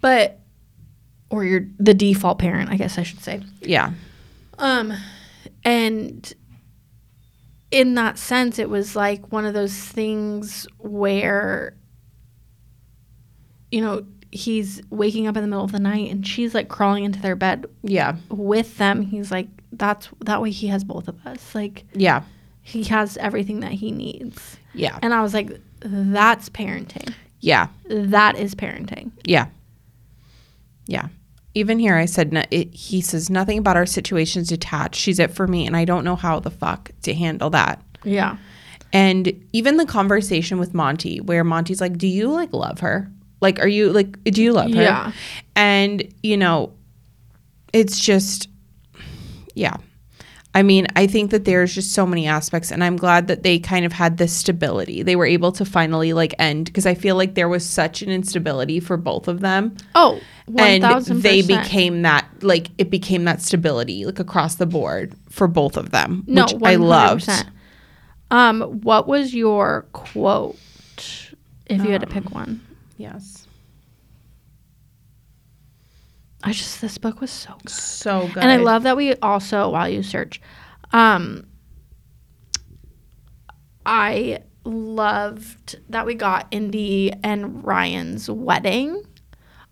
But 0.00 0.40
or 1.30 1.44
you're 1.44 1.66
the 1.78 1.94
default 1.94 2.38
parent, 2.40 2.70
I 2.70 2.76
guess 2.76 2.98
I 2.98 3.04
should 3.04 3.20
say. 3.22 3.40
Yeah. 3.62 3.92
Um, 4.58 4.92
and 5.64 6.32
in 7.74 7.94
that 7.96 8.18
sense, 8.18 8.58
it 8.60 8.70
was 8.70 8.94
like 8.94 9.32
one 9.32 9.44
of 9.44 9.52
those 9.52 9.74
things 9.76 10.64
where, 10.78 11.74
you 13.72 13.80
know, 13.80 14.06
he's 14.30 14.80
waking 14.90 15.26
up 15.26 15.36
in 15.36 15.42
the 15.42 15.48
middle 15.48 15.64
of 15.64 15.72
the 15.72 15.80
night 15.80 16.10
and 16.10 16.26
she's 16.26 16.54
like 16.54 16.68
crawling 16.68 17.02
into 17.04 17.20
their 17.20 17.34
bed 17.36 17.66
Yeah. 17.82 18.16
with 18.28 18.78
them. 18.78 19.02
He's 19.02 19.30
like, 19.32 19.48
that's 19.72 20.08
that 20.24 20.40
way 20.40 20.50
he 20.50 20.68
has 20.68 20.84
both 20.84 21.08
of 21.08 21.16
us. 21.26 21.54
Like, 21.54 21.84
Yeah. 21.94 22.22
he 22.62 22.84
has 22.84 23.16
everything 23.16 23.58
that 23.60 23.72
he 23.72 23.90
needs. 23.90 24.56
Yeah. 24.72 24.96
And 25.02 25.12
I 25.12 25.22
was 25.22 25.34
like, 25.34 25.60
that's 25.80 26.48
parenting. 26.48 27.12
Yeah. 27.40 27.68
That 27.88 28.36
is 28.38 28.54
parenting. 28.54 29.10
Yeah. 29.24 29.46
Yeah. 30.86 31.08
Even 31.54 31.78
here, 31.78 31.94
I 31.94 32.04
said, 32.06 32.32
no, 32.32 32.42
it, 32.50 32.74
he 32.74 33.00
says 33.00 33.30
nothing 33.30 33.58
about 33.58 33.76
our 33.76 33.86
situation's 33.86 34.48
detached. 34.48 34.96
She's 34.96 35.18
it 35.18 35.30
for 35.30 35.46
me, 35.46 35.66
and 35.66 35.76
I 35.76 35.84
don't 35.84 36.04
know 36.04 36.16
how 36.16 36.40
the 36.40 36.50
fuck 36.50 36.90
to 37.02 37.14
handle 37.14 37.50
that. 37.50 37.80
Yeah. 38.02 38.36
And 38.92 39.32
even 39.52 39.76
the 39.76 39.86
conversation 39.86 40.58
with 40.58 40.74
Monty, 40.74 41.20
where 41.20 41.44
Monty's 41.44 41.80
like, 41.80 41.96
Do 41.98 42.06
you 42.06 42.28
like 42.28 42.52
love 42.52 42.80
her? 42.80 43.10
Like, 43.44 43.60
are 43.60 43.68
you 43.68 43.92
like, 43.92 44.24
do 44.24 44.42
you 44.42 44.54
love 44.54 44.72
her? 44.72 44.82
Yeah. 44.82 45.12
And, 45.54 46.02
you 46.22 46.38
know, 46.38 46.72
it's 47.74 48.00
just, 48.00 48.48
yeah. 49.54 49.76
I 50.56 50.62
mean, 50.62 50.86
I 50.94 51.08
think 51.08 51.32
that 51.32 51.44
there's 51.46 51.74
just 51.74 51.92
so 51.92 52.06
many 52.06 52.28
aspects, 52.28 52.70
and 52.70 52.84
I'm 52.84 52.96
glad 52.96 53.26
that 53.26 53.42
they 53.42 53.58
kind 53.58 53.84
of 53.84 53.92
had 53.92 54.18
this 54.18 54.32
stability. 54.32 55.02
They 55.02 55.16
were 55.16 55.26
able 55.26 55.50
to 55.52 55.64
finally 55.64 56.12
like 56.12 56.32
end 56.38 56.66
because 56.66 56.86
I 56.86 56.94
feel 56.94 57.16
like 57.16 57.34
there 57.34 57.48
was 57.48 57.68
such 57.68 58.02
an 58.02 58.08
instability 58.10 58.78
for 58.78 58.96
both 58.96 59.26
of 59.26 59.40
them 59.40 59.76
Oh, 59.96 60.20
and 60.56 60.84
1000%. 60.84 61.22
they 61.22 61.42
became 61.42 62.02
that 62.02 62.26
like 62.40 62.68
it 62.78 62.88
became 62.90 63.24
that 63.24 63.42
stability 63.42 64.04
like 64.06 64.20
across 64.20 64.54
the 64.56 64.66
board 64.66 65.14
for 65.28 65.48
both 65.48 65.76
of 65.76 65.90
them 65.90 66.22
No, 66.28 66.44
which 66.44 66.56
i 66.62 66.76
loved 66.76 67.26
100%. 67.26 67.48
Um, 68.30 68.60
what 68.82 69.06
was 69.08 69.34
your 69.34 69.86
quote 69.92 70.56
if 71.66 71.84
you 71.84 71.90
had 71.90 72.00
to 72.02 72.06
Um, 72.06 72.12
pick 72.12 72.30
one? 72.34 72.60
yes 72.96 73.43
I 76.46 76.52
just 76.52 76.80
this 76.80 76.98
book 76.98 77.20
was 77.20 77.30
so 77.30 77.54
good. 77.62 77.70
so 77.70 78.28
good 78.28 78.42
And 78.42 78.50
I 78.52 78.56
love 78.56 78.82
that 78.82 78.96
we 78.96 79.14
also 79.16 79.70
while 79.70 79.88
you 79.88 80.02
search 80.02 80.40
um 80.92 81.46
I 83.86 84.40
loved 84.64 85.78
that 85.90 86.06
we 86.06 86.14
got 86.14 86.46
Indy 86.50 87.12
and 87.22 87.64
Ryan's 87.64 88.30
wedding. 88.30 89.02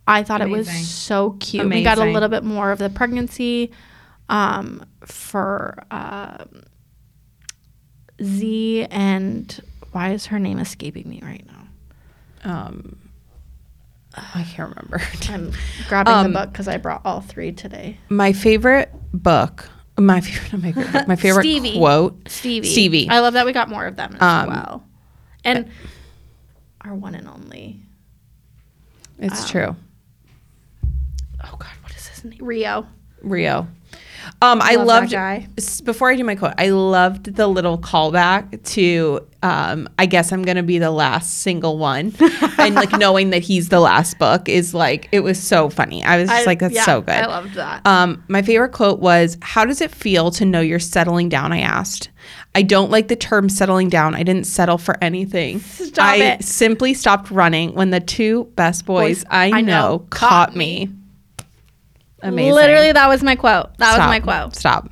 I 0.06 0.22
thought 0.22 0.40
it 0.40 0.48
was 0.50 0.68
so 0.88 1.36
cute. 1.40 1.68
We 1.68 1.82
got 1.84 1.98
a 1.98 2.04
little 2.12 2.28
bit 2.28 2.42
more 2.44 2.72
of 2.72 2.78
the 2.78 2.90
pregnancy 2.90 3.70
um 4.28 4.84
for 5.06 5.84
um 5.90 6.62
Z 8.22 8.86
and 8.90 9.60
why 9.92 10.12
is 10.12 10.26
her 10.26 10.38
name 10.38 10.58
escaping 10.58 11.08
me 11.08 11.20
right 11.22 11.44
now? 11.46 11.58
um 12.44 12.98
i 14.14 14.42
can't 14.44 14.70
remember 14.70 15.00
I'm 15.28 15.52
grabbing 15.88 16.12
Um, 16.12 16.32
the 16.32 16.38
book 16.40 16.52
because 16.52 16.68
I 16.68 16.76
brought 16.76 17.02
all 17.04 17.20
three 17.20 17.52
today. 17.52 17.98
my 18.08 18.32
favorite 18.32 18.90
book 19.12 19.68
my 19.98 20.20
favorite 20.22 20.62
my 20.62 20.72
favorite 20.72 21.08
my 21.08 21.16
favorite 21.16 21.42
Stevie. 21.44 21.78
quote 21.78 22.28
Stevie. 22.28 22.68
Stevie. 22.68 23.08
I 23.08 23.20
love 23.20 23.34
that 23.34 23.46
we 23.46 23.52
got 23.52 23.68
more 23.68 23.86
of 23.86 23.96
them 23.96 24.16
as 24.18 24.22
Um, 24.22 24.48
well. 24.48 24.84
And 25.44 25.70
our 26.82 26.94
one 26.94 27.14
and 27.14 27.28
only. 27.28 27.80
it's 29.18 29.42
Um, 29.42 29.48
true 29.48 29.76
Oh 31.44 31.56
God, 31.58 31.70
what 31.82 31.94
is 31.96 32.06
his 32.08 32.24
name? 32.24 32.38
Rio. 32.40 32.86
rio 33.22 33.66
Um, 34.40 34.60
I 34.62 34.74
Love 34.76 34.86
loved 34.86 35.12
guy. 35.12 35.48
before 35.84 36.10
I 36.10 36.16
do 36.16 36.24
my 36.24 36.34
quote. 36.34 36.54
I 36.58 36.70
loved 36.70 37.34
the 37.34 37.46
little 37.46 37.78
callback 37.78 38.62
to. 38.72 39.26
Um, 39.44 39.88
I 39.98 40.06
guess 40.06 40.30
I'm 40.32 40.42
gonna 40.42 40.62
be 40.62 40.78
the 40.78 40.92
last 40.92 41.40
single 41.40 41.76
one, 41.76 42.12
and 42.58 42.76
like 42.76 42.92
knowing 42.92 43.30
that 43.30 43.42
he's 43.42 43.70
the 43.70 43.80
last 43.80 44.16
book 44.20 44.48
is 44.48 44.72
like 44.72 45.08
it 45.10 45.20
was 45.20 45.42
so 45.42 45.68
funny. 45.68 46.04
I 46.04 46.18
was 46.18 46.28
just 46.28 46.42
I- 46.42 46.44
like, 46.44 46.60
that's 46.60 46.74
yeah, 46.74 46.84
so 46.84 47.00
good. 47.00 47.14
I 47.14 47.26
loved 47.26 47.54
that. 47.54 47.84
Um, 47.84 48.22
my 48.28 48.42
favorite 48.42 48.70
quote 48.72 49.00
was, 49.00 49.36
"How 49.42 49.64
does 49.64 49.80
it 49.80 49.90
feel 49.90 50.30
to 50.32 50.44
know 50.44 50.60
you're 50.60 50.78
settling 50.78 51.28
down?" 51.28 51.52
I 51.52 51.58
asked. 51.60 52.10
I 52.54 52.62
don't 52.62 52.90
like 52.90 53.08
the 53.08 53.16
term 53.16 53.48
settling 53.48 53.88
down. 53.88 54.14
I 54.14 54.22
didn't 54.22 54.46
settle 54.46 54.78
for 54.78 54.96
anything. 55.02 55.58
Stop 55.58 56.04
I 56.04 56.16
it. 56.16 56.44
simply 56.44 56.94
stopped 56.94 57.30
running 57.32 57.74
when 57.74 57.90
the 57.90 57.98
two 57.98 58.44
best 58.54 58.84
boys, 58.86 59.24
Boys 59.24 59.24
I, 59.30 59.46
I 59.46 59.60
know, 59.62 59.72
know 59.72 59.98
caught 60.10 60.28
caught 60.50 60.56
me. 60.56 60.88
Amazing. 62.22 62.54
Literally, 62.54 62.92
that 62.92 63.08
was 63.08 63.22
my 63.22 63.36
quote. 63.36 63.76
That 63.78 63.98
was 63.98 64.06
my 64.06 64.20
quote. 64.20 64.54
Stop. 64.54 64.90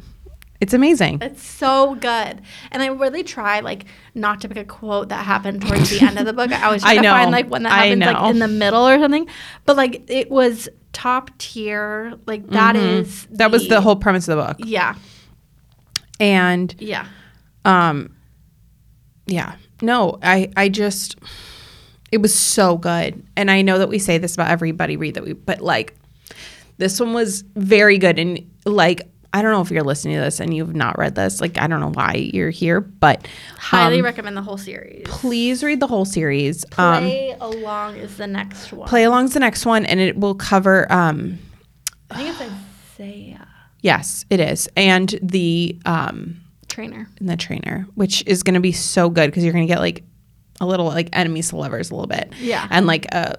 It's 0.60 0.74
amazing. 0.74 1.20
It's 1.22 1.42
so 1.42 1.94
good. 1.94 2.42
And 2.70 2.82
I 2.82 2.88
really 2.88 3.22
try 3.22 3.60
like 3.60 3.86
not 4.14 4.42
to 4.42 4.48
pick 4.48 4.58
a 4.58 4.64
quote 4.64 5.08
that 5.08 5.24
happened 5.24 5.62
towards 5.62 5.88
the 5.88 6.04
end 6.06 6.18
of 6.18 6.26
the 6.26 6.34
book. 6.34 6.52
I 6.52 6.64
always 6.66 6.82
try 6.82 6.90
I 6.92 6.96
to 6.96 7.02
know. 7.02 7.12
find 7.12 7.30
like 7.30 7.48
one 7.50 7.62
that 7.62 7.72
happens 7.72 8.02
like 8.04 8.30
in 8.30 8.38
the 8.40 8.48
middle 8.48 8.86
or 8.86 8.98
something. 8.98 9.26
But 9.64 9.76
like 9.78 10.10
it 10.10 10.30
was 10.30 10.68
top 10.92 11.30
tier. 11.38 12.12
Like 12.26 12.46
that 12.50 12.76
is 12.76 13.08
Mm-hmm. 13.24 13.34
That 13.36 13.50
was 13.50 13.68
the 13.68 13.80
whole 13.80 13.96
premise 13.96 14.28
of 14.28 14.36
the 14.36 14.44
book. 14.44 14.56
Yeah. 14.68 14.96
And 16.18 16.74
Yeah. 16.78 17.06
um 17.64 18.14
yeah. 19.26 19.54
No, 19.80 20.18
I 20.22 20.50
I 20.56 20.68
just 20.68 21.16
it 22.12 22.18
was 22.20 22.34
so 22.34 22.76
good. 22.76 23.24
And 23.36 23.50
I 23.50 23.62
know 23.62 23.78
that 23.78 23.88
we 23.88 23.98
say 23.98 24.18
this 24.18 24.34
about 24.34 24.50
everybody 24.50 24.96
read 24.98 25.14
that 25.14 25.24
we 25.24 25.32
but 25.32 25.60
like 25.62 25.94
this 26.80 26.98
one 26.98 27.12
was 27.14 27.42
very 27.54 27.96
good 27.98 28.18
and 28.18 28.40
like 28.64 29.02
I 29.32 29.42
don't 29.42 29.52
know 29.52 29.60
if 29.60 29.70
you're 29.70 29.84
listening 29.84 30.16
to 30.16 30.22
this 30.22 30.40
and 30.40 30.52
you've 30.52 30.74
not 30.74 30.98
read 30.98 31.14
this. 31.14 31.40
Like 31.40 31.56
I 31.56 31.68
don't 31.68 31.78
know 31.78 31.92
why 31.92 32.14
you're 32.34 32.50
here, 32.50 32.80
but 32.80 33.28
Highly 33.56 34.00
um, 34.00 34.04
recommend 34.04 34.36
the 34.36 34.42
whole 34.42 34.58
series. 34.58 35.02
please 35.04 35.62
read 35.62 35.78
the 35.78 35.86
whole 35.86 36.04
series. 36.04 36.64
Um 36.76 37.04
Play 37.04 37.36
along 37.40 37.94
is 37.96 38.16
the 38.16 38.26
next 38.26 38.72
one. 38.72 38.88
play 38.88 39.04
along's 39.04 39.32
the 39.34 39.40
next 39.40 39.64
one 39.64 39.86
and 39.86 40.00
it 40.00 40.16
will 40.18 40.34
cover 40.34 40.90
um 40.92 41.38
I 42.10 42.16
think 42.24 42.40
it's 42.40 43.00
Isaiah 43.00 43.46
yes, 43.82 44.24
it 44.30 44.40
is. 44.40 44.68
And 44.76 45.14
the 45.22 45.78
um 45.86 46.40
trainer. 46.68 47.08
and 47.20 47.28
the 47.28 47.36
trainer, 47.36 47.86
which 47.94 48.24
is 48.26 48.42
going 48.42 48.54
to 48.54 48.60
be 48.60 48.72
so 48.72 49.08
good 49.10 49.26
because 49.30 49.44
you're 49.44 49.52
going 49.52 49.66
to 49.66 49.72
get 49.72 49.78
like 49.80 50.02
a 50.60 50.66
little 50.66 50.86
like 50.86 51.08
enemies 51.12 51.50
to 51.50 51.56
lovers 51.56 51.90
a 51.90 51.94
little 51.94 52.06
bit, 52.08 52.32
Yeah. 52.40 52.66
and 52.70 52.86
like 52.86 53.06
a 53.14 53.38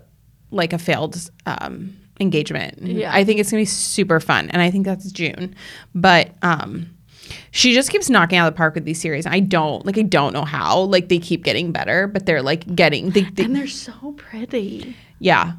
like 0.51 0.73
a 0.73 0.77
failed 0.79 1.17
um, 1.45 1.95
engagement. 2.22 2.82
Yeah. 2.82 3.11
I 3.13 3.24
think 3.24 3.39
it's 3.39 3.51
going 3.51 3.61
to 3.65 3.69
be 3.69 3.74
super 3.76 4.19
fun, 4.19 4.49
and 4.51 4.61
I 4.61 4.72
think 4.72 4.86
that's 4.86 5.11
June, 5.11 5.55
but 5.95 6.32
um, 6.41 6.89
she 7.51 7.74
just 7.74 7.89
keeps 7.89 8.09
knocking 8.09 8.38
out 8.38 8.47
of 8.47 8.53
the 8.53 8.57
park 8.57 8.76
with 8.76 8.86
these 8.86 9.01
series. 9.01 9.26
I 9.26 9.39
don't 9.39 9.86
like 9.86 9.97
I 9.97 10.03
don't 10.03 10.34
know 10.34 10.45
how 10.45 10.82
like 10.82 11.09
they 11.09 11.19
keep 11.19 11.43
getting 11.43 11.72
better, 11.72 12.07
but 12.07 12.26
they're 12.26 12.41
like 12.41 12.74
getting 12.76 13.09
they, 13.11 13.24
they, 13.24 13.43
And 13.45 13.55
they're 13.55 13.67
so 13.67 14.13
pretty. 14.17 14.95
yeah 15.19 15.53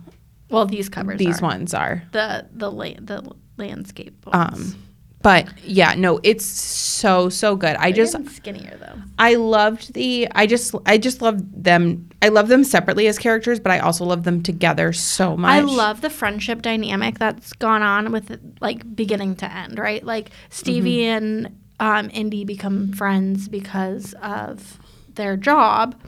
Well, 0.50 0.66
these 0.66 0.88
covers 0.88 1.18
these 1.18 1.40
are. 1.40 1.42
ones 1.46 1.74
are 1.74 2.02
The 2.12 2.46
the 2.52 2.70
la- 2.70 3.00
the 3.00 3.30
landscape 3.56 4.24
ones. 4.26 4.74
um, 4.74 4.82
but 5.22 5.46
yeah 5.64 5.94
no 5.94 6.20
it's 6.22 6.44
so 6.44 7.28
so 7.28 7.56
good. 7.56 7.76
I 7.76 7.92
They're 7.92 8.04
just 8.04 8.28
skinnier 8.36 8.76
though. 8.78 9.00
I 9.18 9.34
loved 9.36 9.94
the 9.94 10.28
I 10.32 10.46
just 10.46 10.74
I 10.86 10.98
just 10.98 11.22
love 11.22 11.38
them 11.62 12.08
I 12.20 12.28
love 12.28 12.48
them 12.48 12.64
separately 12.64 13.06
as 13.06 13.18
characters, 13.18 13.58
but 13.60 13.72
I 13.72 13.78
also 13.80 14.04
love 14.04 14.24
them 14.24 14.42
together 14.42 14.92
so 14.92 15.36
much. 15.36 15.50
I 15.50 15.60
love 15.60 16.00
the 16.00 16.10
friendship 16.10 16.62
dynamic 16.62 17.18
that's 17.18 17.52
gone 17.52 17.82
on 17.82 18.12
with 18.12 18.38
like 18.60 18.94
beginning 18.94 19.36
to 19.36 19.52
end, 19.52 19.78
right? 19.78 20.04
Like 20.04 20.30
Stevie 20.50 20.98
Mm-hmm. 21.02 21.46
and 21.46 21.58
um, 21.80 22.10
Indy 22.12 22.44
become 22.44 22.92
friends 22.92 23.48
because 23.48 24.14
of 24.22 24.78
their 25.14 25.36
job, 25.36 26.00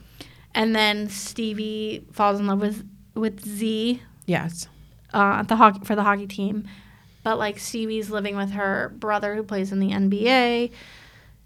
and 0.55 0.75
then 0.75 1.09
Stevie 1.09 2.07
falls 2.13 2.39
in 2.39 2.47
love 2.47 2.61
with 2.61 2.89
with 3.15 3.45
Z 3.45 4.01
Yes. 4.27 4.69
uh, 5.13 5.39
at 5.41 5.49
the 5.49 5.57
hockey 5.57 5.81
for 5.85 5.95
the 5.97 6.03
hockey 6.05 6.27
team, 6.29 6.67
but 7.25 7.39
like 7.39 7.59
Stevie's 7.59 8.11
living 8.11 8.37
with 8.37 8.53
her 8.53 8.93
brother 8.99 9.35
who 9.35 9.43
plays 9.43 9.73
in 9.73 9.81
the 9.81 9.91
NBA. 9.91 10.71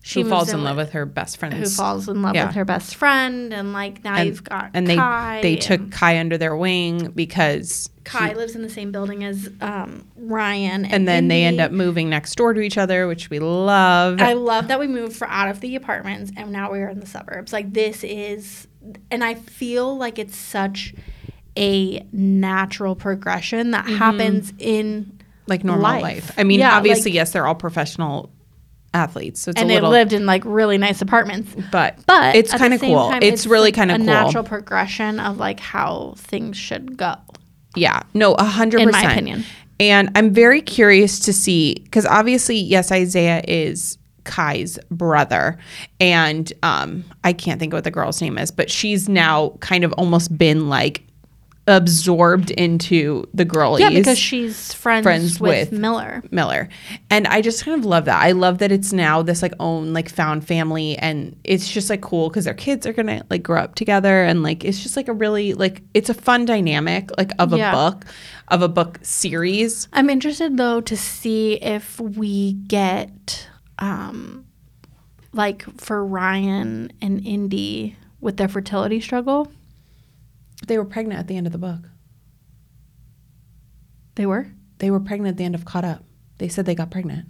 She 0.01 0.21
moves 0.23 0.31
falls 0.31 0.53
in 0.53 0.63
love 0.63 0.77
with 0.77 0.93
her 0.93 1.05
best 1.05 1.39
friend. 1.39 1.53
who 1.53 1.67
falls 1.67 2.09
in 2.09 2.23
love 2.23 2.35
Yeah. 2.35 2.47
with 2.47 2.55
her 2.55 2.65
best 2.65 2.95
friend, 2.95 3.53
and 3.53 3.73
like 3.73 4.05
now 4.05 4.15
and, 4.15 4.29
you've 4.29 4.45
got 4.45 4.71
and 4.73 4.87
they 4.87 4.95
Kai 4.97 5.41
they 5.43 5.55
and- 5.55 5.61
took 5.63 5.91
Kai 5.91 6.19
under 6.19 6.39
their 6.39 6.57
wing 6.57 7.11
because 7.15 7.91
Kai 8.05 8.29
he- 8.29 8.35
lives 8.37 8.55
in 8.55 8.63
the 8.63 8.71
same 8.71 8.91
building 8.93 9.25
as 9.25 9.51
um, 9.61 10.07
Ryan, 10.17 10.85
and, 10.85 10.95
and 10.95 11.09
then 11.09 11.29
they 11.29 11.43
end 11.45 11.61
up 11.61 11.73
moving 11.73 12.09
next 12.09 12.37
door 12.37 12.55
to 12.55 12.61
each 12.61 12.79
other, 12.79 13.07
which 13.09 13.29
we 13.29 13.39
love. 13.41 14.21
I 14.23 14.33
love 14.35 14.69
that 14.69 14.79
we 14.81 14.87
moved 14.87 15.17
for 15.17 15.29
out 15.29 15.49
of 15.49 15.61
the 15.61 15.75
apartments 15.77 16.31
and 16.37 16.53
now 16.53 16.71
we're 16.71 16.89
in 16.89 17.01
the 17.01 17.07
suburbs. 17.07 17.53
Like 17.53 17.73
this 17.75 18.03
is, 18.05 18.67
and 19.11 19.23
I 19.25 19.35
feel 19.35 19.97
like 19.99 20.19
it's 20.19 20.37
such 20.37 20.95
a 21.57 22.07
natural 22.13 22.95
progression 22.95 23.73
that 23.73 23.87
happens 23.87 24.53
in, 24.59 25.18
like 25.49 25.65
normal 25.65 25.83
life. 25.83 26.03
life. 26.03 26.33
I 26.39 26.45
mean, 26.45 26.61
Yeah, 26.61 26.77
obviously, 26.77 27.11
like- 27.11 27.17
yes, 27.17 27.33
they're 27.33 27.47
all 27.47 27.55
professional 27.55 28.31
athletes, 28.95 29.41
so 29.41 29.51
it's 29.51 29.61
and 29.61 29.69
they 29.69 29.81
lived 29.81 30.13
in 30.13 30.25
like 30.27 30.43
really 30.45 30.79
nice 30.79 31.03
apartments. 31.03 31.55
but 31.71 31.99
But 32.07 32.35
it's 32.35 32.53
kind 32.53 32.73
of 32.75 32.81
cool. 32.81 33.11
time, 33.11 33.23
it's, 33.23 33.47
really 33.47 33.69
like 33.69 33.75
kind 33.75 33.91
of 33.91 33.97
a 33.97 33.99
cool. 33.99 34.07
natural 34.07 34.45
progression 34.45 35.21
of 35.21 35.37
like 35.39 35.61
how 35.61 36.15
things 36.17 36.57
should 36.57 36.97
go. 36.97 37.15
Yeah, 37.77 38.01
no, 38.15 38.35
a 38.35 38.45
hundred 38.45 38.85
percent. 38.85 39.03
In 39.05 39.09
my 39.09 39.13
opinion. 39.13 39.45
And 39.81 40.11
I'm 40.17 40.33
very 40.33 40.61
curious 40.61 41.21
to 41.21 41.33
see 41.33 41.75
because 41.85 42.05
obviously, 42.07 42.57
yes, 42.57 42.91
Isaiah 42.91 43.43
is 43.47 43.99
Kai's 44.25 44.79
brother, 44.91 45.57
and 46.01 46.53
um, 46.63 47.05
I 47.25 47.33
can't 47.33 47.61
think 47.61 47.73
of 47.73 47.77
what 47.77 47.85
the 47.85 47.91
girl's 47.91 48.21
name 48.21 48.39
is, 48.39 48.51
but 48.51 48.71
she's 48.71 49.09
now 49.09 49.51
kind 49.61 49.85
of 49.85 49.93
almost 49.93 50.37
been 50.37 50.69
like 50.69 51.05
absorbed 51.69 52.51
into 52.53 53.25
the 53.35 53.45
girlies. 53.45 53.83
Yeah, 53.83 53.91
because 53.91 54.19
she's 54.19 54.73
friends, 54.73 55.05
friends 55.05 55.41
with, 55.41 55.71
with- 55.71 55.79
Miller. 55.79 56.25
Miller. 56.33 56.69
And 57.11 57.27
I 57.29 57.41
just 57.43 57.65
kind 57.65 57.79
of 57.79 57.85
love 57.85 58.07
that. 58.07 58.21
I 58.21 58.33
love 58.33 58.59
that 58.59 58.73
it's 58.73 58.93
now 58.93 59.23
this 59.23 59.43
like 59.43 59.53
own 59.61 59.93
like 59.93 60.09
found 60.09 60.45
family 60.47 60.97
and 60.99 61.39
it's 61.45 61.71
just 61.71 61.91
like 61.91 62.01
cool 62.01 62.29
because 62.31 62.47
their 62.47 62.55
kids 62.55 62.87
are 62.87 62.93
gonna 62.93 63.23
like 63.31 63.43
grow 63.43 63.61
up 63.61 63.75
together 63.77 64.25
and 64.25 64.43
like 64.43 64.65
it's 64.65 64.83
just 64.83 64.97
like 64.97 65.07
a 65.09 65.13
really 65.13 65.55
like 65.55 65.83
it's 65.95 66.09
a 66.09 66.15
fun 66.15 66.45
dynamic 66.47 67.11
like 67.19 67.31
of 67.39 67.53
a 67.53 67.59
Yeah. 67.59 67.73
book 67.73 68.05
of 68.49 68.63
a 68.63 68.69
book 68.69 68.99
series. 69.03 69.87
I'm 69.93 70.09
interested 70.11 70.57
though 70.57 70.81
to 70.81 70.97
see 70.97 71.55
if 71.63 72.01
we 72.01 72.55
get 72.55 73.47
um 73.79 74.47
like 75.35 75.63
for 75.79 76.05
Ryan 76.05 76.91
and 77.03 77.25
Indy 77.27 77.97
with 78.21 78.39
their 78.39 78.49
fertility 78.49 79.01
struggle. 79.01 79.53
They 80.67 80.77
were 80.79 80.85
pregnant 80.85 81.21
at 81.21 81.29
the 81.29 81.37
end 81.37 81.47
of 81.47 81.53
the 81.53 81.59
book. 81.59 81.81
They 84.17 84.27
were? 84.27 84.49
They 84.79 84.91
were 84.91 85.01
pregnant 85.01 85.35
at 85.35 85.39
the 85.39 85.45
end 85.45 85.55
of 85.55 85.65
Caught 85.65 85.85
Up. 85.85 86.05
They 86.39 86.49
said 86.49 86.67
they 86.67 86.75
got 86.75 86.91
pregnant. 86.91 87.27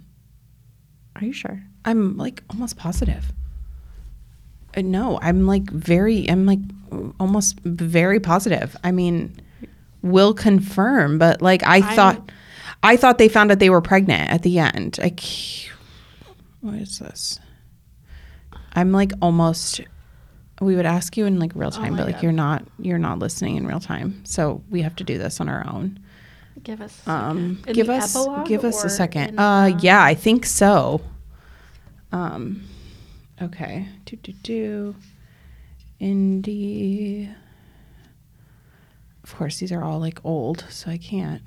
Are 1.15 1.23
you 1.25 1.33
sure? 1.33 1.63
I'm 1.85 2.17
like 2.17 2.43
almost 2.49 2.77
positive. 2.77 3.31
Uh, 4.75 4.81
no, 4.81 5.19
I'm 5.21 5.45
like 5.47 5.69
very, 5.69 6.29
I'm 6.29 6.45
like 6.45 6.59
almost 7.19 7.59
very 7.61 8.19
positive. 8.19 8.75
I 8.83 8.91
mean, 8.91 9.39
will 10.01 10.33
confirm, 10.33 11.17
but 11.17 11.41
like 11.41 11.63
I 11.65 11.77
I'm- 11.79 11.95
thought, 11.95 12.31
I 12.83 12.95
thought 12.97 13.17
they 13.17 13.27
found 13.29 13.51
out 13.51 13.59
they 13.59 13.69
were 13.69 13.81
pregnant 13.81 14.29
at 14.31 14.43
the 14.43 14.59
end. 14.59 14.97
Like, 14.99 15.21
what 16.61 16.75
is 16.75 16.99
this? 16.99 17.39
I'm 18.73 18.91
like 18.91 19.11
almost. 19.21 19.81
We 20.61 20.75
would 20.75 20.85
ask 20.85 21.15
you 21.15 21.25
in 21.25 21.39
like 21.39 21.51
real 21.55 21.71
time, 21.71 21.93
Oh 21.93 21.97
but 21.97 22.05
like 22.05 22.15
God. 22.15 22.23
you're 22.23 22.31
not, 22.33 22.63
you're 22.79 22.97
not 22.99 23.19
listening 23.19 23.55
in 23.55 23.65
real 23.65 23.79
time. 23.79 24.21
So 24.25 24.61
we 24.69 24.81
have 24.81 24.95
to 24.97 25.03
do 25.03 25.17
this 25.17 25.39
on 25.39 25.47
our 25.47 25.65
own. 25.67 25.99
Give 26.63 26.81
us 26.81 27.01
Um, 27.07 27.61
give 27.65 27.89
us 27.89 28.17
give 28.45 28.65
us 28.65 28.83
a 28.83 28.89
second. 28.89 29.29
in, 29.29 29.39
uh, 29.39 29.77
yeah, 29.81 30.03
I 30.03 30.13
think 30.15 30.45
so. 30.45 30.99
Um, 32.11 32.63
okay. 33.41 33.87
Do 34.05 34.17
do 34.17 34.33
do. 34.43 34.95
Indy. 35.99 37.29
Of 39.23 39.35
course, 39.35 39.59
these 39.59 39.71
are 39.71 39.83
all 39.83 39.99
like 39.99 40.19
old, 40.25 40.65
so 40.69 40.91
I 40.91 40.97
can't. 40.97 41.43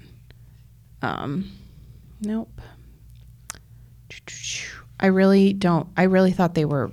Um, 1.02 1.50
nope. 2.22 2.60
I 5.00 5.06
really 5.06 5.52
don't. 5.52 5.88
I 5.96 6.04
really 6.04 6.32
thought 6.32 6.54
they 6.54 6.64
were 6.64 6.92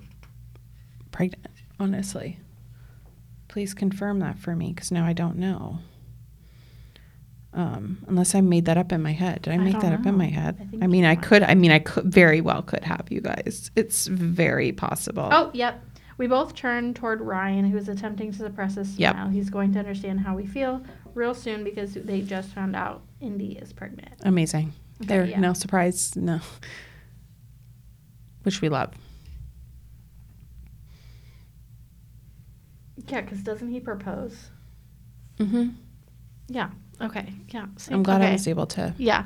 pregnant. 1.12 1.46
Honestly, 1.80 2.40
please 3.48 3.74
confirm 3.74 4.20
that 4.20 4.38
for 4.38 4.56
me, 4.56 4.74
because 4.74 4.92
now 4.92 5.06
I 5.06 5.14
don't 5.14 5.38
know. 5.38 5.80
Um, 7.52 8.00
unless 8.08 8.36
I 8.36 8.42
made 8.42 8.66
that 8.66 8.78
up 8.78 8.92
in 8.92 9.02
my 9.02 9.12
head. 9.14 9.42
Did 9.44 9.52
I 9.52 9.56
I 9.56 9.58
make 9.58 9.80
that 9.80 9.92
up 9.92 10.06
in 10.06 10.16
my 10.16 10.28
head? 10.28 10.70
I 10.82 10.84
I, 10.84 10.88
mean, 10.88 11.04
I 11.04 11.16
could. 11.16 11.42
I 11.42 11.56
mean, 11.56 11.72
I 11.72 11.80
could 11.80 12.06
very 12.06 12.42
well 12.42 12.62
could 12.62 12.84
have 12.84 13.08
you 13.10 13.22
guys. 13.22 13.72
It's 13.76 14.06
very 14.08 14.72
possible. 14.72 15.30
Oh, 15.32 15.50
yep. 15.54 15.84
We 16.20 16.28
both 16.28 16.54
turn 16.54 16.94
toward 16.94 17.22
Ryan, 17.22 17.66
who 17.72 17.78
is 17.78 17.88
attempting 17.90 18.34
to 18.34 18.38
suppress 18.38 18.76
Yep. 18.76 19.16
smile. 19.16 19.30
He's 19.30 19.50
going 19.50 19.72
to 19.74 19.80
understand 19.80 20.20
how 20.20 20.36
we 20.36 20.46
feel 20.46 20.84
real 21.16 21.34
soon 21.34 21.64
because 21.64 21.94
they 21.94 22.22
just 22.22 22.50
found 22.50 22.76
out 22.76 23.02
Indy 23.22 23.54
is 23.54 23.74
pregnant. 23.74 24.14
Amazing. 24.24 24.74
Okay, 25.02 25.08
there, 25.08 25.26
yeah. 25.26 25.40
no 25.40 25.54
surprise. 25.54 26.16
No, 26.18 26.42
which 28.44 28.62
we 28.62 28.70
love. 28.70 28.94
Yeah, 33.10 33.22
because 33.22 33.42
doesn't 33.42 33.72
he 33.72 33.80
propose? 33.80 34.50
Mm-hmm. 35.40 35.70
Yeah. 36.48 36.70
Okay. 37.02 37.32
Yeah. 37.50 37.66
See, 37.78 37.94
I'm 37.94 38.04
glad 38.04 38.22
okay. 38.22 38.30
I 38.30 38.34
was 38.34 38.48
able 38.48 38.68
to. 38.68 38.94
Yeah, 38.98 39.24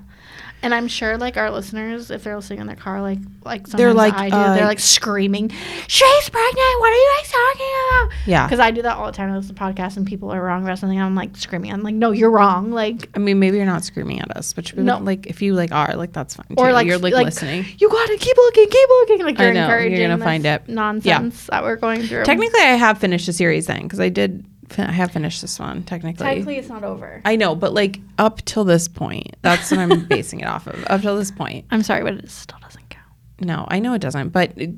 and 0.61 0.73
I'm 0.73 0.87
sure 0.87 1.17
like 1.17 1.37
our 1.37 1.49
listeners, 1.51 2.11
if 2.11 2.23
they're 2.23 2.35
listening 2.35 2.59
in 2.59 2.67
their 2.67 2.75
car, 2.75 3.01
like 3.01 3.17
like 3.43 3.67
They're 3.67 3.93
like, 3.93 4.13
I 4.13 4.29
do, 4.29 4.35
uh, 4.35 4.55
they're 4.55 4.65
like 4.65 4.79
screaming, 4.79 5.49
"She's 5.49 6.29
pregnant! 6.29 6.79
What 6.79 6.93
are 6.93 6.95
you 6.95 7.13
guys 7.17 7.31
talking 7.31 7.71
about?" 7.89 8.11
Yeah. 8.27 8.47
Because 8.47 8.59
I 8.59 8.71
do 8.71 8.81
that 8.83 8.95
all 8.95 9.07
the 9.07 9.11
time. 9.11 9.31
I 9.31 9.35
listen 9.35 9.55
to 9.55 9.61
podcasts 9.61 9.97
and 9.97 10.05
people 10.05 10.31
are 10.31 10.41
wrong 10.41 10.63
about 10.63 10.79
something. 10.79 10.99
I'm 10.99 11.15
like 11.15 11.35
screaming. 11.35 11.73
I'm 11.73 11.81
like, 11.81 11.95
"No, 11.95 12.11
you're 12.11 12.31
wrong!" 12.31 12.71
Like 12.71 13.09
I 13.15 13.19
mean, 13.19 13.39
maybe 13.39 13.57
you're 13.57 13.65
not 13.65 13.83
screaming 13.83 14.21
at 14.21 14.35
us, 14.37 14.53
but 14.53 14.75
No. 14.77 14.99
like 14.99 15.27
if 15.27 15.41
you 15.41 15.53
like 15.53 15.71
are, 15.71 15.95
like 15.95 16.13
that's 16.13 16.35
fine. 16.35 16.45
or 16.57 16.67
too. 16.67 16.73
like 16.73 16.87
you're 16.87 16.97
like, 16.97 17.13
like, 17.13 17.25
listening. 17.25 17.65
You 17.79 17.89
gotta 17.89 18.17
keep 18.17 18.37
looking, 18.37 18.69
keep 18.69 18.89
looking. 18.89 19.25
Like 19.25 19.39
you're 19.39 19.53
know, 19.53 19.77
you're 19.79 20.07
gonna 20.07 20.23
find 20.23 20.45
it. 20.45 20.69
nonsense 20.69 21.47
that 21.47 21.63
we're 21.63 21.75
going 21.75 22.03
through. 22.03 22.23
Technically, 22.23 22.61
I 22.61 22.75
have 22.75 22.99
finished 22.99 23.25
the 23.25 23.33
series 23.33 23.65
then 23.65 23.83
because 23.83 23.99
I 23.99 24.09
did. 24.09 24.45
I 24.79 24.91
have 24.91 25.11
finished 25.11 25.41
this 25.41 25.59
one 25.59 25.83
technically. 25.83 26.25
technically, 26.25 26.57
it's 26.57 26.69
not 26.69 26.83
over. 26.83 27.21
I 27.25 27.35
know, 27.35 27.55
but 27.55 27.73
like 27.73 27.99
up 28.17 28.43
till 28.45 28.63
this 28.63 28.87
point, 28.87 29.35
that's 29.41 29.71
what 29.71 29.79
I'm 29.79 30.05
basing 30.07 30.39
it 30.41 30.47
off 30.47 30.67
of. 30.67 30.83
Up 30.87 31.01
till 31.01 31.17
this 31.17 31.31
point, 31.31 31.65
I'm 31.71 31.83
sorry, 31.83 32.03
but 32.03 32.13
it 32.15 32.29
still 32.29 32.59
doesn't 32.59 32.89
count. 32.89 33.05
no, 33.41 33.65
I 33.69 33.79
know 33.79 33.93
it 33.93 33.99
doesn't. 33.99 34.29
But 34.29 34.51
it, 34.57 34.71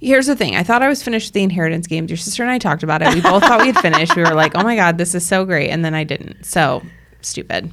here's 0.00 0.26
the 0.26 0.36
thing: 0.36 0.56
I 0.56 0.62
thought 0.62 0.82
I 0.82 0.88
was 0.88 1.02
finished 1.02 1.28
with 1.28 1.34
the 1.34 1.42
inheritance 1.42 1.86
games. 1.86 2.10
Your 2.10 2.16
sister 2.16 2.42
and 2.42 2.50
I 2.52 2.58
talked 2.58 2.82
about 2.82 3.02
it. 3.02 3.12
We 3.14 3.20
both 3.20 3.42
thought 3.42 3.60
we 3.60 3.68
had 3.72 3.78
finished. 3.78 4.16
We 4.16 4.22
were 4.22 4.34
like, 4.34 4.52
"Oh 4.54 4.62
my 4.62 4.76
god, 4.76 4.98
this 4.98 5.14
is 5.14 5.24
so 5.26 5.44
great," 5.44 5.70
and 5.70 5.84
then 5.84 5.94
I 5.94 6.04
didn't. 6.04 6.44
So 6.44 6.82
stupid. 7.20 7.72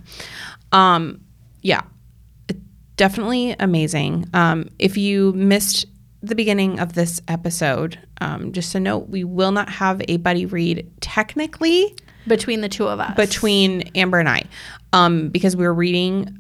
Um, 0.72 1.22
yeah, 1.62 1.82
definitely 2.96 3.56
amazing. 3.60 4.28
Um, 4.34 4.70
if 4.80 4.98
you 4.98 5.34
missed 5.34 5.86
the 6.24 6.36
beginning 6.36 6.80
of 6.80 6.94
this 6.94 7.22
episode, 7.28 7.98
um, 8.20 8.52
just 8.52 8.76
a 8.76 8.80
note: 8.80 9.10
we 9.10 9.24
will 9.24 9.52
not 9.52 9.70
have 9.70 10.02
a 10.08 10.18
buddy 10.18 10.46
read 10.46 10.90
technically 11.02 11.96
Between 12.28 12.62
the 12.62 12.70
two 12.70 12.88
of 12.88 13.00
us. 13.00 13.16
between 13.16 13.82
Amber 13.96 14.20
and 14.20 14.30
I, 14.30 14.44
um, 14.94 15.30
because 15.30 15.56
we 15.56 15.66
were 15.66 15.74
reading. 15.74 16.38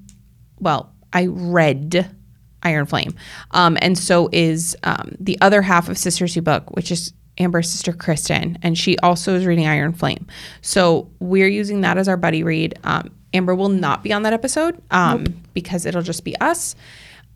Well, 0.59 0.93
I 1.11 1.25
read 1.25 2.15
Iron 2.63 2.85
Flame, 2.85 3.15
um, 3.51 3.77
and 3.81 3.97
so 3.97 4.29
is 4.31 4.77
um, 4.83 5.15
the 5.19 5.37
other 5.41 5.61
half 5.61 5.89
of 5.89 5.97
Sisters 5.97 6.35
Who 6.35 6.41
Book, 6.41 6.75
which 6.75 6.91
is 6.91 7.13
Amber's 7.39 7.69
sister 7.69 7.93
Kristen, 7.93 8.59
and 8.61 8.77
she 8.77 8.97
also 8.99 9.35
is 9.35 9.45
reading 9.45 9.65
Iron 9.65 9.93
Flame. 9.93 10.27
So 10.61 11.09
we're 11.19 11.47
using 11.47 11.81
that 11.81 11.97
as 11.97 12.07
our 12.07 12.17
buddy 12.17 12.43
read. 12.43 12.77
Um, 12.83 13.09
Amber 13.33 13.55
will 13.55 13.69
not 13.69 14.03
be 14.03 14.11
on 14.13 14.23
that 14.23 14.33
episode 14.33 14.79
um, 14.91 15.23
because 15.53 15.85
it'll 15.85 16.01
just 16.01 16.23
be 16.23 16.37
us. 16.41 16.75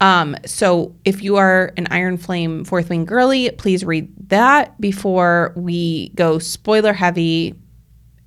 Um, 0.02 0.36
so 0.46 0.94
if 1.06 1.24
you 1.24 1.38
are 1.38 1.74
an 1.78 1.88
Iron 1.90 2.18
Flame 2.18 2.66
Fourth 2.66 2.90
Wing 2.90 3.06
girly, 3.06 3.50
please 3.52 3.84
read 3.86 4.12
that 4.30 4.80
before 4.80 5.54
we 5.56 6.10
go 6.10 6.38
spoiler 6.38 6.94
heavy, 6.94 7.56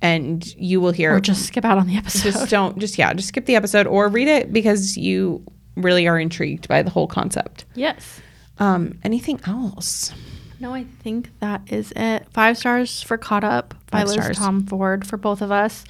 and 0.01 0.45
you 0.55 0.81
will 0.81 0.91
hear 0.91 1.15
or 1.15 1.19
just 1.19 1.45
skip 1.45 1.65
out 1.65 1.77
on 1.77 1.87
the 1.87 1.95
episode. 1.97 2.31
just 2.31 2.49
don't 2.49 2.79
just 2.79 2.97
yeah 2.97 3.13
just 3.13 3.27
skip 3.27 3.45
the 3.45 3.55
episode 3.55 3.85
or 3.85 4.07
read 4.07 4.27
it 4.27 4.51
because 4.51 4.97
you 4.97 5.43
really 5.75 6.07
are 6.07 6.17
intrigued 6.19 6.67
by 6.67 6.81
the 6.81 6.89
whole 6.89 7.07
concept 7.07 7.65
yes. 7.75 8.21
um 8.59 8.97
anything 9.03 9.39
else 9.45 10.13
No, 10.61 10.73
I 10.73 10.83
think 10.83 11.31
that 11.39 11.61
is 11.71 11.93
it. 11.95 12.27
Five 12.31 12.57
stars 12.57 13.01
for 13.01 13.17
Caught 13.17 13.45
Up 13.45 13.73
by 13.91 13.99
Five 13.99 14.07
Liz 14.07 14.15
stars. 14.15 14.39
Tomforde 14.39 15.05
for 15.05 15.15
both 15.17 15.41
of 15.41 15.51
us. 15.51 15.85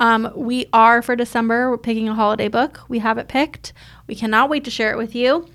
Um, 0.00 0.32
we 0.34 0.66
are 0.72 1.02
for 1.02 1.14
December. 1.14 1.70
We're 1.70 1.78
picking 1.78 2.08
a 2.08 2.14
holiday 2.14 2.48
book. 2.48 2.80
We 2.88 2.98
have 2.98 3.18
it 3.18 3.28
picked. 3.28 3.72
We 4.08 4.14
cannot 4.16 4.48
wait 4.50 4.64
to 4.64 4.70
share 4.70 4.90
it 4.90 4.96
with 4.96 5.14
you. 5.14 5.46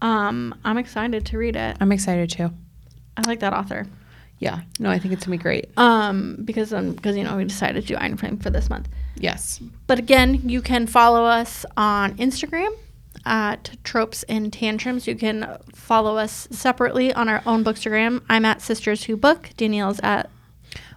Um, 0.00 0.54
I'm 0.64 0.76
excited 0.78 1.24
to 1.26 1.38
read 1.38 1.54
it. 1.56 1.76
i'm 1.80 1.92
excited 1.92 2.28
too 2.30 2.50
I 3.16 3.22
like 3.28 3.40
that 3.40 3.52
author. 3.54 3.86
yeah 4.38 4.62
no 4.80 4.90
i 4.90 4.98
think 4.98 5.14
it's 5.14 5.24
gonna 5.24 5.36
be 5.38 5.42
great 5.42 5.70
Um, 5.78 6.38
because 6.44 6.72
um, 6.74 6.92
because 6.92 7.16
you 7.16 7.22
know 7.24 7.36
we 7.36 7.44
decided 7.44 7.82
to 7.82 7.86
do 7.88 7.94
Iron 7.96 8.16
Flame 8.16 8.38
for 8.38 8.50
this 8.50 8.68
month. 8.68 8.88
yes 9.16 9.60
But 9.86 9.98
again, 9.98 10.40
you 10.48 10.60
can 10.60 10.86
follow 10.86 11.24
us 11.24 11.64
on 11.76 12.16
Instagram 12.16 12.70
at 13.24 13.76
Tropes 13.84 14.24
and 14.24 14.52
Tantrums. 14.52 15.06
You 15.06 15.14
can 15.14 15.56
follow 15.74 16.16
us 16.18 16.48
separately 16.50 17.12
on 17.14 17.28
our 17.28 17.42
own 17.46 17.64
bookstagram. 17.64 18.20
I'm 18.28 18.44
at 18.44 18.60
Sisters 18.60 19.04
Who 19.04 19.16
Book. 19.16 19.50
Danielle's 19.56 20.00
at 20.02 20.28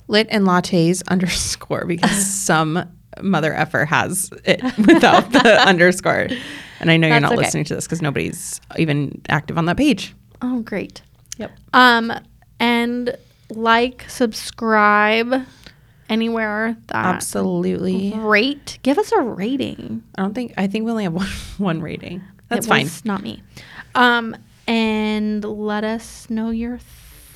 lit 0.07 0.27
and 0.29 0.45
lattes 0.45 1.01
underscore 1.09 1.85
because 1.85 2.25
some 2.45 2.83
mother 3.21 3.53
effer 3.53 3.85
has 3.85 4.29
it 4.45 4.61
without 4.77 5.31
the 5.31 5.67
underscore 5.67 6.27
and 6.79 6.91
i 6.91 6.97
know 6.97 7.07
you're 7.07 7.15
That's 7.15 7.21
not 7.23 7.31
okay. 7.33 7.41
listening 7.41 7.63
to 7.65 7.75
this 7.75 7.85
because 7.85 8.01
nobody's 8.01 8.61
even 8.77 9.21
active 9.29 9.57
on 9.57 9.65
that 9.65 9.77
page 9.77 10.13
Oh, 10.41 10.59
great. 10.61 11.01
yep 11.37 11.51
Um, 11.73 12.13
and 12.59 13.17
like, 13.49 14.05
subscribe 14.07 15.45
anywhere 16.09 16.77
that 16.87 17.05
absolutely 17.05 18.13
rate. 18.15 18.77
Give 18.83 18.97
us 18.97 19.11
a 19.11 19.19
rating. 19.21 20.03
i 20.15 20.21
don't 20.21 20.33
think 20.35 20.53
i 20.57 20.67
think 20.67 20.85
we 20.85 20.91
only 20.91 21.03
have 21.05 21.13
one, 21.13 21.27
one 21.57 21.81
rating 21.81 22.21
that's 22.49 22.65
It 22.65 22.69
fine 22.69 22.83
was 22.83 23.03
not 23.03 23.23
me. 23.23 23.41
Um, 23.95 24.35
and 24.67 25.43
let 25.43 25.83
us 25.83 26.29
know 26.29 26.49
your 26.51 26.77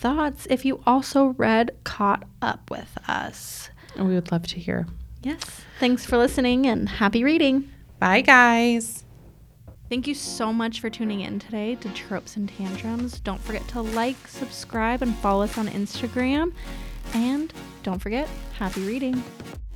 thoughts 0.01 0.47
if 0.49 0.65
you 0.65 0.81
also 0.85 1.27
read 1.37 1.71
Caught 1.83 2.23
Up 2.41 2.69
with 2.71 2.97
Us. 3.07 3.69
and 3.95 4.07
we 4.07 4.15
would 4.15 4.31
love 4.31 4.47
to 4.47 4.59
hear 4.59 4.87
Yes. 5.23 5.61
Thanks 5.79 6.03
for 6.05 6.17
listening 6.17 6.65
and 6.65 6.89
happy 6.89 7.23
reading. 7.23 7.69
bye 7.99 8.21
guys 8.21 9.05
Thank 9.89 10.07
you 10.07 10.15
so 10.15 10.53
much 10.53 10.79
for 10.79 10.89
tuning 10.89 11.19
in 11.19 11.37
today 11.37 11.75
to 11.75 11.89
Tropes 11.89 12.37
and 12.37 12.47
Tantrums. 12.47 13.19
Don't 13.19 13.41
forget 13.41 13.67
to 13.67 13.81
like, 13.81 14.15
subscribe, 14.25 15.01
and 15.01 15.13
follow 15.17 15.43
us 15.43 15.57
on 15.57 15.67
Instagram. 15.67 16.53
And 17.13 17.53
don't 17.83 17.99
forget, 17.99 18.29
happy 18.57 18.87
reading. 18.87 19.21